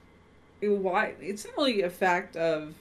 [0.61, 2.73] why it's not only a fact of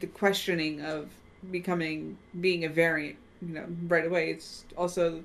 [0.00, 1.08] the questioning of
[1.50, 4.30] becoming being a variant, you know, right away.
[4.30, 5.22] It's also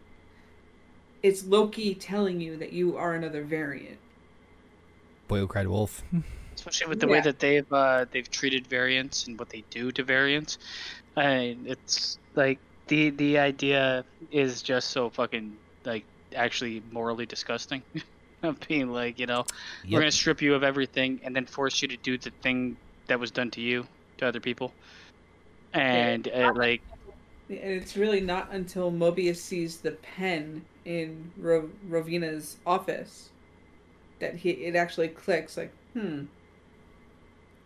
[1.23, 3.97] it's Loki telling you that you are another variant.
[5.27, 6.03] boy who cried wolf.
[6.55, 10.03] Especially with the way that they've uh, they've treated variants and what they do to
[10.03, 10.57] variants.
[11.15, 16.03] I mean, it's like the the idea is just so fucking like
[16.35, 17.81] actually morally disgusting.
[18.43, 19.45] of being like, you know,
[19.89, 22.75] we're gonna strip you of everything and then force you to do the thing
[23.07, 23.85] that was done to you
[24.17, 24.73] to other people.
[25.73, 26.81] And uh, like,
[27.49, 33.29] And it's really not until Mobius sees the pen in Ro- Rovina's office
[34.19, 36.23] that he it actually clicks like, hmm.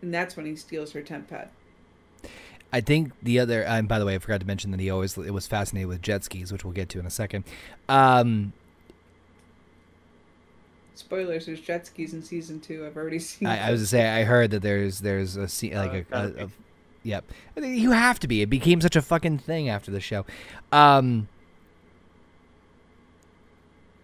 [0.02, 1.50] And that's when he steals her temp pad.
[2.72, 5.18] I think the other, and by the way, I forgot to mention that he always
[5.18, 7.46] it was fascinated with jet skis, which we'll get to in a second.
[7.88, 8.54] Um,
[10.94, 12.86] Spoilers, there's jet skis in season two.
[12.86, 15.74] I've already seen I, I was to say I heard that there's there's a scene
[15.74, 16.50] like Uh, a, gotta a, a
[17.04, 17.26] yep.
[17.58, 18.42] You have to be.
[18.42, 20.26] It became such a fucking thing after the show.
[20.72, 21.28] Um,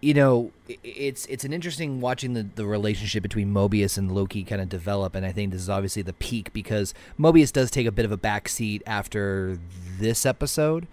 [0.02, 0.50] you know,
[0.82, 5.14] it's it's an interesting watching the, the relationship between Mobius and Loki kind of develop,
[5.14, 8.10] and I think this is obviously the peak because Mobius does take a bit of
[8.10, 9.58] a backseat after
[9.98, 10.88] this episode.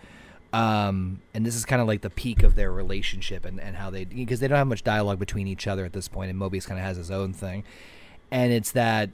[0.53, 3.90] Um, and this is kind of like the peak of their relationship and, and how
[3.90, 6.68] they because they don't have much dialogue between each other at this point, and Mobius
[6.68, 7.64] kind of has his own thing,
[8.30, 9.10] and it's that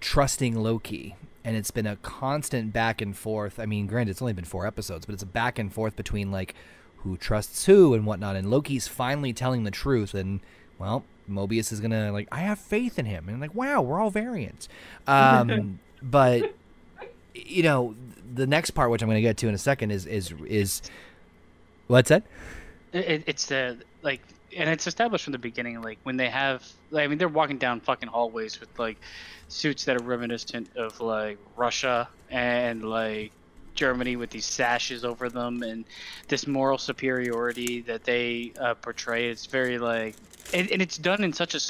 [0.00, 1.14] trusting Loki,
[1.44, 3.60] and it's been a constant back and forth.
[3.60, 6.32] I mean, granted, it's only been four episodes, but it's a back and forth between
[6.32, 6.56] like
[7.04, 8.36] who trusts who and whatnot.
[8.36, 10.40] And Loki's finally telling the truth, and
[10.78, 14.10] well, Mobius is gonna like, I have faith in him, and like, wow, we're all
[14.10, 14.68] variants.
[15.06, 16.54] Um, but
[17.34, 17.94] you know,
[18.34, 20.82] the next part, which I'm gonna get to in a second, is is is
[21.86, 22.24] what's that?
[22.94, 24.20] it, it's the like
[24.56, 27.58] and it's established from the beginning like when they have like, i mean they're walking
[27.58, 28.96] down fucking hallways with like
[29.48, 33.32] suits that are reminiscent of like russia and like
[33.74, 35.84] germany with these sashes over them and
[36.28, 39.28] this moral superiority that they uh, portray.
[39.28, 40.16] It's very like
[40.52, 41.60] and, and it's done in such a,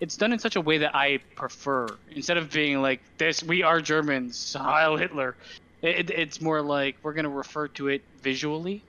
[0.00, 1.88] it's done in such a way that i prefer.
[2.12, 5.34] Instead of being like this we are germans heil hitler
[5.82, 8.82] it, it's more like we're to refer to it visually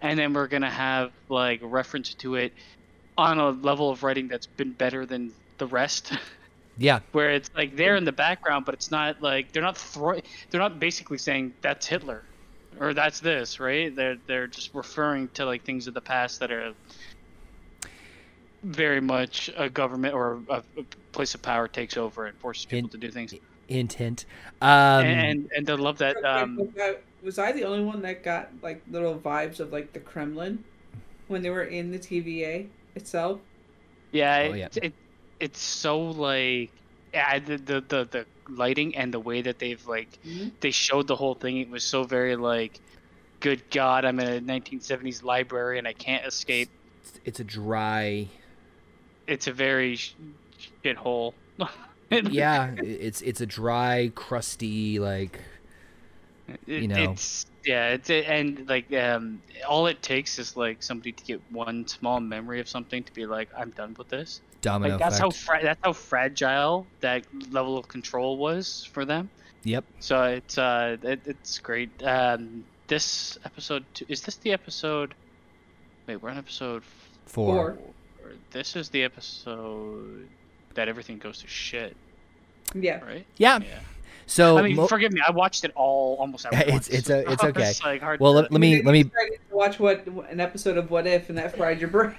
[0.00, 2.52] and then we're gonna have like reference to it
[3.18, 6.12] on a level of writing that's been better than the rest
[6.78, 10.20] Yeah, where it's like they're in the background but it's not like they're not throw
[10.50, 12.22] they're not basically saying that's hitler
[12.78, 16.50] or that's this right they're they're just referring to like things of the past that
[16.50, 16.72] are
[18.62, 20.82] very much a government or a, a
[21.12, 23.34] place of power takes over and forces people In- to do things
[23.68, 24.24] hint hint.
[24.60, 26.56] Um, and and I love that um
[27.22, 30.64] was, I, the only one that got like little vibes of like the Kremlin
[31.28, 33.40] when they were in the TVA itself?
[34.12, 34.68] Yeah, Oh, it, yeah.
[34.82, 34.92] it
[35.40, 36.70] it's so like
[37.12, 40.52] yeah, the, the the the lighting and the way that they've like Mhm.
[40.60, 41.58] they showed the whole thing.
[41.58, 42.80] It was so very like,
[43.40, 46.70] good God, I'm in a 1970s library and I can't escape.
[47.24, 48.28] it's a dry.
[49.26, 50.14] It's a very sh-
[50.84, 51.34] shithole.
[52.10, 55.40] yeah, it's it's a dry, crusty like.
[56.66, 57.12] You know.
[57.12, 61.86] It's yeah, it's and like um, all it takes is like somebody to get one
[61.86, 64.40] small memory of something to be like, I'm done with this.
[64.60, 69.30] Domino Like that's how fra- that's how fragile that level of control was for them.
[69.64, 69.84] Yep.
[70.00, 71.90] So it's uh, it, it's great.
[72.02, 75.14] Um, this episode two, is this the episode?
[76.06, 76.82] Wait, we're on episode
[77.26, 77.54] Four.
[77.54, 77.78] Four.
[78.18, 78.32] four.
[78.50, 80.28] This is the episode
[80.74, 81.96] that everything goes to shit,
[82.74, 83.00] Yeah.
[83.04, 83.26] right?
[83.36, 83.58] Yeah.
[83.60, 83.78] Yeah.
[84.26, 85.20] So I mean, mo- forgive me.
[85.26, 86.88] I watched it all almost at It's- once.
[86.88, 87.72] it's a- it's okay.
[87.84, 89.10] like hard well, to- let, let me let me
[89.50, 92.14] watch what an episode of What If, and that fried your brain.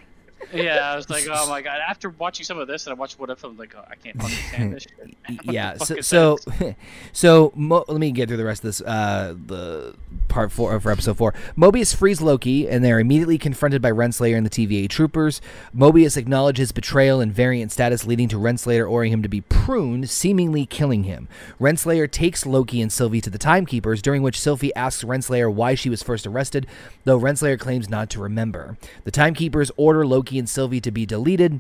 [0.54, 1.80] Yeah, I was like, oh my god.
[1.88, 4.22] After watching some of this, and I watched what if, I'm like, oh, I can't
[4.22, 5.18] fucking stand this shit.
[5.44, 6.76] Yeah so so, this?
[7.14, 9.96] so Mo- let me get through the rest of this uh the
[10.28, 14.46] part four for episode four mobius frees loki and they're immediately confronted by renslayer and
[14.46, 15.42] the tva troopers
[15.76, 20.66] mobius acknowledges betrayal and variant status leading to renslayer ordering him to be pruned seemingly
[20.66, 21.28] killing him
[21.60, 25.90] renslayer takes loki and sylvie to the timekeepers during which sylvie asks renslayer why she
[25.90, 26.66] was first arrested
[27.04, 31.60] though renslayer claims not to remember the timekeepers order loki and sylvie to be deleted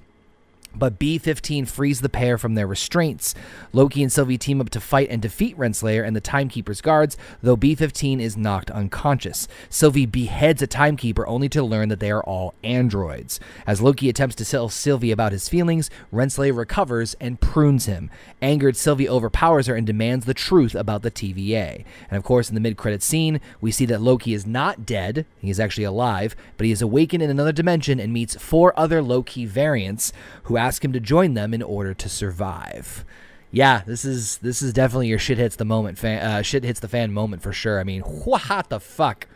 [0.74, 3.36] But B15 frees the pair from their restraints.
[3.74, 7.58] Loki and Sylvie team up to fight and defeat Renslayer and the Timekeeper's guards, though
[7.58, 9.48] B15 is knocked unconscious.
[9.70, 13.40] Sylvie beheads a Timekeeper only to learn that they are all androids.
[13.68, 18.10] As Loki attempts to tell Sylvie about his feelings, Renslayer recovers and prunes him.
[18.42, 21.84] Angered, Sylvie overpowers her and demands the truth about the TVA.
[22.10, 25.26] And of course, in the mid credit scene, we see that Loki is not dead,
[25.40, 29.02] he is actually alive, but he is awakened in another dimension and meets four other
[29.02, 33.04] Loki variants who ask him to join them in order to survive.
[33.52, 36.80] Yeah, this is this is definitely your shit hits the moment fan uh, shit hits
[36.80, 37.80] the fan moment for sure.
[37.80, 39.28] I mean, what the fuck?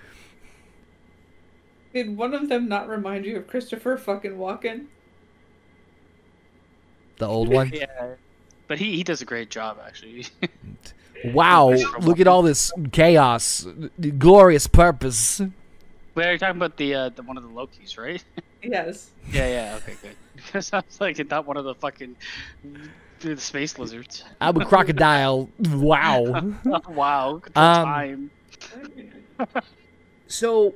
[1.94, 4.86] Did one of them not remind you of Christopher fucking Walken?
[7.18, 7.72] The old one.
[7.74, 8.16] Yeah,
[8.68, 10.26] but he, he does a great job actually.
[11.34, 11.70] Wow,
[12.02, 13.66] look at all this chaos,
[14.20, 15.42] glorious purpose.
[16.16, 18.24] Wait, are you talking about the uh, the one of the Lokis, right?
[18.64, 19.12] Yes.
[19.32, 19.76] yeah, yeah.
[19.78, 20.16] Okay, good.
[20.36, 22.16] Because I was like, not one of the fucking
[23.20, 24.24] the space lizards.
[24.42, 25.50] I'm a crocodile.
[25.60, 26.24] Wow.
[26.88, 28.32] wow, good Um, time.
[30.28, 30.74] So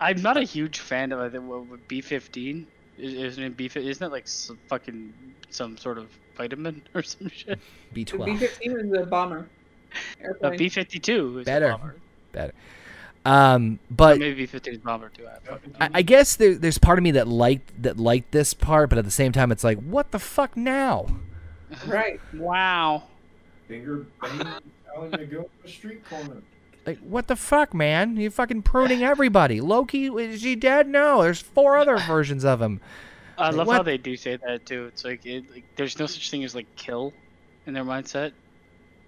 [0.00, 2.66] I'm not a huge fan of I think what B fifteen.
[2.96, 3.68] Isn't it B?
[3.74, 5.12] Isn't it like some fucking
[5.50, 7.58] some sort of vitamin or some shit?
[7.94, 8.24] B12.
[8.24, 9.48] B-15 is a bomber.
[10.42, 11.76] Uh, B52 is Better.
[12.34, 12.52] A
[13.24, 13.54] bomber.
[13.54, 15.26] Um, Or but maybe B fifteen is bomber too.
[15.26, 18.90] I I, I guess there, there's part of me that liked that liked this part,
[18.90, 21.06] but at the same time, it's like, what the fuck now?
[21.86, 22.20] Right.
[22.34, 23.04] Wow.
[23.66, 24.46] Finger banging,
[24.92, 26.42] telling to go to the street corner.
[26.86, 28.18] Like, what the fuck, man?
[28.18, 29.62] You're fucking pruning everybody.
[29.62, 30.86] Loki, is he dead?
[30.86, 32.80] No, there's four other versions of him.
[33.38, 33.76] I Like, love what?
[33.78, 34.84] how they do say that too.
[34.88, 37.14] It's like, it, like there's no such thing as like kill
[37.66, 38.32] in their mindset.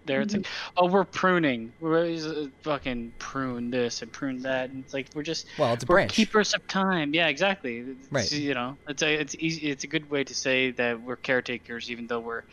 [0.06, 0.46] There, it's like,
[0.76, 1.72] oh, we're pruning.
[1.80, 5.82] We're uh, fucking prune this and prune that, and it's like we're just Well, it's
[5.82, 6.12] a branch.
[6.12, 7.12] keepers of time.
[7.14, 7.78] Yeah, exactly.
[7.78, 8.32] It's, Right.
[8.32, 9.70] You know, it's a it's easy.
[9.70, 12.44] It's a good way to say that we're caretakers, even though we're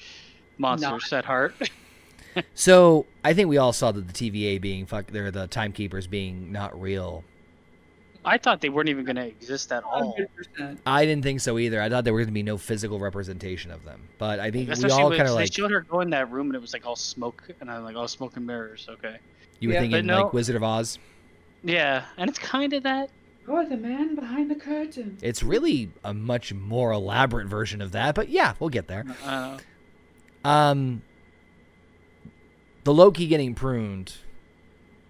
[0.58, 1.54] monsters at heart.
[2.56, 6.52] So I think we all saw that the TVA being fuck, they're the timekeepers being
[6.52, 7.24] not real.
[8.26, 10.16] I thought they weren't even going to exist at all.
[10.58, 10.78] 100%.
[10.86, 11.82] I didn't think so either.
[11.82, 14.02] I thought there was going to be no physical representation of them.
[14.18, 16.48] But I think we all kind of they like showed her go in that room
[16.48, 18.88] and it was like all smoke, and I'm like, all smoke and mirrors.
[18.90, 19.18] Okay.
[19.60, 21.00] you were Yeah, thinking but no- like Wizard of Oz.
[21.64, 23.10] Yeah, and it's kind of that.
[23.48, 25.18] Oh, the man behind the curtain.
[25.22, 28.16] It's really a much more elaborate version of that.
[28.16, 29.04] But yeah, we'll get there.
[29.24, 29.58] Uh,
[30.46, 31.02] Um,
[32.86, 34.14] the Loki getting pruned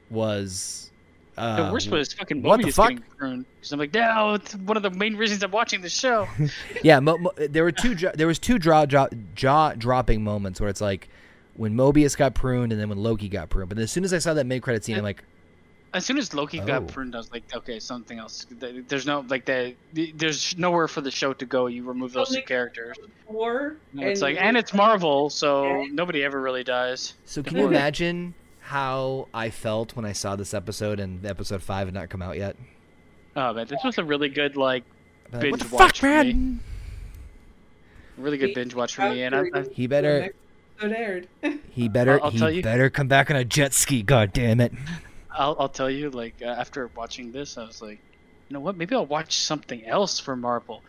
[0.10, 0.92] was
[1.38, 2.90] uh, the worst was fucking what the Mobius fuck?
[2.90, 3.46] getting pruned.
[3.56, 6.28] Because I'm like, no, it's one of the main reasons I'm watching the show.
[6.84, 7.96] Yeah, mo- mo- there were two.
[7.96, 11.08] Jo- there was two jaw jaw jaw dropping moments where it's like
[11.56, 13.70] when Mobius got pruned and then when Loki got pruned.
[13.70, 15.24] But as soon as I saw that mid credit scene, I'm like,
[15.94, 16.66] As soon as Loki Oh.
[16.66, 18.46] got pruned, I was like, okay, something else.
[18.60, 21.68] There's no like the there's nowhere for the show to go.
[21.68, 22.98] You remove those two Only- characters.
[23.28, 23.78] War.
[23.94, 27.14] And it's like, and it's Marvel, so nobody ever really dies.
[27.26, 28.34] so can you imagine
[28.74, 32.38] how I felt when I saw this episode and episode five had not come out
[32.38, 32.56] yet?
[33.36, 34.84] Oh man, this was a really good like
[35.32, 36.60] Binge what the watch fuck, for man?
[38.18, 39.24] really good binge watch for me.
[39.24, 40.34] And I, I, He better,
[40.82, 41.28] So aired.
[41.72, 42.62] he better, I'll- I'll he tell you.
[42.64, 44.02] better come back on a jet ski.
[44.02, 44.74] God damn it!
[45.32, 48.00] I'll I'll tell you like uh, after watching this, I was like,
[48.50, 48.76] you know what?
[48.76, 50.82] Maybe I'll watch something else for Marvel.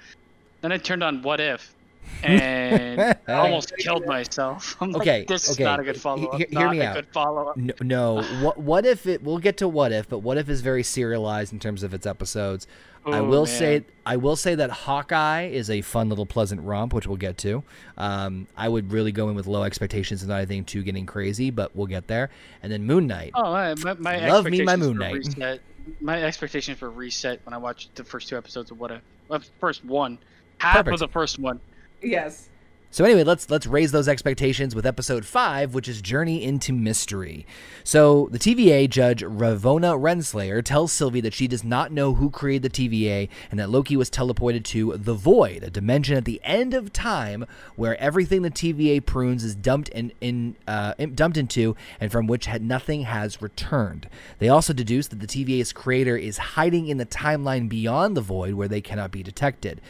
[0.62, 1.74] Then I turned on What If,
[2.22, 4.76] and I almost killed myself.
[4.81, 6.40] I'm Okay, like, this okay, is not a good follow up.
[6.40, 6.94] he- hear Not me a out.
[6.97, 7.56] good follow up.
[7.56, 8.22] No, no.
[8.43, 9.22] What what if it?
[9.22, 12.06] We'll get to what if, but what if is very serialized in terms of its
[12.06, 12.66] episodes.
[13.06, 13.55] I will man.
[13.59, 17.36] say I will say that Hawkeye is a fun little pleasant romp, which we'll get
[17.39, 17.62] to.
[17.98, 21.51] Um, I would really go in with low expectations and not anything too getting crazy,
[21.51, 22.31] but we'll get there.
[22.62, 23.32] And then Moon Knight.
[23.35, 25.16] Oh, my, my, Love me my Moon Knight.
[25.16, 25.60] Reset,
[26.01, 28.90] my expectations for reset when I watched the first two episodes of What
[29.31, 29.51] If.
[29.60, 30.16] First one,
[30.56, 30.94] half Perfect.
[30.94, 31.60] of the first one.
[32.05, 32.48] Yes.
[32.94, 37.44] So anyway, let's let's raise those expectations with episode five, which is Journey into Mystery.
[37.82, 42.70] So the TVA judge Ravona Renslayer tells Sylvie that she does not know who created
[42.70, 46.72] the TVA and that Loki was teleported to the Void, a dimension at the end
[46.72, 52.12] of time where everything the TVA prunes is dumped in, in uh, dumped into, and
[52.12, 54.09] from which had nothing has returned.
[54.39, 58.55] They also deduce that the TVA's creator is hiding in the timeline beyond the Void,
[58.55, 59.81] where they cannot be detected.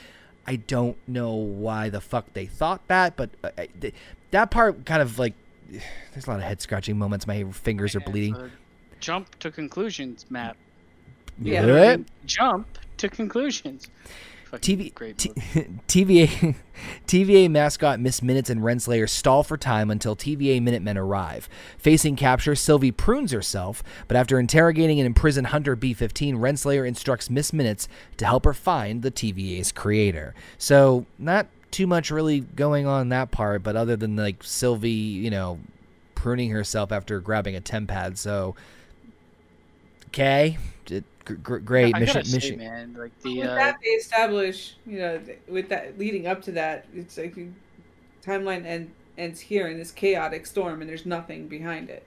[0.46, 3.94] I don't know why the fuck they thought that, but uh, I- th-
[4.30, 5.34] that part kind of like
[6.12, 7.26] there's a lot of head scratching moments.
[7.26, 8.36] My fingers are bleeding.
[8.36, 8.48] Uh,
[9.00, 10.56] jump to conclusions, Matt.
[11.40, 11.66] Yeah.
[11.96, 12.00] What?
[12.26, 12.66] Jump
[12.98, 13.88] to conclusions.
[14.60, 15.18] TV, great.
[15.18, 15.30] T-
[15.88, 16.54] TVA,
[17.06, 21.48] TVA mascot Miss Minutes and Renslayer stall for time until TVA Minutemen arrive.
[21.78, 27.52] Facing capture, Sylvie prunes herself, but after interrogating and imprison Hunter B-15, Renslayer instructs Miss
[27.52, 30.34] Minutes to help her find the TVA's creator.
[30.58, 35.30] So, not too much really going on that part, but other than like Sylvie, you
[35.30, 35.58] know,
[36.14, 38.16] pruning herself after grabbing a tempad.
[38.16, 38.54] So,
[40.08, 40.56] okay,
[41.24, 42.24] great I mission.
[42.24, 42.58] say, mission.
[42.58, 46.52] man, like the with uh, that they establish, you know, with that leading up to
[46.52, 47.54] that, it's like you-
[48.24, 52.06] timeline end, ends here in this chaotic storm, and there's nothing behind it.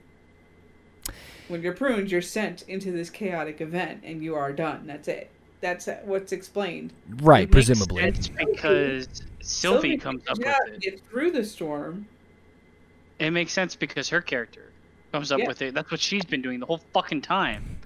[1.48, 4.86] When you're pruned, you're sent into this chaotic event, and you are done.
[4.86, 5.30] That's it.
[5.60, 6.92] That's what's explained.
[7.22, 8.02] Right, it presumably.
[8.02, 10.80] sense because Sylvie comes up yeah, with it.
[10.80, 12.06] Get through the storm.
[13.18, 14.70] It makes sense because her character
[15.10, 15.48] comes up Yeah.
[15.48, 15.74] with it.
[15.74, 17.78] That's what she's been doing the whole fucking time.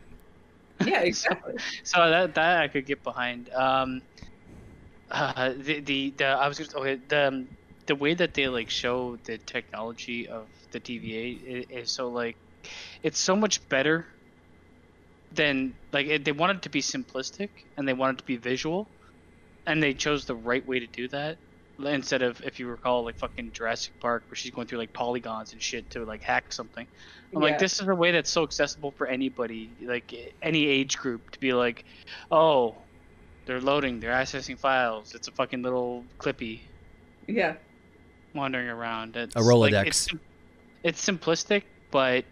[0.86, 1.54] Yeah, exactly.
[1.84, 3.48] So that that I could get behind.
[3.50, 4.02] Um,
[5.10, 6.96] uh, the the, the I was just okay.
[7.08, 7.48] The um,
[7.86, 12.38] the way that they like show the technology of the TVA is, is so like
[13.02, 14.08] it's so much better
[15.30, 18.36] than like it, they wanted it to be simplistic and they wanted it to be
[18.36, 18.92] visual,
[19.66, 21.38] and they chose the right way to do that
[21.78, 25.52] instead of if you recall like fucking Jurassic Park where she's going through like polygons
[25.52, 26.86] and shit to like hack something.
[27.34, 27.48] I'm Yeah.
[27.50, 31.40] like, this is a way that's so accessible for anybody, like any age group, to
[31.40, 31.84] be like,
[32.30, 32.76] oh,
[33.46, 35.14] they're loading, they're accessing files.
[35.14, 36.60] It's a fucking little clippy
[37.26, 37.54] Yeah,
[38.34, 39.16] wandering around.
[39.16, 39.72] It's, Rolodex.
[39.72, 40.08] Like, it's,
[40.84, 42.24] it's simplistic, but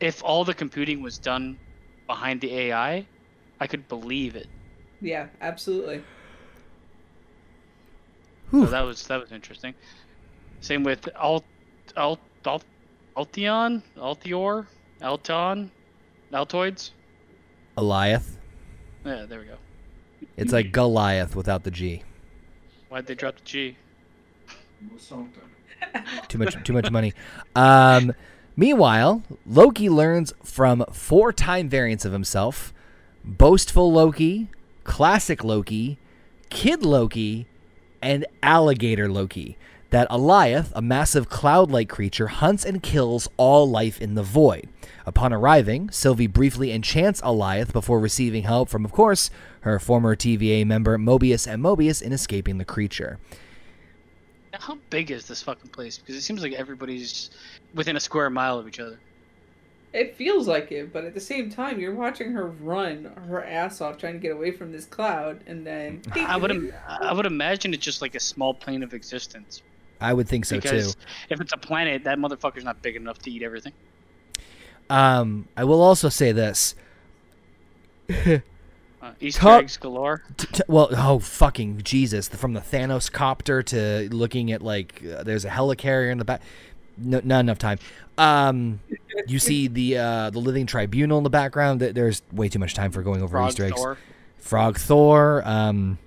[0.00, 1.58] if all the computing was done
[2.06, 3.06] behind the AI,
[3.60, 4.48] I could believe it.
[5.00, 6.02] yeah, absolutely.
[8.50, 8.64] Whew.
[8.64, 9.74] So that was that was interesting.
[10.60, 11.44] Same with Alt
[11.96, 12.64] Alt Alt
[13.16, 14.66] Altion, Altior,
[15.02, 15.70] Alton,
[16.32, 16.90] Altoids.
[17.76, 18.36] Alioth.
[19.04, 19.56] Yeah, there we go.
[20.36, 22.02] It's like Goliath without the G.
[22.88, 23.76] Why'd they drop the G?
[24.98, 25.42] Something.
[26.28, 27.14] Too much too much money.
[27.54, 28.14] Um,
[28.56, 32.72] meanwhile, Loki learns from four time variants of himself:
[33.24, 34.48] boastful Loki,
[34.84, 35.98] classic Loki,
[36.48, 37.46] kid Loki,
[38.02, 39.56] and alligator Loki.
[39.90, 44.68] That Alioth, a massive cloud-like creature, hunts and kills all life in the void.
[45.04, 49.30] Upon arriving, Sylvie briefly enchants Alioth before receiving help from, of course,
[49.62, 53.18] her former TVA member Mobius and Mobius in escaping the creature.
[54.52, 55.98] How big is this fucking place?
[55.98, 57.30] Because it seems like everybody's
[57.74, 58.98] within a square mile of each other.
[59.92, 63.80] It feels like it, but at the same time, you're watching her run her ass
[63.80, 67.26] off trying to get away from this cloud, and then I would im- I would
[67.26, 69.62] imagine it's just like a small plane of existence.
[70.00, 71.00] I would think so because too.
[71.30, 73.72] if it's a planet, that motherfucker's not big enough to eat everything.
[74.88, 76.74] Um, I will also say this.
[79.02, 80.22] Uh, Easter Top- eggs galore.
[80.36, 82.28] T- t- well, oh fucking Jesus!
[82.28, 86.42] From the Thanos copter to looking at like uh, there's a helicarrier in the back.
[87.00, 87.78] No, not enough time.
[88.18, 88.80] Um,
[89.26, 91.80] you see the uh, the living tribunal in the background.
[91.80, 93.76] There's way too much time for going over Frog Easter eggs.
[93.76, 93.98] Thor.
[94.38, 95.42] Frog Thor.
[95.44, 95.98] Um,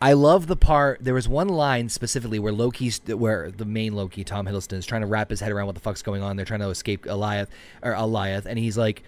[0.00, 0.98] I love the part.
[1.00, 5.02] There was one line specifically where Loki's, where the main Loki, Tom Hiddleston, is trying
[5.02, 6.34] to wrap his head around what the fuck's going on.
[6.34, 7.48] They're trying to escape Goliath
[7.84, 9.04] or Goliath, and he's like,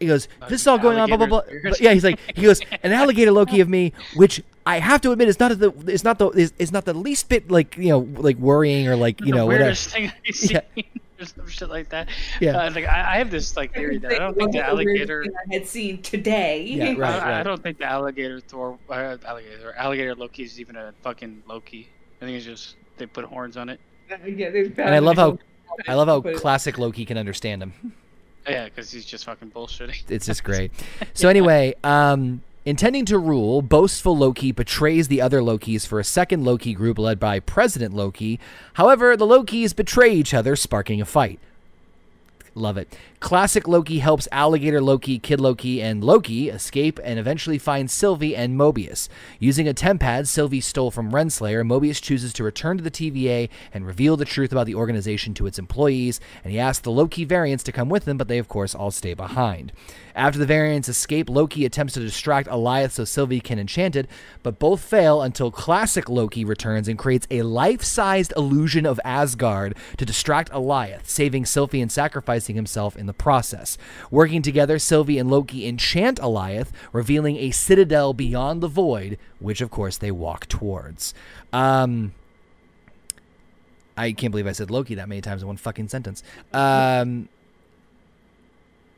[0.00, 1.42] he goes, Uh, "This is all going on." Blah blah blah.
[1.64, 5.12] But yeah, he's like, he goes, "An alligator Loki of me," which I have to
[5.12, 7.88] admit is not the, it's not the, is, is not the least bit like you
[7.88, 9.64] know like worrying or like you the know whatever.
[9.64, 10.60] weirdest thing I've seen.
[10.76, 10.82] Yeah.
[11.20, 12.08] or some shit like that.
[12.40, 12.56] Yeah.
[12.58, 15.24] Uh, like I, I have this like theory that I don't think the alligator.
[15.50, 16.62] I had seen today.
[16.62, 17.22] Yeah, right.
[17.22, 21.42] I, I don't think the alligator Thor, uh, alligator, alligator Loki is even a fucking
[21.48, 21.88] Loki.
[22.20, 23.80] I think it's just they put horns on it.
[24.08, 25.38] Yeah, And I love how
[25.86, 27.72] I love how classic Loki can understand him.
[28.48, 30.10] Yeah, because he's just fucking bullshitting.
[30.10, 30.72] It's just great.
[31.14, 36.44] So anyway, um, intending to rule, boastful Loki betrays the other Lokis for a second
[36.44, 38.38] Loki group led by President Loki.
[38.74, 41.40] However, the Lokis betray each other, sparking a fight.
[42.58, 42.96] Love it.
[43.20, 48.58] Classic Loki helps Alligator Loki, Kid Loki, and Loki escape and eventually find Sylvie and
[48.58, 49.08] Mobius.
[49.38, 53.86] Using a tempad Sylvie stole from Renslayer, Mobius chooses to return to the TVA and
[53.86, 57.64] reveal the truth about the organization to its employees, and he asks the Loki variants
[57.64, 59.72] to come with him, but they of course all stay behind.
[60.18, 64.10] After the variants escape, Loki attempts to distract Alioth so Sylvie can enchant it,
[64.42, 70.04] but both fail until classic Loki returns and creates a life-sized illusion of Asgard to
[70.04, 73.78] distract Alioth, saving Sylvie and sacrificing himself in the process.
[74.10, 79.70] Working together, Sylvie and Loki enchant Alioth, revealing a citadel beyond the void, which of
[79.70, 81.14] course they walk towards.
[81.52, 82.12] Um,
[83.96, 86.24] I can't believe I said Loki that many times in one fucking sentence.
[86.52, 87.28] Um,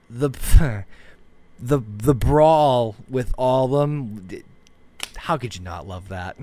[0.09, 0.31] the
[1.61, 4.27] the the brawl with all of them.
[5.17, 6.37] How could you not love that?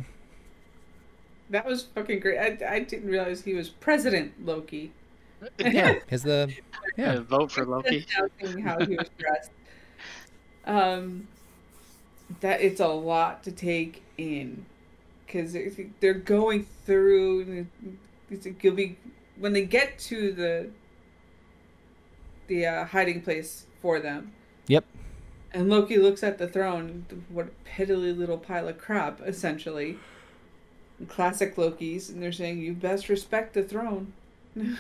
[1.50, 2.38] That was fucking great.
[2.62, 4.92] I, I didn't realize he was President Loki.
[5.60, 6.52] Yeah, is the
[6.98, 7.14] yeah.
[7.14, 8.06] Uh, vote for Loki.
[8.64, 9.52] How he was dressed.
[10.66, 11.28] Um,
[12.42, 14.66] that it's a lot to take in
[15.26, 15.56] because
[16.00, 17.68] they're going through.
[18.32, 18.98] it's- You'll be
[19.38, 20.70] when they get to the
[22.48, 24.32] the uh, hiding place for them.
[24.68, 24.86] Yep.
[25.54, 27.06] And Loki looks at the throne.
[27.30, 29.98] What a piddly little pile of crap, essentially.
[31.08, 34.14] Classic Loki's, and they're saying you best respect the throne.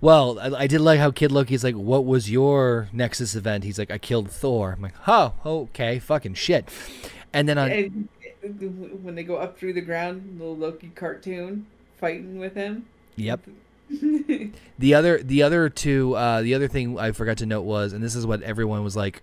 [0.00, 3.78] Well, I, I did like how Kid Loki's like, "What was your Nexus event?" He's
[3.78, 6.68] like, "I killed Thor." I'm like, "Oh, okay, fucking shit."
[7.32, 8.08] And then on And
[9.02, 11.66] when they go up through the ground, little Loki cartoon
[11.98, 12.86] fighting with him.
[13.16, 13.40] yep,
[13.90, 18.02] the other the other two uh, the other thing I forgot to note was, and
[18.02, 19.22] this is what everyone was like.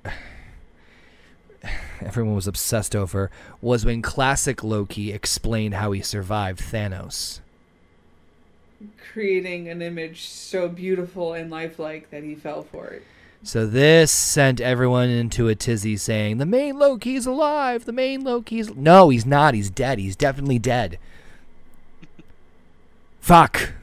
[2.01, 3.31] Everyone was obsessed over
[3.61, 7.39] was when classic Loki explained how he survived Thanos.
[9.11, 13.03] Creating an image so beautiful and lifelike that he fell for it.
[13.43, 18.75] So this sent everyone into a tizzy saying, the main Loki's alive, the main Loki's...
[18.75, 19.53] No, he's not.
[19.53, 19.99] He's dead.
[19.99, 20.97] He's definitely dead.
[23.19, 23.73] Fuck.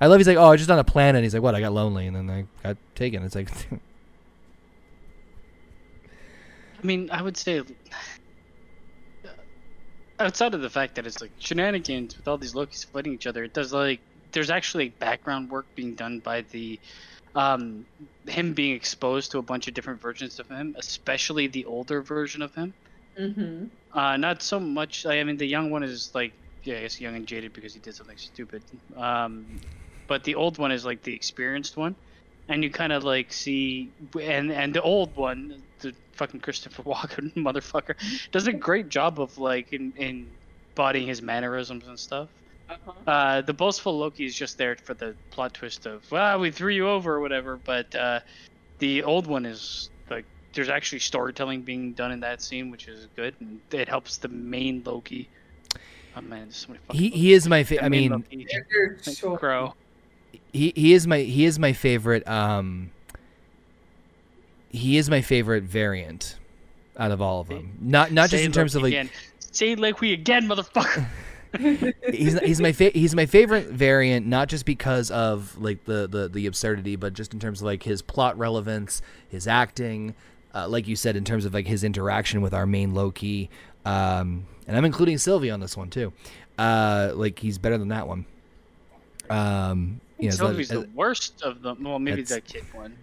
[0.00, 1.22] I love he's like, oh, I just on a planet.
[1.22, 3.22] He's like, what, I got lonely, and then I got taken.
[3.22, 3.48] It's like,
[6.84, 7.62] I mean, I would say
[10.18, 13.44] outside of the fact that it's like shenanigans with all these Lokis fighting each other,
[13.44, 14.02] it does like
[14.32, 16.78] there's actually background work being done by the
[17.34, 17.86] um
[18.28, 22.42] him being exposed to a bunch of different versions of him, especially the older version
[22.42, 22.74] of him.
[23.18, 23.66] Mm-hmm.
[23.98, 25.06] Uh, not so much.
[25.06, 26.34] I mean, the young one is like,
[26.64, 28.64] yeah, I guess young and jaded because he did something stupid.
[28.96, 29.58] Um,
[30.06, 31.96] but the old one is like the experienced one,
[32.48, 37.32] and you kind of like see, and and the old one, the fucking Christopher Walken
[37.34, 37.94] motherfucker,
[38.32, 40.26] does a great job of like in, in
[40.70, 42.28] embodying his mannerisms and stuff.
[42.68, 42.92] Uh-huh.
[43.10, 46.72] Uh, the boastful Loki is just there for the plot twist of, well, we threw
[46.72, 47.58] you over or whatever.
[47.62, 48.20] But uh,
[48.78, 50.24] the old one is like,
[50.54, 54.28] there's actually storytelling being done in that scene, which is good, and it helps the
[54.28, 55.28] main Loki.
[56.16, 57.14] Oh man, so many fucking he, Lokis.
[57.14, 59.74] he is my The fa- I mean, Loki, like so Crow.
[60.52, 62.90] he, he is my he is my favorite um
[64.74, 66.36] he is my favorite variant
[66.98, 67.78] out of all of them.
[67.80, 69.10] Not not just in terms of like again.
[69.38, 71.06] say Loki again, motherfucker.
[72.10, 76.28] he's he's my fa- he's my favorite variant not just because of like the, the
[76.28, 80.16] the absurdity but just in terms of like his plot relevance his acting
[80.52, 83.50] uh, like you said in terms of like his interaction with our main Loki
[83.86, 86.12] um and I'm including Sylvie on this one too
[86.58, 88.26] uh like he's better than that one
[89.30, 91.84] um you know, so Sylvie's that- the worst of them.
[91.84, 92.96] Well, maybe the kid one.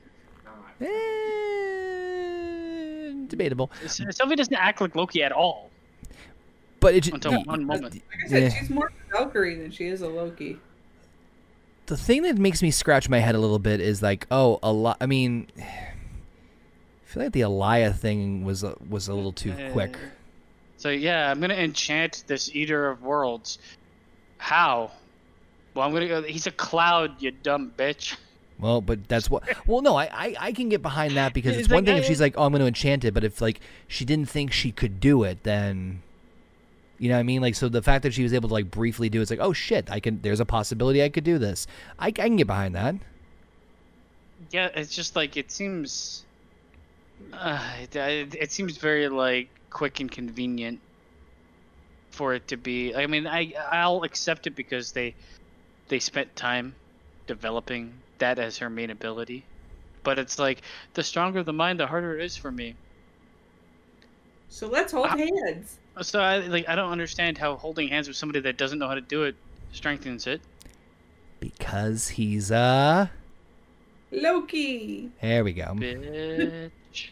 [0.82, 0.88] Eh,
[3.28, 5.70] debatable Sylvie doesn't act like Loki at all
[6.82, 7.94] but it just, until one moment.
[7.94, 8.50] Like I said, Yeah.
[8.60, 10.58] she's more a Valkyrie than she is a Loki.
[11.86, 14.72] the thing that makes me scratch my head a little bit is like, oh, a
[14.74, 14.98] lot.
[15.00, 15.64] I mean, I
[17.06, 19.96] feel like the Alioth thing was a, was a little too quick.
[19.96, 20.00] Uh,
[20.78, 23.60] So yeah, I'm gonna enchant this Eater of Worlds.
[24.40, 24.90] How?
[25.76, 26.24] Well, I'm gonna go.
[26.24, 28.16] He's a cloud, you dumb bitch.
[28.62, 29.44] Well, but that's what.
[29.68, 31.98] Well, no, I, I I can get behind that because It's it's one like, thing
[31.98, 34.54] if she's like, oh, I'm going to enchant it, but if like she didn't think
[34.54, 36.04] she could do it, then.
[37.00, 37.42] You know what I mean?
[37.42, 39.54] Like, so the fact that she was able to like briefly do it's like, oh
[39.54, 40.22] shit, I can.
[40.22, 41.66] There's a possibility I could do this.
[41.98, 42.94] I, I can get behind that.
[44.52, 46.24] Yeah, it's just like it seems.
[47.34, 50.80] Uh, it, it it seems very like quick and convenient
[52.12, 52.94] for it to be.
[52.94, 55.16] I mean, I I'll accept it because they
[55.88, 56.76] they spent time
[57.26, 59.44] developing that as her main ability,
[60.04, 60.62] but it's like
[60.96, 62.74] the stronger the mind, the harder it is for me.
[64.50, 65.18] So let's hold Ah.
[65.18, 65.78] hands.
[66.02, 68.96] So I like I don't understand how holding hands with somebody that doesn't know how
[68.96, 69.36] to do it
[69.74, 70.42] strengthens it.
[71.40, 73.12] Because he's a
[74.12, 75.10] Loki.
[75.22, 75.66] There we go.
[75.74, 77.10] Bitch.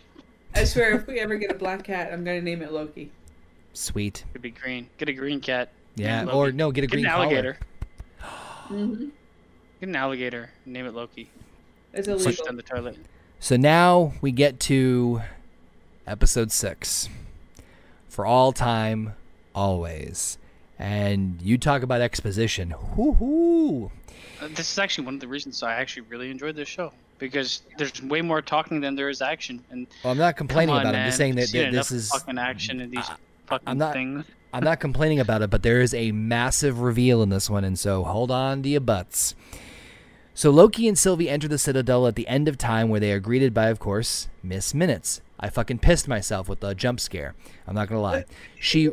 [0.55, 3.11] I swear, if we ever get a black cat, I'm gonna name it Loki.
[3.73, 4.23] Sweet.
[4.33, 4.87] Could be green.
[4.97, 5.69] Get a green cat.
[5.95, 6.25] Yeah.
[6.25, 7.23] Or no, get a Get green an collar.
[7.25, 7.57] alligator.
[8.69, 9.09] Mm-hmm.
[9.79, 10.49] Get an alligator.
[10.65, 11.29] Name it Loki.
[11.93, 12.45] It's Flush illegal.
[12.45, 12.97] down the toilet.
[13.39, 15.21] So now we get to
[16.05, 17.07] episode six.
[18.09, 19.13] For all time,
[19.55, 20.37] always.
[20.77, 22.71] And you talk about exposition.
[22.71, 23.91] Hoo hoo.
[24.41, 27.61] Uh, this is actually one of the reasons I actually really enjoyed this show because
[27.77, 29.63] there's way more talking than there is action.
[29.71, 30.97] And Well, I'm not complaining on, about it.
[30.99, 32.09] I'm just saying that, I've that this is.
[32.09, 33.15] fucking action in these I-
[33.47, 34.25] fucking I'm not- things.
[34.51, 37.77] I'm not complaining about it, but there is a massive reveal in this one, and
[37.77, 39.35] so hold on to your butts.
[40.39, 43.19] So Loki and Sylvie enter the Citadel at the end of time, where they are
[43.19, 45.19] greeted by, of course, Miss Minutes.
[45.37, 47.35] I fucking pissed myself with the jump scare.
[47.67, 48.23] I'm not gonna lie.
[48.57, 48.89] She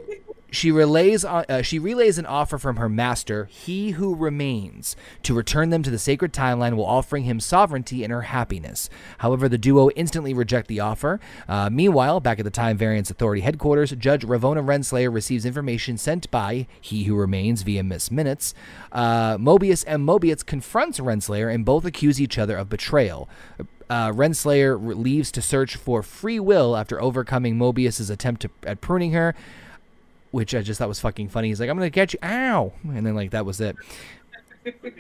[0.51, 5.71] she relays uh, she relays an offer from her master, He Who Remains, to return
[5.71, 8.89] them to the sacred timeline while offering him sovereignty and her happiness.
[9.19, 11.21] However, the duo instantly reject the offer.
[11.49, 16.31] Uh, meanwhile, back at the Time Variance Authority headquarters, Judge Ravonna Renslayer receives information sent
[16.31, 18.55] by He Who Remains via Miss Minutes.
[18.93, 23.29] Uh, Mobius and Mobius confronts Renslayer and both accuse each other of betrayal.
[23.89, 29.13] Uh, Renslayer leaves to search for free will after overcoming Mobius's attempt to, at pruning
[29.13, 29.35] her
[30.37, 31.49] which I just thought was fucking funny.
[31.49, 33.75] He's like, I'm gonna catch you, ow, and then like that was it.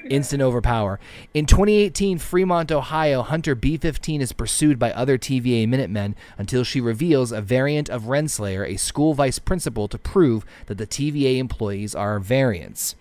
[0.08, 0.98] Instant overpower.
[1.34, 7.32] In 2018, Fremont, Ohio, Hunter B-15 is pursued by other TVA Minutemen until she reveals
[7.32, 12.18] a variant of Renslayer, a school vice principal, to prove that the TVA employees are
[12.20, 12.94] variants.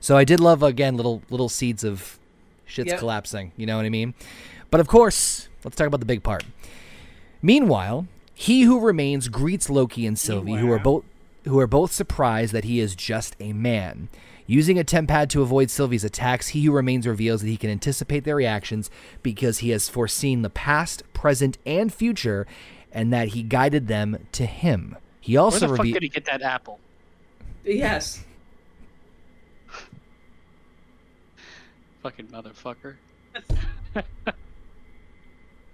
[0.00, 2.18] So I did love again little little seeds of
[2.66, 2.98] shit's Yep.
[2.98, 3.52] collapsing.
[3.56, 4.14] You know what I mean?
[4.70, 6.42] But of course, let's talk about the big part.
[7.42, 11.04] Meanwhile, he who remains greets Loki and Sylvie, who are both
[11.44, 14.08] who are both surprised that he is just a man.
[14.46, 18.24] Using a tempad to avoid Sylvie's attacks, he who remains reveals that he can anticipate
[18.24, 18.90] their reactions
[19.22, 22.46] because he has foreseen the past, present, and future,
[22.92, 24.96] and that he guided them to him.
[25.20, 25.94] He also Where also the fuck reveals.
[25.94, 26.78] did he get that apple?
[27.64, 28.22] Yes.
[32.02, 32.96] Fucking motherfucker.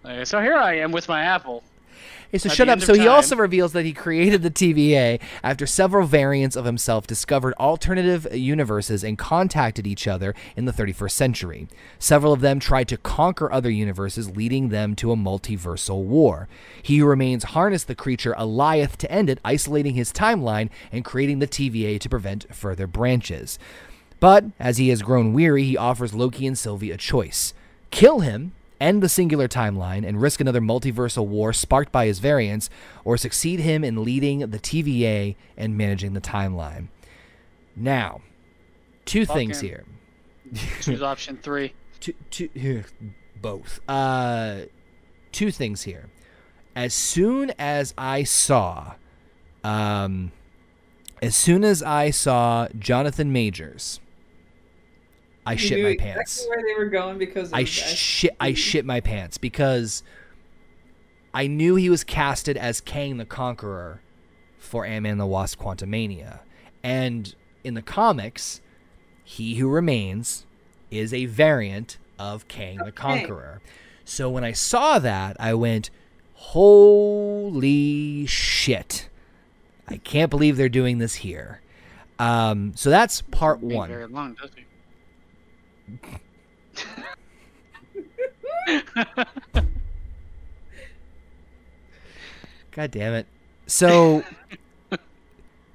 [0.02, 1.62] Okay, so here I am with my apple.
[2.38, 2.80] So At shut up.
[2.80, 7.54] So he also reveals that he created the TVA after several variants of himself discovered
[7.54, 11.68] alternative universes and contacted each other in the 31st century.
[11.98, 16.48] Several of them tried to conquer other universes, leading them to a multiversal war.
[16.82, 21.40] He who remains harnessed the creature Alioth to end it, isolating his timeline and creating
[21.40, 23.58] the TVA to prevent further branches.
[24.20, 27.54] But as he has grown weary, he offers Loki and Sylvie a choice
[27.90, 32.70] kill him, end the singular timeline, and risk another multiversal war sparked by his variants,
[33.04, 36.88] or succeed him in leading the TVA and managing the timeline.
[37.76, 38.20] Now,
[39.04, 39.68] two Fuck things him.
[39.68, 39.84] here.
[40.80, 41.74] Choose option three.
[42.00, 42.84] Two, two,
[43.42, 43.78] both.
[43.86, 44.60] Uh,
[45.32, 46.08] two things here.
[46.74, 48.94] As soon as I saw,
[49.62, 50.32] um,
[51.20, 54.00] as soon as I saw Jonathan Majors,
[55.46, 56.46] I You shit knew my exactly pants.
[56.48, 60.02] Where they were going because I shit I shit my pants because
[61.32, 64.00] I knew he was casted as Kang the Conqueror
[64.58, 66.40] for Ant-Man and the Wasp Quantumania.
[66.82, 67.34] And
[67.64, 68.60] in the comics,
[69.24, 70.44] He Who Remains
[70.90, 73.60] is a variant of Kang the Conqueror.
[74.04, 75.90] So when I saw that, I went,
[76.34, 79.08] "Holy shit.
[79.88, 81.60] I can't believe they're doing this here."
[82.18, 83.88] Um, so that's part one.
[83.88, 84.64] Very long, does he?
[92.72, 93.26] God damn it.
[93.66, 94.22] So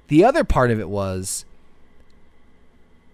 [0.08, 1.44] the other part of it was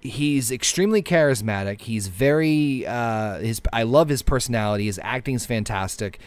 [0.00, 1.82] he's extremely charismatic.
[1.82, 4.86] He's very uh his I love his personality.
[4.86, 6.18] His acting's fantastic.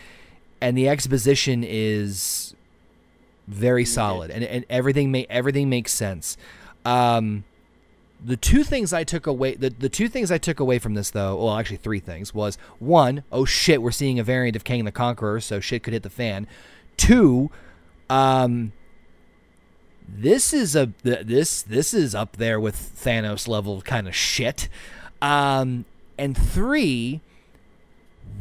[0.61, 2.55] And the exposition is
[3.47, 6.37] very solid and, and everything ma- everything makes sense.
[6.83, 7.43] Um
[8.23, 11.11] the two things I took away the, the two things I took away from this
[11.11, 14.85] though, well actually three things was one, oh shit, we're seeing a variant of Kang
[14.85, 16.47] the Conqueror, so shit could hit the fan.
[16.97, 17.51] Two,
[18.09, 18.71] um
[20.07, 24.69] this is a this this is up there with Thanos level kind of shit.
[25.21, 25.85] Um
[26.17, 27.21] and three,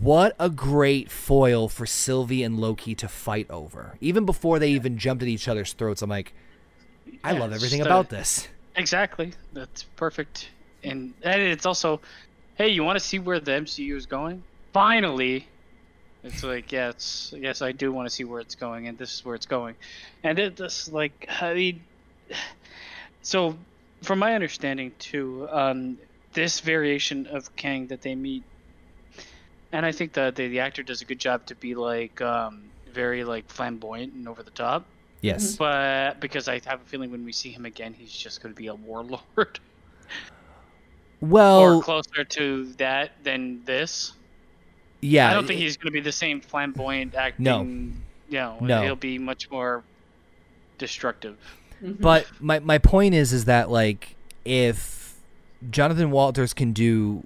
[0.01, 3.97] what a great foil for Sylvie and Loki to fight over.
[4.01, 6.33] Even before they even jumped at each other's throats, I'm like,
[7.23, 8.49] I Yeah, love everything about this.
[8.77, 9.33] Exactly.
[9.53, 10.51] That's perfect.
[10.83, 12.03] And and it's also,
[12.57, 14.45] hey, you want to see where the MCU is going?
[14.73, 15.53] Finally,
[16.23, 19.25] it's like yes, yes, I do want to see where it's going, and this is
[19.25, 19.77] where it's going,
[20.25, 21.87] and it just like I mean,
[23.23, 23.59] so
[24.03, 25.99] from my understanding too, um,
[26.35, 28.45] this variation of Kang that they meet,
[29.73, 32.73] and I think that the, the actor does a good job to be like um,
[32.87, 34.94] very like flamboyant and over the top.
[35.25, 35.57] Yes.
[35.57, 38.59] But because I have a feeling when we see him again, he's just going to
[38.59, 39.21] be a warlord
[41.21, 44.13] Well, or closer to that than this.
[45.01, 45.31] yeah.
[45.31, 47.45] I don't think he's going to be the same flamboyant acting.
[47.45, 47.63] No.
[47.63, 48.83] You know, No.
[48.83, 49.83] he'll be much more
[50.79, 51.37] destructive.
[51.83, 52.01] Mhm.
[52.01, 55.15] But my my point is is that like if
[55.71, 57.25] Jonathan Walters can do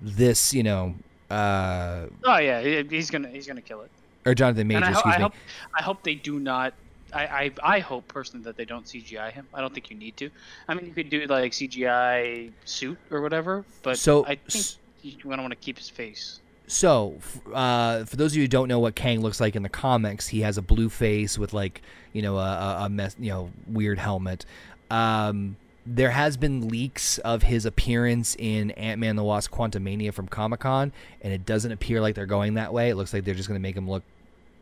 [0.00, 0.94] this, you know,
[1.30, 3.90] uh, Oh yeah, he's gonna he's gonna kill it.
[4.26, 5.22] or Jonathan Major, and I, ho- excuse I me.
[5.22, 5.34] hope
[5.78, 6.74] I hope they do not.
[7.12, 9.46] I, I I hope personally that they don't CGI him.
[9.52, 10.30] I don't think you need to.
[10.68, 14.66] I mean, you could do like CGI suit or whatever, but so I think
[15.02, 16.40] you don't want to keep his face.
[16.68, 17.18] So,
[17.52, 20.28] uh, for those of you who don't know what Kang looks like in the comics,
[20.28, 21.82] he has a blue face with like
[22.12, 24.46] you know a, a, mess, you know weird helmet.
[24.90, 30.28] Um, there has been leaks of his appearance in Ant Man the Wasp: Quantumania from
[30.28, 32.90] Comic Con, and it doesn't appear like they're going that way.
[32.90, 34.04] It looks like they're just going to make him look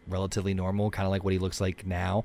[0.09, 2.24] relatively normal, kind of like what he looks like now.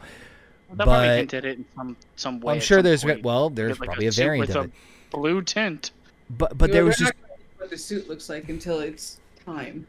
[0.70, 2.54] They'll probably But- hinted it in some some way.
[2.56, 3.24] I'm sure there's point.
[3.24, 4.72] well, there's Like probably a suit variant with of a it,
[5.12, 5.92] blue tint.
[6.30, 8.50] but but Yeah, there we're was just not gonna know what the suit looks like
[8.50, 9.86] until it's time.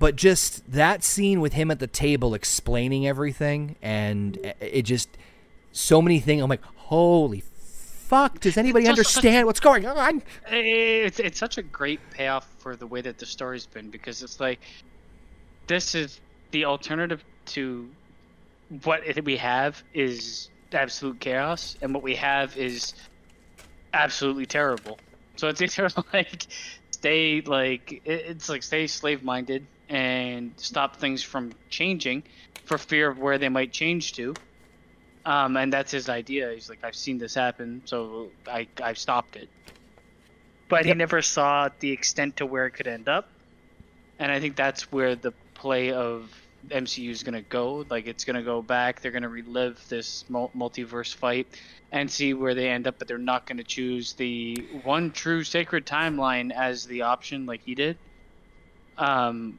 [0.00, 5.08] but just that scene with him at the table explaining everything and it- it just
[5.72, 9.86] so many things i'm like holy fuck does anybody It's also such- understand what's going
[9.86, 14.22] on It's it's such a great payoff for the way that the story's been because
[14.22, 14.58] it's like
[15.68, 16.18] this is
[16.50, 17.88] the alternative to
[18.84, 22.94] what we have is absolute chaos, and what we have is
[23.92, 24.98] absolutely terrible.
[25.36, 26.46] So it's either like
[26.90, 32.24] stay like it's like stay slave minded and stop things from changing
[32.64, 34.34] for fear of where they might change to.
[35.24, 36.52] Um, and that's his idea.
[36.52, 39.48] He's like, I've seen this happen, so I I've stopped it.
[40.68, 43.28] But he never saw the extent to where it could end up,
[44.18, 46.30] and I think that's where the play of
[46.68, 47.84] MCU is gonna go.
[47.90, 49.00] Like it's gonna go back.
[49.00, 51.46] They're gonna relive this multiverse fight
[51.92, 52.98] and see where they end up.
[52.98, 57.74] But they're not gonna choose the one true sacred timeline as the option like he
[57.74, 57.98] did.
[58.96, 59.58] Um,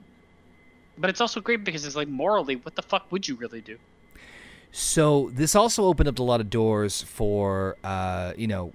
[0.97, 3.77] but it's also great because it's like morally, what the fuck would you really do?
[4.71, 8.71] so this also opened up a lot of doors for uh you know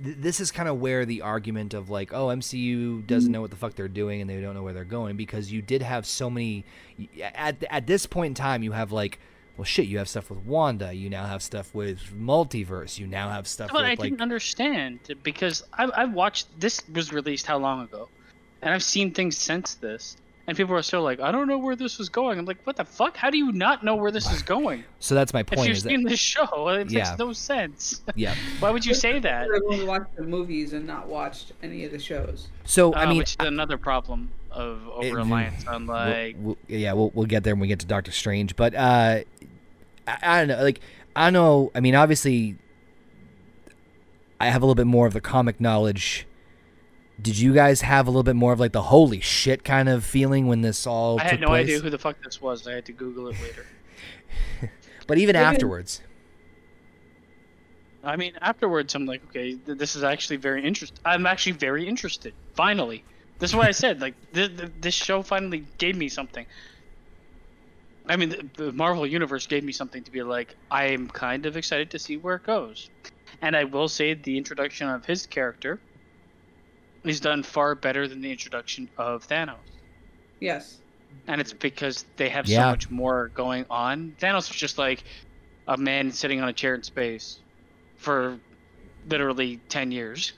[0.00, 3.34] this is kind of where the argument of like oh mcu doesn't hmm.
[3.34, 5.62] know what the fuck they're doing and they don't know where they're going because you
[5.62, 6.64] did have so many
[7.34, 9.18] at, at this point in time you have like
[9.58, 13.28] well shit you have stuff with wanda you now have stuff with multiverse you now
[13.28, 17.46] have stuff But with I like didn't understand because I I watched this was released
[17.46, 18.08] how long ago,
[18.62, 20.16] and I've seen things since this,
[20.48, 22.38] and people are still like, I don't know where this was going.
[22.38, 23.16] I'm like, what the fuck?
[23.16, 24.82] How do you not know where this is going?
[24.98, 25.52] so that's my point.
[25.52, 27.04] If point you've is that seen this show, it Yeah.
[27.10, 28.02] makes no sense.
[28.16, 29.46] yeah Why would you say that?
[29.54, 32.48] Everyone watched the movies and not watched any of the shows.
[32.64, 36.58] so Uh, i mean which is another problem of over reliance on We'll- like we'll-
[36.66, 38.56] yeah, we'll we'll get there when we get to Doctor Strange.
[38.56, 39.20] But uh,
[40.08, 40.62] I, I don't know.
[40.64, 40.80] Like
[41.14, 41.70] I know.
[41.74, 42.56] I mean, obviously,
[44.40, 46.26] I have a little bit more of the comic knowledge.
[47.20, 50.04] Did you guys have a little bit more of like the holy shit kind of
[50.04, 51.64] feeling when this all I took had no place?
[51.64, 52.66] idea who the fuck this was.
[52.66, 53.66] I had to Google it later.
[55.08, 56.02] But even Even- afterwards,
[58.04, 60.98] I mean, afterwards, I'm like, okay, th- this is actually very interesting.
[61.04, 62.32] I'm actually very interested.
[62.54, 63.04] Finally,
[63.38, 64.00] this is what I said.
[64.02, 66.46] Like, th- th- this show finally gave me something.
[68.06, 71.44] I mean, the, the Marvel Universe gave me something to be like, I am kind
[71.46, 72.88] of excited to see where it goes.
[73.42, 75.80] And I will say, the introduction of his character
[77.04, 79.56] is done far better than the introduction of Thanos.
[80.40, 80.78] Yes.
[81.26, 84.14] And it's because they have so much more going on.
[84.20, 85.04] Thanos was just like
[85.66, 87.40] a man sitting on a chair in space
[87.96, 88.38] for
[89.08, 90.32] literally 10 years.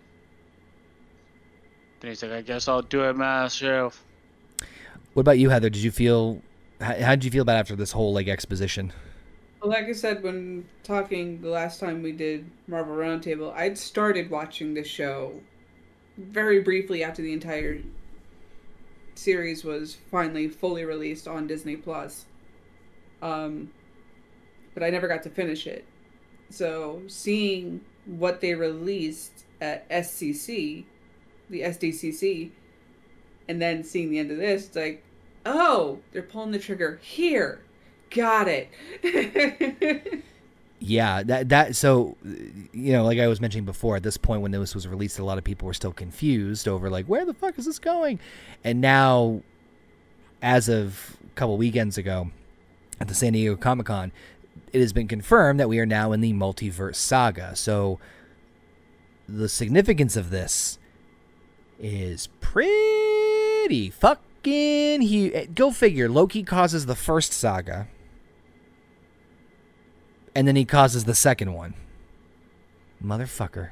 [2.01, 4.05] Then he's like, I guess I'll do it myself.
[5.13, 5.71] what about you, Heather?
[5.71, 6.41] Did you feel?
[6.81, 8.93] How, how did you feel about after this whole like exposition?
[9.61, 14.31] Well, like I said when talking the last time we did Marvel Roundtable, I'd started
[14.31, 15.35] watching the show
[16.21, 17.81] very briefly after the entire
[19.15, 22.27] series was finally fully released on Disney Plus.
[23.23, 23.71] Um,
[24.75, 25.85] but I never got to finish it.
[26.49, 30.85] So seeing what they released at SCC,
[31.49, 32.51] the SDCC,
[33.49, 35.05] and then seeing the end of this, it's like,
[35.45, 37.61] oh, they're pulling the trigger here.
[38.11, 38.71] Got it.
[40.83, 42.17] Yeah, that that so
[42.73, 45.25] you know, like I was mentioning before, at this point when this was released, a
[45.25, 48.19] lot of people were still confused over like where the fuck is this going,
[48.65, 49.43] and now,
[50.41, 52.31] as of a couple weekends ago,
[52.99, 54.11] at the San Diego Comic Con,
[54.73, 57.55] it has been confirmed that we are now in the multiverse saga.
[57.55, 57.99] So,
[59.29, 60.79] the significance of this
[61.79, 65.55] is pretty fucking huge.
[65.55, 66.09] Go figure.
[66.09, 67.87] Loki causes the first saga
[70.35, 71.75] and then he causes the second one.
[73.03, 73.71] Motherfucker.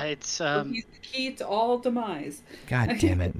[0.00, 2.42] It's, um, He's the key to all demise.
[2.66, 3.34] God damn it.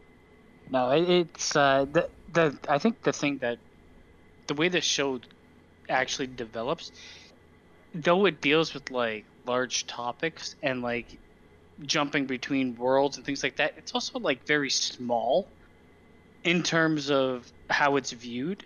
[0.70, 3.58] no, it, it's, uh, the, the, I think the thing that,
[4.46, 5.20] the way the show
[5.88, 6.92] actually develops,
[7.94, 11.18] though it deals with like large topics and like
[11.82, 15.48] jumping between worlds and things like that, it's also like very small
[16.44, 18.64] in terms of how it's viewed.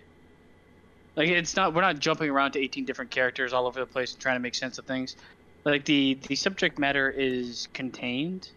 [1.17, 4.13] Like it's not we're not jumping around to 18 different characters all over the place
[4.13, 5.17] and trying to make sense of things.
[5.65, 8.51] Like the the subject matter is contained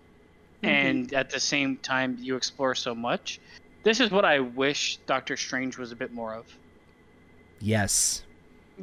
[0.64, 3.40] and at the same time you explore so much.
[3.84, 6.46] This is what I wish Doctor Strange was a bit more of.
[7.60, 8.24] Yes.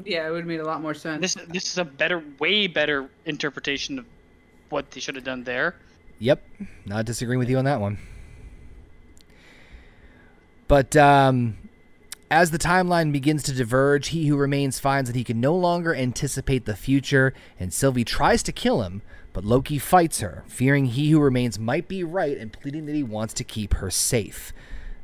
[0.05, 1.21] Yeah, it would have made a lot more sense.
[1.21, 4.07] This this is a better, way better interpretation of
[4.71, 5.75] what they should have done there.
[6.19, 6.43] Yep.
[6.87, 7.99] Not disagreeing with you on that one.
[10.69, 11.59] But um,
[12.33, 15.95] as the timeline begins to diverge, he who remains finds that he can no longer
[15.95, 19.03] anticipate the future, and Sylvie tries to kill him,
[19.35, 23.03] but Loki fights her, fearing he who remains might be right and pleading that he
[23.03, 24.55] wants to keep her safe.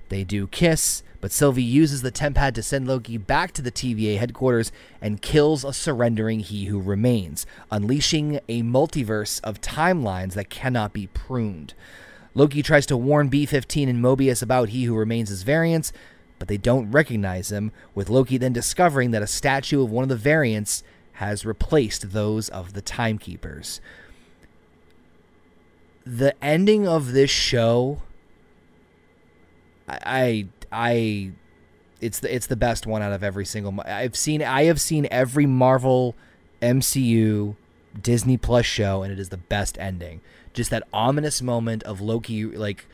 [0.09, 4.17] They do kiss, but Sylvie uses the Tempad to send Loki back to the TVA
[4.17, 4.73] headquarters
[5.03, 11.09] and kills a surrendering He Who Remains, unleashing a multiverse of timelines that cannot be
[11.09, 11.75] pruned.
[12.33, 15.93] Loki tries to warn B 15 and Mobius about He Who Remains' variants,
[16.39, 20.09] but they don't recognize him, with Loki then discovering that a statue of one of
[20.09, 20.83] the variants
[21.15, 23.81] has replaced those of the Timekeepers.
[26.07, 28.01] The ending of this show
[29.89, 31.33] I I
[32.01, 35.09] it's the it's the best one out of every single I've seen I have seen
[35.11, 36.15] every Marvel
[36.63, 37.57] MCU
[38.01, 40.21] Disney Plus show and it is the best ending.
[40.53, 42.87] Just that ominous moment of Loki like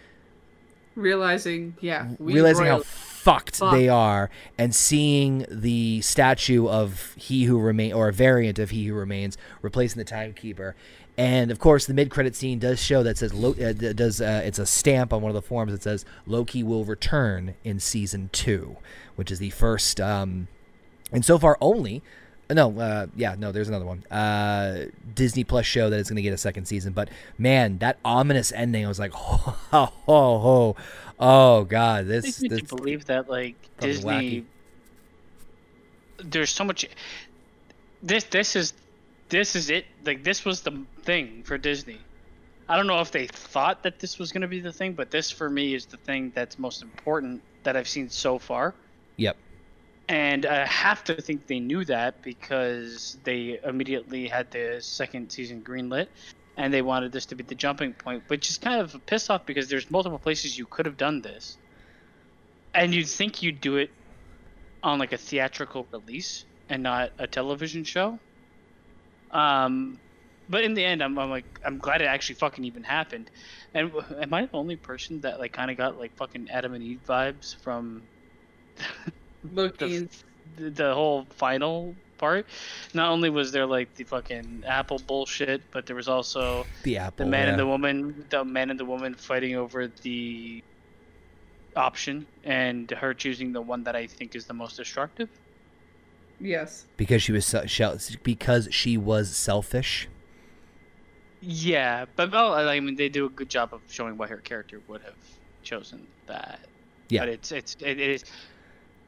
[0.95, 2.83] realizing, yeah, we realizing how
[3.25, 3.73] fucked Fuck.
[3.73, 8.85] they are and seeing the statue of he who remain or a variant of he
[8.87, 10.77] who remains replacing the timekeeper
[11.17, 14.59] and of course the mid-credit scene does show that says Lo- uh, does uh, it's
[14.59, 18.77] a stamp on one of the forms that says loki will return in season two
[19.17, 20.49] which is the first um
[21.11, 22.03] and so far only
[22.51, 24.85] no uh yeah no there's another one uh
[25.15, 27.09] disney plus show that is going to get a second season but
[27.39, 30.77] man that ominous ending i was like oh oh oh,
[31.19, 34.11] oh god this, this believe that like Disney.
[34.11, 34.45] wacky.
[36.19, 36.87] There's so much.
[38.03, 38.75] This this is
[39.29, 39.87] this is it.
[40.05, 41.99] Like this was the thing for Disney.
[42.69, 45.11] I don't know if they thought that this was going to be the thing, but
[45.11, 48.75] this for me is the thing that's most important that I've seen so far.
[49.17, 49.37] yep
[50.09, 55.63] And I have to think they knew that because they immediately had the second season
[55.63, 56.09] greenlit
[56.57, 59.31] and they wanted this to be the jumping point, which is kind of a piss
[59.31, 61.57] off because there's multiple places you could have done this.
[62.75, 63.91] And you'd think you'd do it
[64.83, 68.19] on like a theatrical release and not a television show.
[69.31, 69.99] Um,
[70.49, 73.31] but in the end, I'm, I'm like, I'm glad it actually fucking even happened.
[73.73, 73.91] And
[74.21, 77.01] am I the only person that like kind of got like fucking Adam and Eve
[77.09, 78.09] vibes from
[79.53, 80.09] Loki.
[80.57, 82.47] the, the whole final part.
[82.95, 87.25] Not only was there like the fucking Apple bullshit, but there was also the apple
[87.25, 87.51] the man yeah.
[87.51, 90.63] and the woman, the man and the woman fighting over the
[91.77, 95.29] option, and her choosing the one that I think is the most destructive.
[96.41, 96.85] Yes.
[96.97, 100.09] because she was se- because she was selfish
[101.41, 104.81] Yeah, but well, I mean, they do a good job of showing why her character
[104.89, 105.15] would have
[105.63, 106.59] chosen that.
[107.09, 107.21] Yeah.
[107.21, 108.25] but it's it's it is.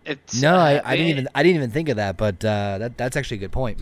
[0.07, 2.45] It's no I, uh, I didn't it- even i didn't even think of that but
[2.45, 3.81] uh that that's actually a good point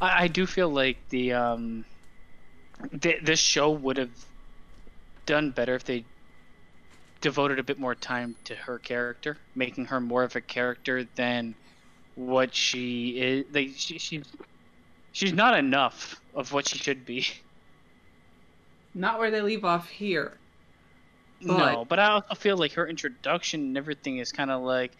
[0.00, 1.84] I, I do feel like the um,
[3.00, 4.10] th- this show would have
[5.24, 6.04] done better if they
[7.20, 11.54] devoted a bit more time to her character, making her more of a character than
[12.14, 13.44] what she is.
[13.52, 14.24] Like she, she's
[15.12, 17.26] she's not enough of what she should be.
[18.94, 20.38] Not where they leave off here.
[21.40, 24.92] No, but I also feel like her introduction and everything is kind of like,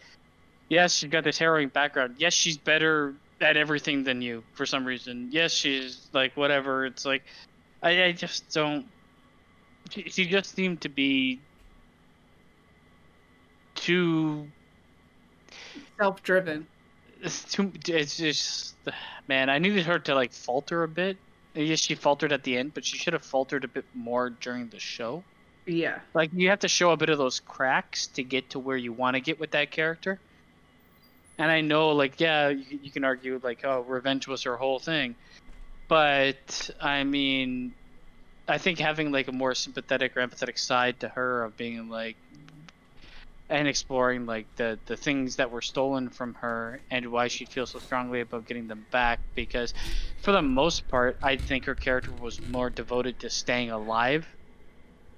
[0.69, 2.15] yes, she's got this harrowing background.
[2.19, 5.29] Yes, she's better at everything than you for some reason.
[5.31, 6.85] Yes, she's like whatever.
[6.85, 7.23] It's like,
[7.81, 8.85] I, I just don't.
[9.89, 11.39] She, she just seemed to be
[13.75, 14.47] too.
[15.97, 16.67] Self-driven.
[17.21, 17.71] It's too.
[17.87, 18.75] It's just,
[19.27, 19.49] man.
[19.49, 21.17] I needed her to like falter a bit.
[21.55, 24.69] Yes, she faltered at the end, but she should have faltered a bit more during
[24.69, 25.23] the show.
[25.67, 25.99] Yeah.
[26.13, 28.93] Like you have to show a bit of those cracks to get to where you
[28.93, 30.19] want to get with that character.
[31.37, 34.79] And I know, like, yeah, you, you can argue like, oh, revenge was her whole
[34.79, 35.13] thing,
[35.87, 37.73] but I mean,
[38.47, 42.15] I think having like a more sympathetic or empathetic side to her of being like,
[43.49, 47.71] and exploring like the the things that were stolen from her and why she feels
[47.71, 49.73] so strongly about getting them back because
[50.21, 54.27] for the most part i think her character was more devoted to staying alive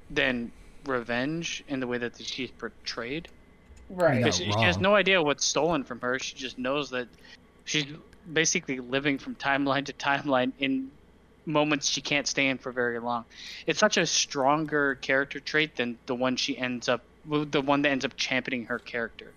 [0.09, 0.51] than
[0.85, 3.27] revenge in the way that she's portrayed.
[3.89, 4.21] Right.
[4.21, 4.31] No.
[4.31, 6.19] She, she has no idea what's stolen from her.
[6.19, 7.07] She just knows that
[7.65, 7.85] she's
[8.31, 10.91] basically living from timeline to timeline in
[11.45, 13.25] moments she can't stay in for very long.
[13.65, 17.89] It's such a stronger character trait than the one she ends up, the one that
[17.89, 19.33] ends up championing her character.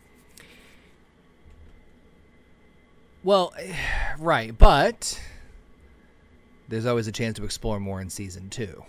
[3.22, 3.52] well
[4.18, 5.20] right but
[6.68, 8.84] there's always a chance to explore more in season two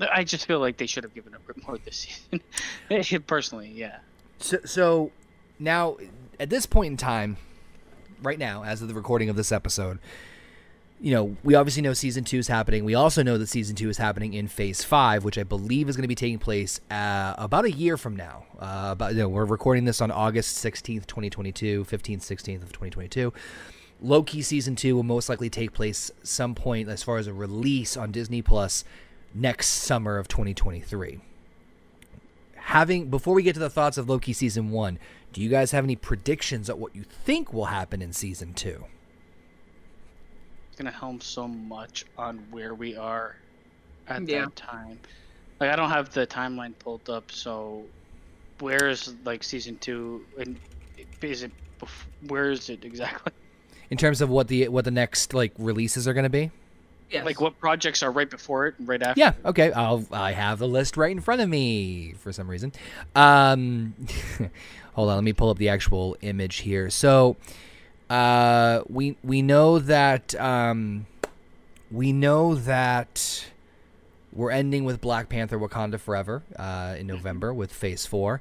[0.00, 2.08] I just feel like they should have given bit more this
[2.88, 3.22] season.
[3.26, 3.98] Personally, yeah.
[4.38, 5.12] So, so
[5.58, 5.96] now,
[6.38, 7.36] at this point in time,
[8.22, 9.98] right now, as of the recording of this episode,
[11.00, 12.84] you know, we obviously know season two is happening.
[12.84, 15.96] We also know that season two is happening in phase five, which I believe is
[15.96, 18.44] going to be taking place uh, about a year from now.
[18.58, 23.32] Uh, about, you know, we're recording this on August 16th, 2022, 15th, 16th of 2022.
[24.02, 27.96] Loki season two will most likely take place some point as far as a release
[27.96, 28.84] on Disney Plus
[29.34, 31.20] next summer of 2023.
[32.56, 34.98] Having before we get to the thoughts of Loki season one,
[35.32, 38.84] do you guys have any predictions of what you think will happen in season two?
[40.68, 43.36] It's gonna helm so much on where we are
[44.08, 44.44] at Yeah.
[44.46, 44.98] that time.
[45.58, 47.84] Like I don't have the timeline pulled up, so
[48.60, 50.24] where is like season two?
[50.38, 50.58] And
[51.22, 51.52] is it?
[52.28, 53.32] Where is it exactly?
[53.90, 56.50] In terms of what the what the next like releases are going to be?
[57.10, 57.24] Yes.
[57.24, 59.18] Like what projects are right before it and right after?
[59.18, 59.72] Yeah, okay.
[59.72, 62.72] I'll I have the list right in front of me for some reason.
[63.14, 63.94] Um
[64.94, 66.88] hold on, let me pull up the actual image here.
[66.90, 67.36] So
[68.08, 71.06] uh we we know that um
[71.90, 73.50] we know that
[74.32, 78.40] we're ending with Black Panther Wakanda Forever uh, in November with Phase 4.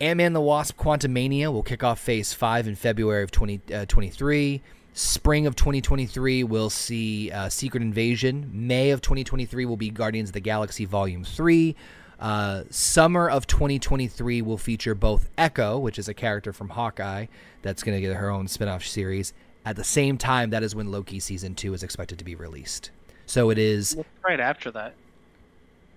[0.00, 4.62] Ant-Man the Wasp Quantumania will kick off Phase 5 in February of 2023.
[4.92, 8.50] Spring of 2023 we'll see uh, Secret Invasion.
[8.52, 11.74] May of 2023 will be Guardians of the Galaxy Volume 3.
[12.18, 17.26] Uh, summer of 2023 will feature both Echo, which is a character from Hawkeye
[17.62, 19.32] that's going to get her own spin off series.
[19.64, 22.90] At the same time, that is when Loki Season 2 is expected to be released.
[23.26, 24.94] So it is What's right after that?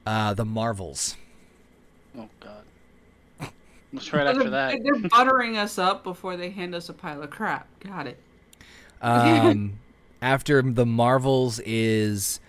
[0.06, 1.18] uh, the Marvels.
[2.18, 3.50] Oh God.
[3.92, 4.80] What's right after that?
[4.84, 7.68] they're buttering us up before they hand us a pile of crap.
[7.80, 8.18] Got it.
[9.04, 9.80] Um,
[10.22, 12.40] after the Marvels is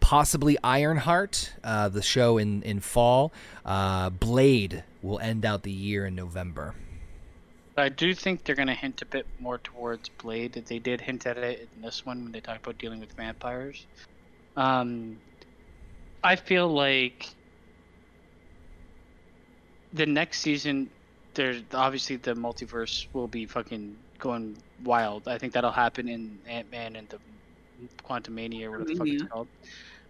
[0.00, 3.32] possibly Ironheart, uh, the show in in fall.
[3.64, 6.74] Uh, Blade will end out the year in November.
[7.76, 10.52] I do think they're gonna hint a bit more towards Blade.
[10.52, 13.86] They did hint at it in this one when they talked about dealing with vampires.
[14.56, 15.18] Um,
[16.22, 17.28] I feel like
[19.92, 20.90] the next season,
[21.34, 25.28] there's obviously the multiverse will be fucking going wild.
[25.28, 27.20] I think that'll happen in Ant Man and the
[28.02, 29.48] Quantum Mania, or what the fuck it's called.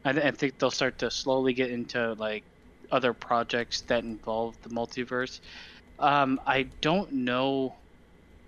[0.04, 2.44] I, th- I think they'll start to slowly get into like
[2.90, 5.40] other projects that involve the multiverse.
[5.98, 7.76] Um, I don't know.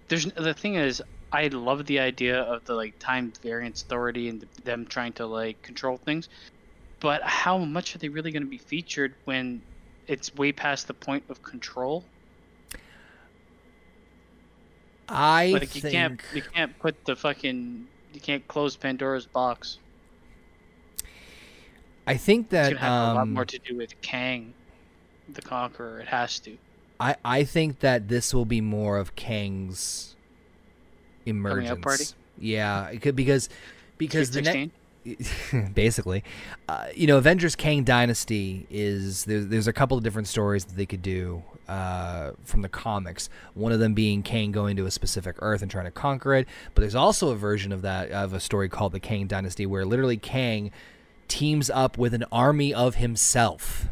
[0.09, 1.03] There's the thing is,
[1.33, 5.63] I love the idea of the like time variance authority and them trying to like
[5.63, 6.29] control things,
[7.01, 9.63] but how much are they really going to be featured when
[10.07, 12.14] it's way past the point of control?
[15.09, 19.79] I like you think can't you can't put the fucking you can't close Pandora's box.
[22.07, 24.55] I think It's that gonna have a lot um, more to do with Kang,
[25.33, 26.01] the Conqueror.
[26.01, 26.57] It has to.
[27.01, 30.17] I I think that this will be more of Kang's
[31.27, 32.15] emergence.
[32.39, 33.49] Yeah, it could because
[33.99, 34.73] because the next 16?
[35.75, 36.25] basically.
[36.69, 40.77] Uh, you know, Avengers Kang Dynasty is there's, there's a couple of different stories that
[40.77, 43.29] they could do uh, from the comics.
[43.55, 46.49] One of them being Kang going to a specific Earth and trying to conquer it.
[46.75, 49.85] But there's also a version of that of a story called the Kang Dynasty where
[49.85, 50.71] literally Kang
[51.29, 53.89] teams up with an army of himself.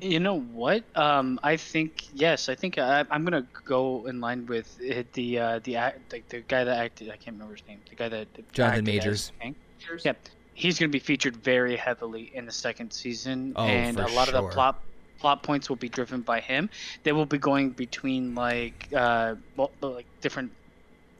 [0.00, 0.84] You know what?
[0.94, 2.48] Um, I think yes.
[2.48, 6.28] I think I, I'm gonna go in line with it, the uh, the act, like
[6.28, 7.08] the guy that acted.
[7.08, 7.80] I can't remember his name.
[7.90, 9.32] The guy that Jonathan Majors.
[9.40, 9.56] Kang.
[10.04, 10.12] Yeah,
[10.54, 14.28] he's gonna be featured very heavily in the second season, Oh, and for a lot
[14.28, 14.76] of the plot
[15.20, 16.70] plot points will be driven by him.
[17.04, 20.52] They will be going between like uh mul- like different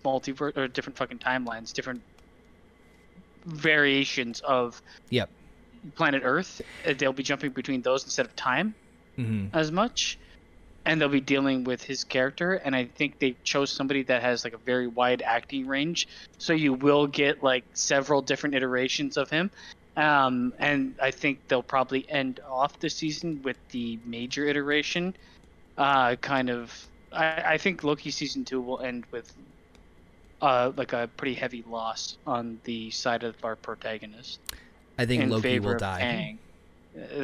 [0.04, 2.02] multiverse or different fucking timelines, different
[3.44, 4.80] variations of
[5.10, 5.30] Yep.
[5.96, 6.60] planet Earth.
[6.84, 8.74] Uh, They'll be jumping between those instead of time
[9.16, 10.18] hmm as much
[10.88, 14.42] and they'll be dealing with his character and i think they chose somebody that has
[14.42, 16.08] like a very wide acting range
[16.38, 19.50] so you will get like several different iterations of him
[19.96, 25.14] um, and i think they'll probably end off the season with the major iteration
[25.76, 29.32] uh, kind of I, I think loki season two will end with
[30.40, 34.38] uh, like a pretty heavy loss on the side of our protagonist
[34.98, 36.00] I think Loki will die.
[36.00, 36.38] Kang.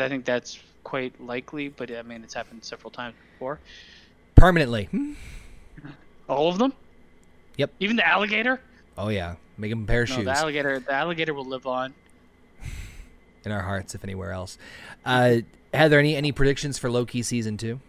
[0.01, 3.59] I think that's quite likely, but I mean it's happened several times before.
[4.35, 4.89] Permanently.
[6.29, 6.73] All of them?
[7.57, 7.73] Yep.
[7.81, 8.61] Even the alligator?
[8.97, 10.79] Oh yeah, make him a pair of No, shoes the alligator.
[10.79, 11.95] The alligator will live on.
[13.45, 14.59] in our hearts, if anywhere else.
[15.05, 15.39] Uh,
[15.73, 17.81] Heather, any any predictions for Loki season two?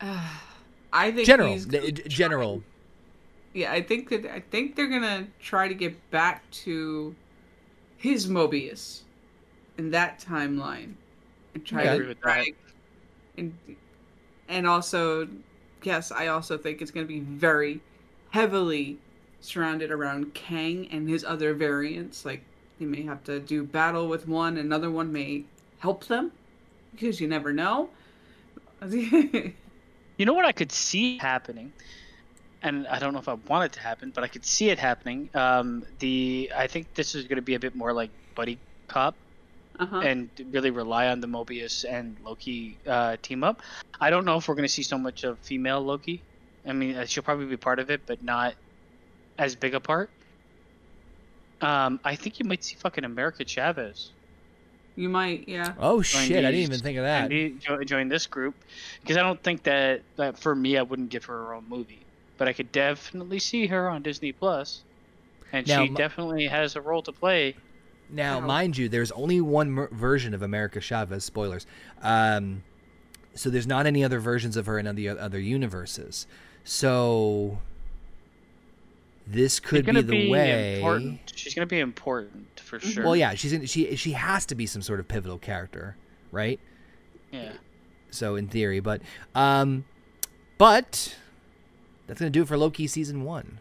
[0.00, 0.28] Uh,
[0.92, 2.62] I think General, he's d- d- general.
[3.52, 7.14] Yeah, I think that I think they're gonna try to get back to
[7.96, 9.00] his Mobius.
[9.78, 10.94] In that timeline
[11.54, 11.88] and try Okay.
[11.90, 12.46] I agree to with that.
[13.36, 13.58] and
[14.48, 15.28] and also
[15.82, 17.80] yes, I also think it's going to be very
[18.30, 18.98] heavily
[19.40, 22.24] surrounded around Kang and his other variants.
[22.24, 22.42] Like
[22.78, 25.44] they may have to do battle with one, another one may
[25.78, 26.32] help them
[26.92, 27.90] because you never know.
[30.18, 31.74] You know what I could see happening,
[32.62, 34.78] and I don't know if I want it to happen, but I could see it
[34.78, 35.30] happening.
[35.34, 39.25] Um, the I think this is going to be a bit more like buddy cop,
[39.78, 39.98] uh-huh.
[40.00, 43.62] and really rely on the Mobius and Loki uh, team up.
[44.00, 46.22] I don't know if we're going to see so much of female Loki.
[46.66, 48.54] I mean, uh, she'll probably be part of it, but not
[49.38, 50.10] as big a part.
[51.60, 54.10] Um, I think you might see fucking America Chavez.
[54.94, 55.74] You might, yeah.
[55.78, 56.38] Oh join shit!
[56.38, 57.28] I didn't even think of and that.
[57.28, 58.54] be- jo- join this group
[59.02, 62.00] because I don't think that, that for me I wouldn't give her her own movie,
[62.38, 64.82] but I could definitely see her on Disney Plus,
[65.52, 67.56] and Now, she my- definitely has a role to play.
[68.08, 68.46] Now, Wow.
[68.46, 71.24] mind you, there's only one mer- version of America Chavez.
[71.24, 71.66] Spoilers.
[72.02, 72.62] Um,
[73.34, 76.26] so there's not any other versions of her in the other universes.
[76.64, 77.58] So
[79.26, 80.76] this could She's gonna be the way.
[80.76, 81.32] important.
[81.34, 83.04] She's gonna be important for sure.
[83.04, 85.96] Well, yeah, she's in, she she has to be some sort of pivotal character,
[86.30, 86.60] right?
[87.32, 87.52] yeah.
[88.10, 89.02] So in theory, but
[89.34, 89.84] um,
[90.58, 91.16] but
[92.06, 93.58] that's gonna do it for Loki season one.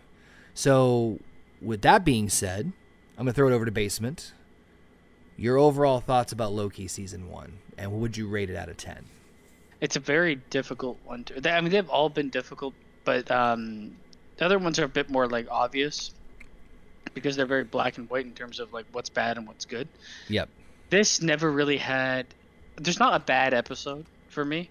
[0.53, 1.19] So
[1.61, 2.71] with that being said,
[3.17, 4.33] I'm gonna throw it over to Basement.
[5.37, 8.77] Your overall thoughts about Loki season one, and what would you rate it out of
[8.77, 9.05] ten?
[9.81, 11.23] It's a very difficult one.
[11.25, 12.73] To, I mean, they've all been difficult,
[13.03, 13.95] but um,
[14.37, 16.13] the other ones are a bit more like obvious
[17.13, 19.87] because they're very black and white in terms of like what's bad and what's good.
[20.27, 20.49] Yep.
[20.89, 22.25] This never really had.
[22.77, 24.69] There's not a bad episode for me.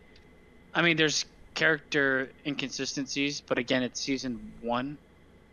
[0.74, 4.98] I mean, there's character inconsistencies, but again, it's season one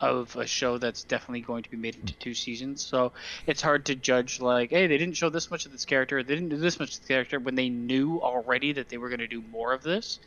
[0.02, 2.84] of a show that's definitely going to be made into two seasons.
[2.86, 3.14] So
[3.46, 6.36] it's hard to judge like, hey, they didn't show this much of this character, they
[6.36, 9.20] didn't do this much of this character when they knew already that they were going
[9.20, 10.20] to do more of this.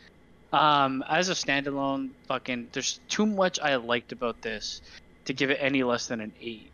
[0.53, 4.81] Um, as a standalone, fucking, there's too much I liked about this
[5.27, 6.71] to give it any less than an eight.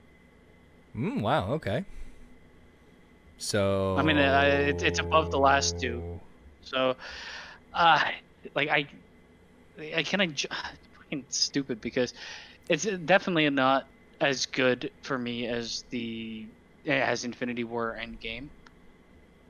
[0.95, 1.53] Mm, wow.
[1.55, 1.85] Okay.
[3.39, 6.21] So I mean, uh, it- it's above the last two.
[6.63, 6.97] So,
[7.73, 8.11] uh,
[8.55, 8.87] like I,
[9.95, 10.41] I kind of
[10.99, 12.13] fucking stupid because
[12.69, 13.85] it's definitely not
[14.21, 16.49] as good for me as the
[16.87, 18.51] as Infinity War Endgame,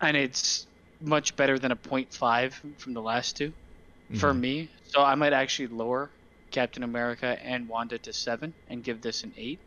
[0.01, 0.67] and it's
[1.01, 3.55] much better than a 0.5 from the last two
[4.19, 4.41] for Mhm.
[4.41, 4.71] me.
[4.85, 6.13] So I might actually lower
[6.51, 9.61] Captain America and Wanda to seven and give this an eight,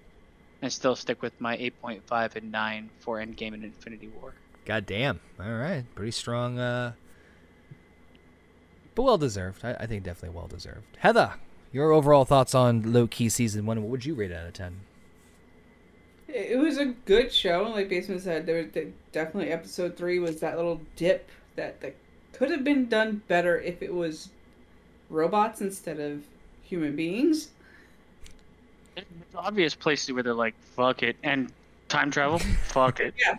[0.61, 4.35] and still stick with my 8.5 and nine for Endgame and Infinity War.
[4.65, 5.19] God damn.
[5.39, 5.85] All right.
[5.95, 6.59] Pretty strong.
[6.59, 6.95] Uh,
[8.95, 9.63] but well deserved.
[9.65, 10.97] I, I think definitely well deserved.
[10.97, 11.33] Heather,
[11.73, 13.81] your overall thoughts on Loki season one?
[13.81, 14.79] What would you rate it out of ten?
[16.29, 17.63] It it was a good show.
[17.63, 21.95] Like Basement said, there was definitely episode three was that little dip that, that
[22.31, 24.29] could have been done better if it was
[25.09, 26.23] robots instead of
[26.63, 27.49] human beings.
[28.95, 29.05] There's
[29.35, 31.15] obvious places where they're like, fuck it.
[31.23, 31.51] And
[31.89, 32.39] time travel?
[32.63, 33.13] fuck it.
[33.17, 33.35] Yeah.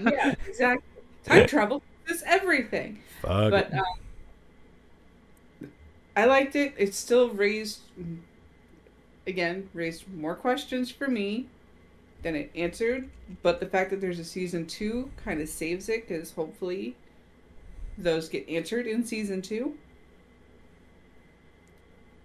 [0.00, 0.84] Yeah, exactly.
[1.24, 3.00] Time travel is everything.
[3.22, 3.50] Fuck.
[3.50, 3.84] But um,
[6.20, 6.74] I liked it.
[6.76, 7.80] It still raised,
[9.26, 11.48] again, raised more questions for me
[12.22, 13.08] than it answered.
[13.42, 16.94] But the fact that there's a season two kind of saves it because hopefully
[17.96, 19.78] those get answered in season two.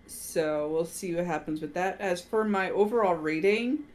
[0.07, 2.01] So we'll see what happens with that.
[2.01, 3.85] As for my overall rating,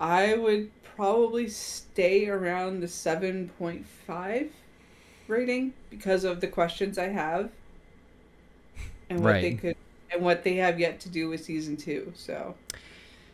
[0.00, 4.48] I would probably stay around the 7.5
[5.28, 7.50] rating because of the questions I have
[9.10, 9.76] and what they could
[10.12, 12.12] and what they have yet to do with season 2.
[12.14, 12.54] So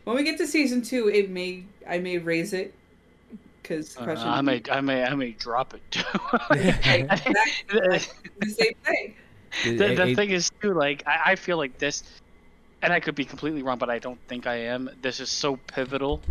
[0.03, 2.73] when we get to season 2, it may I may raise it
[3.63, 6.01] cuz Uh, questions I may, I may, I may drop it too.
[6.81, 7.37] Hey, I think-
[7.69, 9.15] exactly the same thing.
[9.63, 12.03] the, the It- it- thing is too like I, I feel like this
[12.83, 15.57] and i could be completely wrong but i don't think i am this is so
[15.57, 16.21] pivotal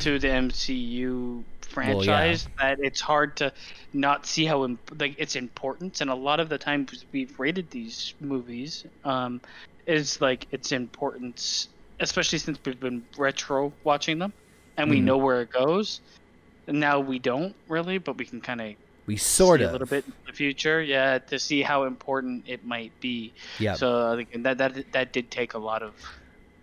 [0.00, 1.42] to the mcu
[1.82, 3.52] franchise that it's hard to
[3.92, 4.66] not see how
[4.98, 9.40] like its importance and a lot of the times we've rated these movies um
[9.86, 11.68] is like its importance
[12.00, 14.32] especially since we've been retro watching them
[14.76, 15.04] and we Mhm.
[15.04, 16.00] know where it goes
[16.66, 18.74] and now we don't really but we can kind of
[19.06, 22.62] we sort of a little bit in the future, yeah, to see how important it
[22.62, 23.32] might be.
[23.58, 23.72] Yeah.
[23.72, 25.94] So I think that that that did take a lot of.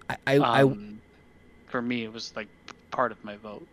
[0.08, 1.02] I, I, I Um,
[1.66, 2.48] for me, it was like
[2.92, 3.68] part of my vote.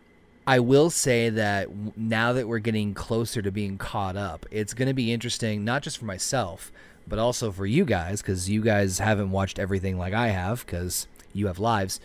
[0.45, 4.87] I will say that now that we're getting closer to being caught up, it's going
[4.87, 6.71] to be interesting, not just for myself,
[7.07, 11.07] but also for you guys, because you guys haven't watched everything like I have, because
[11.33, 11.99] you have lives.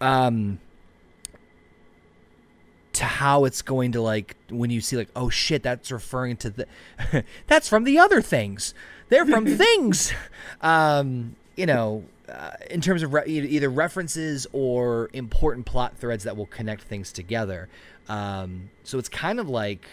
[0.00, 0.58] Um,
[2.94, 6.50] to how it's going to like when you see like oh shit that's referring to
[6.50, 6.66] the
[7.48, 8.72] that's from the other things
[9.08, 10.12] they're from things
[10.62, 12.04] um you know
[12.70, 17.68] in terms of re- either references or important plot threads that will connect things together.
[18.08, 19.86] Um so it's kind of like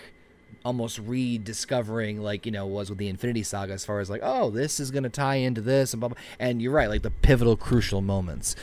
[0.63, 4.49] almost rediscovering like you know was with the infinity saga as far as like oh
[4.51, 6.17] this is going to tie into this and blah, blah.
[6.39, 8.55] And you're right like the pivotal crucial moments.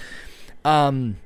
[0.65, 1.17] Um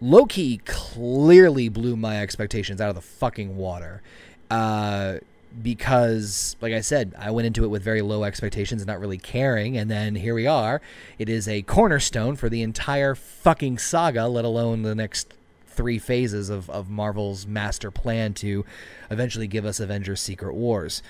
[0.00, 4.02] Loki clearly blew my expectations out of the fucking water.
[4.50, 5.18] Uh,
[5.62, 9.18] because, like I said, I went into it with very low expectations and not really
[9.18, 10.80] caring, and then here we are.
[11.18, 15.34] It is a cornerstone for the entire fucking saga, let alone the next
[15.66, 18.64] three phases of, of Marvel's master plan to
[19.10, 21.02] eventually give us Avengers Secret Wars.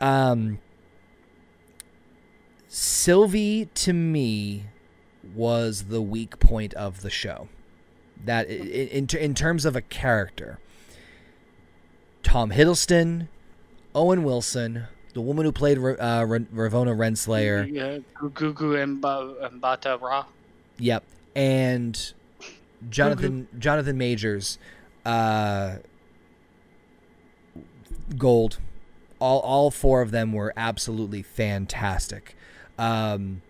[0.00, 0.58] Um,
[2.68, 4.64] Sylvie, to me,
[5.34, 7.48] was the weak point of the show
[8.24, 10.58] that in, in, in terms of a character
[12.22, 13.28] tom hiddleston
[13.96, 15.82] owen wilson the woman who played uh,
[16.22, 17.68] ravonna renslayer.
[17.68, 18.76] Yeah gugu
[19.60, 20.26] mbatha-raw.
[20.78, 21.02] Yep
[21.34, 22.12] and
[22.90, 24.58] jonathan jonathan majors
[25.06, 25.76] uh,
[28.18, 28.58] gold.
[29.18, 32.36] All all four of them were absolutely fantastic.
[32.78, 33.40] Um,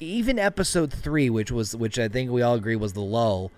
[0.00, 3.52] even episode three, which was which I think we all agree was the lull,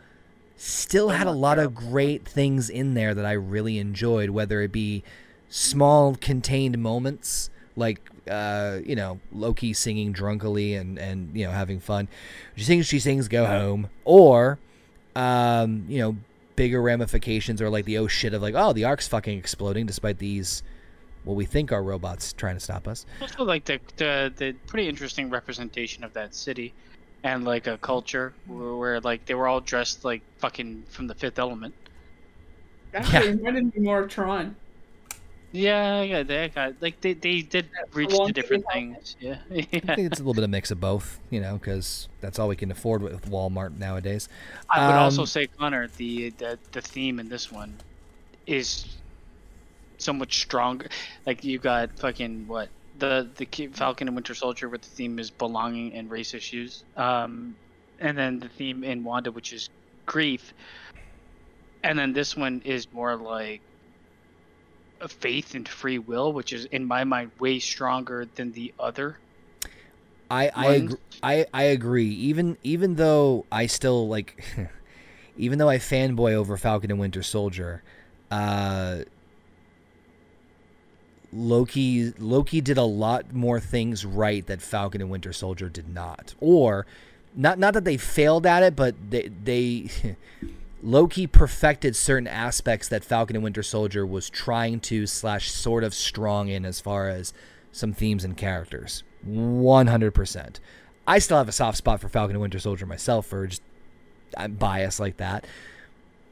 [0.58, 4.30] still had a lot of great things in there that I really enjoyed.
[4.30, 5.02] Whether it be
[5.48, 11.80] small contained moments like uh, you know Loki singing drunkily and and you know having
[11.80, 12.08] fun,
[12.56, 14.58] she sings she sings go home, or
[15.16, 16.16] um, you know
[16.56, 20.18] bigger ramifications or like the oh shit of like oh the ark's fucking exploding despite
[20.18, 20.64] these
[21.22, 23.06] what we think are robots trying to stop us.
[23.20, 26.74] Also, like the, the the pretty interesting representation of that city,
[27.22, 31.14] and like a culture where, where like they were all dressed like fucking from the
[31.14, 31.74] Fifth Element.
[32.94, 33.30] Actually, yeah.
[33.32, 34.56] reminded me more of Tron.
[35.50, 39.16] Yeah, yeah, they got like they, they did reach to different things.
[39.18, 39.38] Yeah.
[39.50, 42.38] yeah, I think it's a little bit of mix of both, you know, because that's
[42.38, 44.28] all we can afford with Walmart nowadays.
[44.68, 47.74] I would um, also say, Conor, the, the the theme in this one
[48.46, 48.96] is
[49.96, 50.88] so much stronger.
[51.24, 55.30] Like you got fucking what the the Falcon and Winter Soldier, where the theme is
[55.30, 57.56] belonging and race issues, um,
[58.00, 59.68] and then the theme in Wanda, which is
[60.06, 60.52] grief,
[61.82, 63.60] and then this one is more like
[65.00, 69.16] a faith and free will, which is in my mind way stronger than the other.
[70.30, 72.08] I I agree, I I agree.
[72.08, 74.44] Even even though I still like,
[75.38, 77.82] even though I fanboy over Falcon and Winter Soldier,
[78.30, 79.00] uh,
[81.32, 86.34] Loki Loki did a lot more things right that Falcon and Winter Soldier did not.
[86.40, 86.86] Or
[87.34, 89.90] not not that they failed at it, but they they
[90.82, 95.92] Loki perfected certain aspects that Falcon and Winter Soldier was trying to slash sort of
[95.92, 97.34] strong in as far as
[97.72, 99.02] some themes and characters.
[99.22, 100.60] One hundred percent.
[101.06, 103.62] I still have a soft spot for Falcon and Winter Soldier myself for just
[104.36, 105.46] I'm biased like that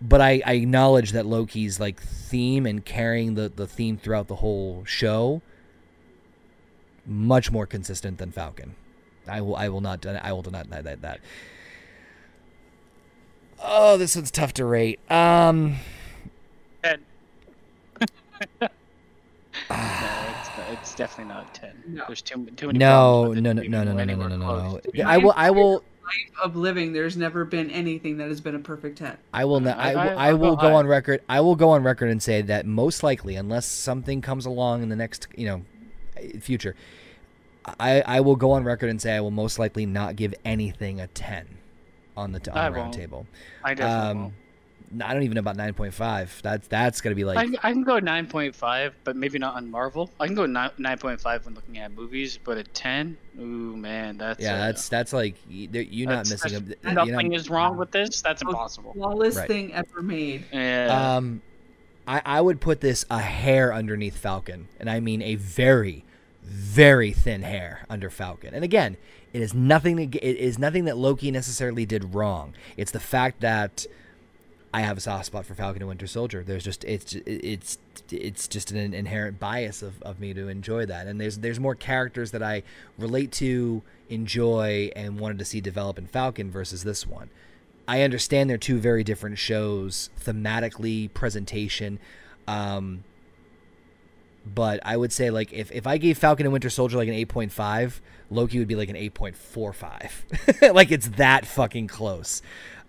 [0.01, 4.36] but I, I acknowledge that Loki's like theme and carrying the, the theme throughout the
[4.36, 5.43] whole show
[7.06, 8.74] much more consistent than Falcon.
[9.28, 11.20] I will I will not I will not deny that, that.
[13.62, 15.01] Oh, this one's tough to rate.
[15.10, 15.77] Um
[16.82, 17.01] ten.
[18.60, 18.68] no,
[19.70, 21.82] it's, it's, definitely not ten.
[21.86, 22.05] No.
[22.06, 22.78] There's too, too many.
[22.78, 25.05] No, no, no, no, no, no, no, no, no, no, no.
[25.05, 28.61] I will I will life of living, there's never been anything that has been a
[28.61, 29.16] perfect ten.
[29.33, 29.78] I will not.
[29.78, 31.23] I, I, I, I will go on record.
[31.28, 34.89] I will go on record and say that most likely, unless something comes along in
[34.89, 35.62] the next, you know,
[36.41, 36.74] future,
[37.81, 41.01] I I will go on record and say I will most likely not give anything
[41.01, 41.47] a ten
[42.16, 43.27] on the on the round table.
[43.65, 44.35] I definitely um, won't.
[45.03, 46.43] I don't even know about 9.5.
[46.43, 47.39] That's that's gonna be like.
[47.39, 50.11] I, I can go 9.5, but maybe not on Marvel.
[50.21, 53.43] I can go 9, 9.5 when looking at movies, but a 10, ooh
[53.77, 56.93] man, that's yeah, uh, that's that's like you're not missing a.
[56.93, 58.23] Nothing not, is wrong with this.
[58.23, 58.93] That's impossible.
[58.93, 59.49] Flawless right.
[59.49, 60.45] thing ever made.
[60.53, 61.17] Yeah.
[61.17, 61.43] Um,
[62.07, 66.05] I I would put this a hair underneath Falcon, and I mean a very,
[66.43, 68.55] very thin hair under Falcon.
[68.55, 68.97] And again,
[69.33, 70.11] it is nothing.
[70.11, 72.55] To, it is nothing that Loki necessarily did wrong.
[72.77, 73.87] It's the fact that
[74.77, 76.44] I have a soft spot for Falcon and Winter Soldier.
[76.44, 77.78] There's just it's it's
[78.11, 81.07] it's just an inherent bias of, of me to enjoy that.
[81.07, 82.62] And there's there's more characters that I
[82.98, 87.31] relate to, enjoy, and wanted to see develop in Falcon versus this one.
[87.89, 91.98] I understand they're two very different shows thematically, presentation.
[92.47, 93.03] Um,
[94.44, 97.15] but I would say like if, if I gave Falcon and Winter Soldier like an
[97.15, 98.01] 8.5,
[98.31, 100.74] Loki would be like an 8.45.
[100.74, 102.43] like it's that fucking close.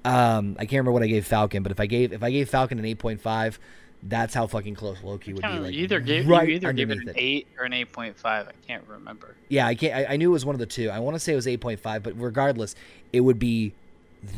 [0.08, 2.50] Um, I can't remember what I gave Falcon, but if I gave if I gave
[2.50, 3.60] Falcon an eight point five,
[4.04, 5.48] that's how fucking close Loki would be.
[5.48, 8.18] Like you either gave right you either gave it an eight or an eight point
[8.18, 8.48] five.
[8.48, 9.36] I can't remember.
[9.50, 9.94] Yeah, I can't.
[9.94, 10.90] I, I knew it was one of the two.
[10.90, 12.76] I want to say it was eight point five, but regardless,
[13.12, 13.74] it would be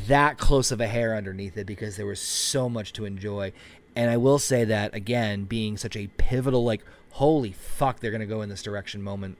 [0.07, 3.51] that close of a hair underneath it because there was so much to enjoy.
[3.95, 6.81] And I will say that again, being such a pivotal, like
[7.11, 9.37] holy fuck, they're gonna go in this direction moment.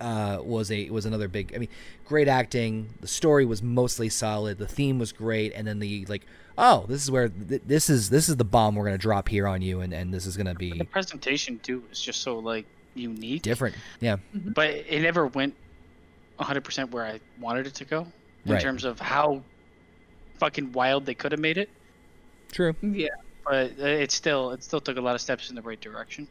[0.00, 1.52] Uh, was a was another big.
[1.54, 1.68] I mean,
[2.06, 2.88] great acting.
[3.00, 4.56] The story was mostly solid.
[4.58, 6.22] The theme was great, and then the like.
[6.56, 8.08] Oh, this is where th- this is.
[8.10, 10.54] This is the bomb we're gonna drop here on you, and and this is gonna
[10.54, 12.64] be The presentation too was just so like
[12.94, 13.76] unique, different.
[14.00, 15.54] Yeah, but it never went
[16.36, 18.06] 100 percent where I wanted it to go
[18.46, 18.60] in Right.
[18.62, 19.42] terms of how
[20.38, 21.68] fucking wild they could have made it.
[22.52, 22.74] true.
[22.82, 23.08] Yeah.
[23.44, 26.26] But it still it still took a lot of steps in the right direction.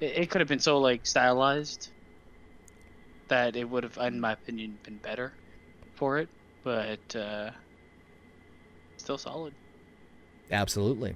[0.00, 1.90] It, it could have been so like stylized
[3.28, 5.32] that it would have, in my opinion, been better
[5.94, 6.28] for it.
[6.62, 7.50] But uh,
[8.96, 9.54] still solid.
[10.50, 11.14] Absolutely.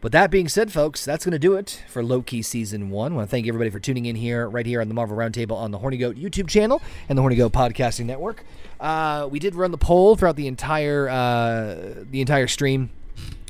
[0.00, 3.12] But that being said, folks, that's going to do it for Loki Season 1.
[3.12, 5.56] I want to thank everybody for tuning in here, right here on the Marvel Roundtable
[5.56, 8.44] on the Horny Goat YouTube channel and the Horny Goat Podcasting Network.
[8.78, 12.90] Uh, we did run the poll throughout the entire uh, the entire stream.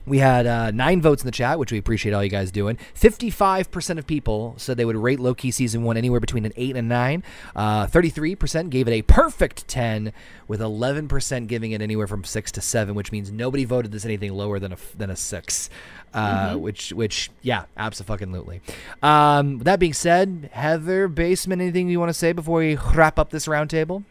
[0.09, 2.79] We had uh, nine votes in the chat, which we appreciate all you guys doing.
[2.95, 6.79] 55% of people said they would rate Loki Season 1 anywhere between an 8 and
[6.79, 7.25] a 9.
[7.55, 10.13] Uh, 33% gave it a perfect 10,
[10.47, 14.33] with 11% giving it anywhere from 6 to 7, which means nobody voted this anything
[14.33, 15.71] lower than a, than a 6.
[16.15, 18.63] Uh, Which, which, yeah, absolutely.
[19.03, 23.29] Um, that being said, Heather, Basement, anything you want to say before we wrap up
[23.29, 24.05] this roundtable?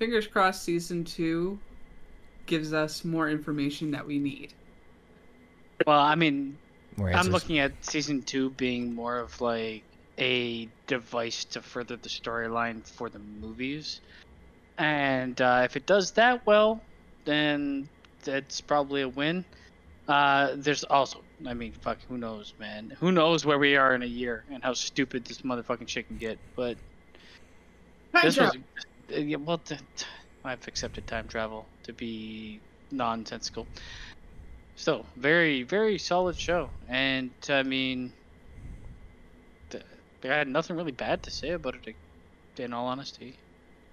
[0.00, 1.58] Fingers crossed season two
[2.50, 4.52] gives us more information that we need.
[5.86, 6.58] Well, I mean,
[6.96, 9.84] More I'm looking at season two being more of like
[10.18, 14.00] a device to further the storyline for the movies,
[14.76, 16.82] and uh, if it does that well,
[17.24, 17.88] then
[18.24, 19.44] that's probably a win.
[20.08, 22.96] Uh, there's also, I mean, fuck, who knows, man?
[22.98, 26.18] Who knows where we are in a year and how stupid this motherfucking shit can
[26.18, 26.36] get?
[26.56, 26.76] But
[28.22, 30.10] this was, uh, yeah, well, th- th-
[30.44, 32.60] I've accepted time travel to be
[32.90, 33.68] nonsensical.
[34.76, 38.14] Still, very, very solid show, and I mean,
[39.74, 39.80] I
[40.26, 41.96] had nothing really bad to say about it.
[42.58, 43.38] In all honesty,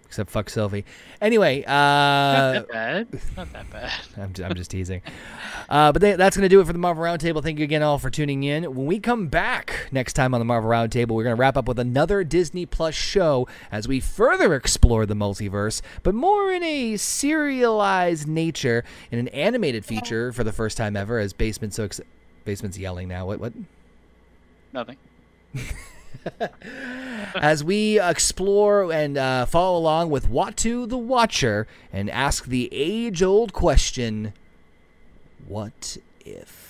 [0.08, 0.86] Except fuck Sylvie.
[1.20, 3.08] Anyway, not uh, that bad.
[3.36, 3.92] Not that bad.
[4.18, 5.02] I'm, I'm just teasing.
[5.68, 7.44] Uh, but that's going to do it for the Marvel Roundtable.
[7.44, 8.64] Thank you again all for tuning in.
[8.64, 11.68] When we come back next time on the Marvel Roundtable, we're going to wrap up
[11.68, 16.96] with another Disney Plus show as we further explore the multiverse, but more in a
[16.96, 21.20] serialized nature in an animated feature for the first time ever.
[21.20, 22.00] As Basement so ex-
[22.46, 23.26] Basement's yelling now.
[23.26, 23.42] What?
[23.42, 23.52] What?
[24.72, 24.98] Nothing.
[27.36, 33.22] as we explore and uh, follow along with Uatu the Watcher and ask the age
[33.24, 34.34] old question
[35.48, 36.67] what if?